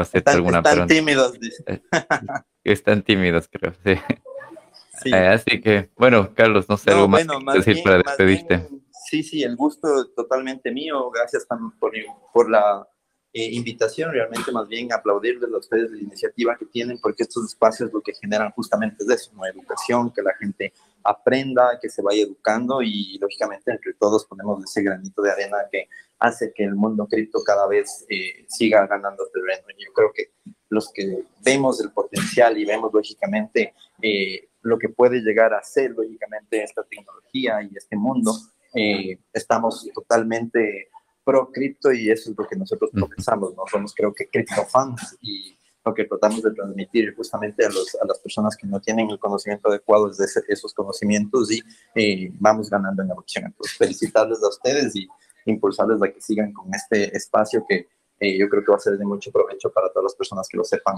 hacer 0.00 0.22
alguna 0.26 0.62
pregunta. 0.62 0.70
Están 0.70 0.88
tímidos, 0.88 1.38
eh, 1.66 1.80
Están 2.64 3.02
tímidos, 3.02 3.48
creo, 3.48 3.72
sí. 3.84 5.10
Eh, 5.12 5.28
así 5.28 5.60
que, 5.60 5.90
bueno, 5.96 6.34
Carlos, 6.34 6.68
no 6.68 6.76
sé, 6.76 6.90
algo 6.90 7.08
más, 7.08 7.24
que 7.24 7.58
decir 7.58 7.82
para 7.84 7.98
despedirte. 7.98 8.68
sí, 9.06 9.22
sí, 9.22 9.42
el 9.42 9.56
gusto 9.56 10.08
totalmente 10.10 10.72
mío. 10.72 11.10
Gracias 11.10 11.46
por, 11.46 11.92
por 12.32 12.50
la 12.50 12.86
eh, 13.32 13.50
invitación, 13.52 14.12
realmente 14.12 14.50
más 14.52 14.68
bien 14.68 14.92
aplaudirles 14.92 15.52
a 15.52 15.58
ustedes 15.58 15.90
la 15.90 15.98
iniciativa 15.98 16.56
que 16.56 16.66
tienen, 16.66 16.98
porque 16.98 17.24
estos 17.24 17.44
espacios 17.44 17.92
lo 17.92 18.00
que 18.00 18.14
generan 18.14 18.50
justamente 18.52 19.04
es 19.04 19.10
eso, 19.10 19.32
educación, 19.44 20.12
que 20.12 20.22
la 20.22 20.34
gente 20.34 20.72
aprenda, 21.04 21.78
que 21.80 21.88
se 21.88 22.02
vaya 22.02 22.22
educando 22.22 22.82
y 22.82 23.18
lógicamente 23.18 23.70
entre 23.70 23.94
todos 23.94 24.26
ponemos 24.26 24.62
ese 24.64 24.82
granito 24.82 25.22
de 25.22 25.30
arena 25.30 25.58
que 25.70 25.88
hace 26.18 26.52
que 26.54 26.64
el 26.64 26.74
mundo 26.74 27.06
cripto 27.06 27.42
cada 27.44 27.66
vez 27.66 28.04
eh, 28.08 28.44
siga 28.48 28.86
ganando 28.86 29.24
terreno. 29.32 29.66
Yo 29.78 29.92
creo 29.92 30.12
que 30.12 30.32
los 30.68 30.92
que 30.92 31.24
vemos 31.44 31.80
el 31.80 31.92
potencial 31.92 32.58
y 32.58 32.64
vemos 32.64 32.92
lógicamente 32.92 33.74
eh, 34.02 34.48
lo 34.62 34.78
que 34.78 34.88
puede 34.88 35.20
llegar 35.20 35.54
a 35.54 35.62
ser 35.62 35.92
lógicamente 35.92 36.62
esta 36.62 36.82
tecnología 36.82 37.62
y 37.62 37.76
este 37.76 37.96
mundo, 37.96 38.34
eh, 38.74 39.18
estamos 39.32 39.88
totalmente 39.94 40.90
pro 41.28 41.52
cripto 41.52 41.92
y 41.92 42.10
eso 42.10 42.30
es 42.30 42.38
lo 42.38 42.46
que 42.46 42.56
nosotros 42.56 42.90
pensamos, 43.14 43.54
¿no? 43.54 43.64
Somos 43.70 43.94
creo 43.94 44.14
que 44.14 44.28
cripto 44.28 44.64
fans 44.64 45.18
y 45.20 45.58
lo 45.84 45.92
que 45.92 46.04
tratamos 46.06 46.42
de 46.42 46.52
transmitir 46.52 47.14
justamente 47.14 47.66
a, 47.66 47.68
los, 47.68 47.94
a 48.02 48.06
las 48.06 48.18
personas 48.18 48.56
que 48.56 48.66
no 48.66 48.80
tienen 48.80 49.10
el 49.10 49.18
conocimiento 49.18 49.68
adecuado 49.68 50.08
de 50.08 50.26
esos 50.48 50.72
conocimientos 50.72 51.50
y 51.52 51.60
eh, 51.94 52.30
vamos 52.40 52.70
ganando 52.70 53.02
en 53.02 53.10
adopción. 53.10 53.44
Entonces, 53.44 53.76
felicitarles 53.76 54.42
a 54.42 54.48
ustedes 54.48 54.96
y 54.96 55.06
impulsarles 55.44 56.02
a 56.02 56.10
que 56.10 56.20
sigan 56.22 56.50
con 56.54 56.74
este 56.74 57.14
espacio 57.14 57.62
que 57.68 57.88
eh, 58.20 58.38
yo 58.38 58.48
creo 58.48 58.64
que 58.64 58.70
va 58.70 58.78
a 58.78 58.80
ser 58.80 58.96
de 58.96 59.04
mucho 59.04 59.30
provecho 59.30 59.70
para 59.70 59.90
todas 59.90 60.04
las 60.04 60.14
personas 60.14 60.48
que 60.48 60.56
lo 60.56 60.64
sepan 60.64 60.96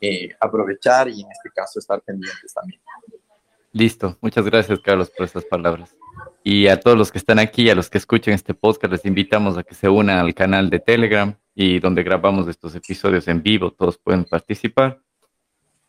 eh, 0.00 0.30
aprovechar 0.40 1.08
y 1.08 1.22
en 1.22 1.30
este 1.30 1.50
caso 1.54 1.78
estar 1.78 2.02
pendientes 2.02 2.52
también. 2.52 2.80
Listo, 3.72 4.18
muchas 4.20 4.44
gracias 4.44 4.80
Carlos 4.80 5.10
por 5.10 5.26
estas 5.26 5.44
palabras. 5.44 5.96
Y 6.42 6.66
a 6.66 6.80
todos 6.80 6.98
los 6.98 7.12
que 7.12 7.18
están 7.18 7.38
aquí, 7.38 7.70
a 7.70 7.74
los 7.74 7.88
que 7.88 7.98
escuchen 7.98 8.34
este 8.34 8.52
podcast, 8.52 8.92
les 8.92 9.04
invitamos 9.04 9.56
a 9.56 9.62
que 9.62 9.74
se 9.74 9.88
unan 9.88 10.18
al 10.18 10.34
canal 10.34 10.70
de 10.70 10.80
Telegram 10.80 11.36
y 11.54 11.78
donde 11.78 12.02
grabamos 12.02 12.48
estos 12.48 12.74
episodios 12.74 13.28
en 13.28 13.42
vivo, 13.42 13.70
todos 13.70 13.98
pueden 13.98 14.24
participar. 14.24 15.00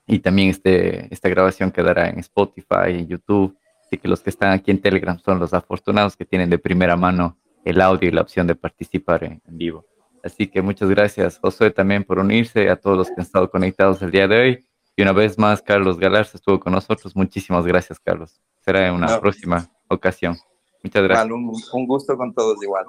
Y 0.06 0.20
también 0.20 0.50
este, 0.50 1.12
esta 1.12 1.30
grabación 1.30 1.72
quedará 1.72 2.10
en 2.10 2.20
Spotify, 2.20 2.90
en 2.90 3.08
YouTube. 3.08 3.58
Así 3.84 3.98
que 3.98 4.08
los 4.08 4.22
que 4.22 4.30
están 4.30 4.52
aquí 4.52 4.70
en 4.70 4.82
Telegram 4.82 5.18
son 5.18 5.40
los 5.40 5.54
afortunados 5.54 6.16
que 6.16 6.26
tienen 6.26 6.50
de 6.50 6.60
primera 6.60 6.96
mano 6.96 7.38
el 7.64 7.82
audio 7.82 8.10
y 8.10 8.12
la 8.12 8.22
opción 8.22 8.46
de 8.46 8.56
participar 8.56 9.24
en, 9.24 9.42
vivo. 9.46 9.86
Así 10.24 10.48
que 10.48 10.62
muchas 10.62 10.90
gracias, 10.90 11.40
Josué, 11.40 11.72
también 11.72 12.04
por 12.04 12.20
unirse, 12.20 12.70
a 12.70 12.76
todos 12.76 12.98
los 12.98 13.08
que 13.08 13.16
han 13.18 13.22
estado 13.22 13.50
conectados 13.50 14.02
el 14.02 14.12
día 14.12 14.28
de 14.28 14.40
hoy. 14.40 14.66
Y 14.96 15.02
una 15.04 15.14
vez 15.14 15.38
más, 15.38 15.62
Carlos 15.62 15.98
Galarza 15.98 16.38
estuvo 16.38 16.60
con 16.60 16.74
nosotros. 16.74 17.16
Muchísimas 17.16 17.66
gracias, 17.66 18.00
Carlos. 18.00 18.42
Será 18.60 18.88
en 18.88 18.94
una 18.94 19.20
próxima 19.20 19.70
ocasión. 19.88 20.38
Muchas 20.84 21.04
gracias. 21.04 21.32
un, 21.74 21.88
gusto 21.88 22.18
con 22.18 22.34
todos 22.34 22.62
igual. 22.62 22.86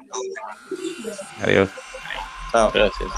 Adiós. 1.43 1.71
Chao. 2.51 2.71
Gracias. 2.73 3.11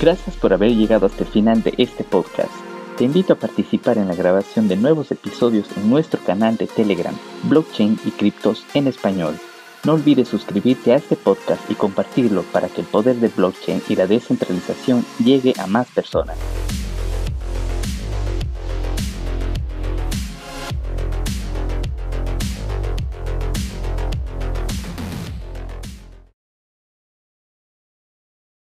Gracias 0.00 0.36
por 0.36 0.52
haber 0.52 0.70
llegado 0.70 1.06
hasta 1.06 1.24
el 1.24 1.30
final 1.30 1.62
de 1.62 1.74
este 1.78 2.04
podcast. 2.04 2.52
Te 2.96 3.04
invito 3.04 3.32
a 3.32 3.36
participar 3.36 3.98
en 3.98 4.08
la 4.08 4.14
grabación 4.14 4.68
de 4.68 4.76
nuevos 4.76 5.10
episodios 5.10 5.74
en 5.76 5.88
nuestro 5.90 6.20
canal 6.22 6.56
de 6.56 6.66
Telegram, 6.66 7.14
Blockchain 7.44 7.98
y 8.04 8.10
Criptos 8.10 8.64
en 8.74 8.86
Español. 8.86 9.38
No 9.82 9.94
olvides 9.94 10.28
suscribirte 10.28 10.92
a 10.92 10.96
este 10.96 11.16
podcast 11.16 11.70
y 11.70 11.74
compartirlo 11.74 12.42
para 12.42 12.68
que 12.68 12.82
el 12.82 12.86
poder 12.86 13.16
de 13.16 13.28
blockchain 13.28 13.82
y 13.88 13.96
la 13.96 14.06
descentralización 14.06 15.06
llegue 15.18 15.54
a 15.58 15.66
más 15.66 15.88
personas. 15.88 16.36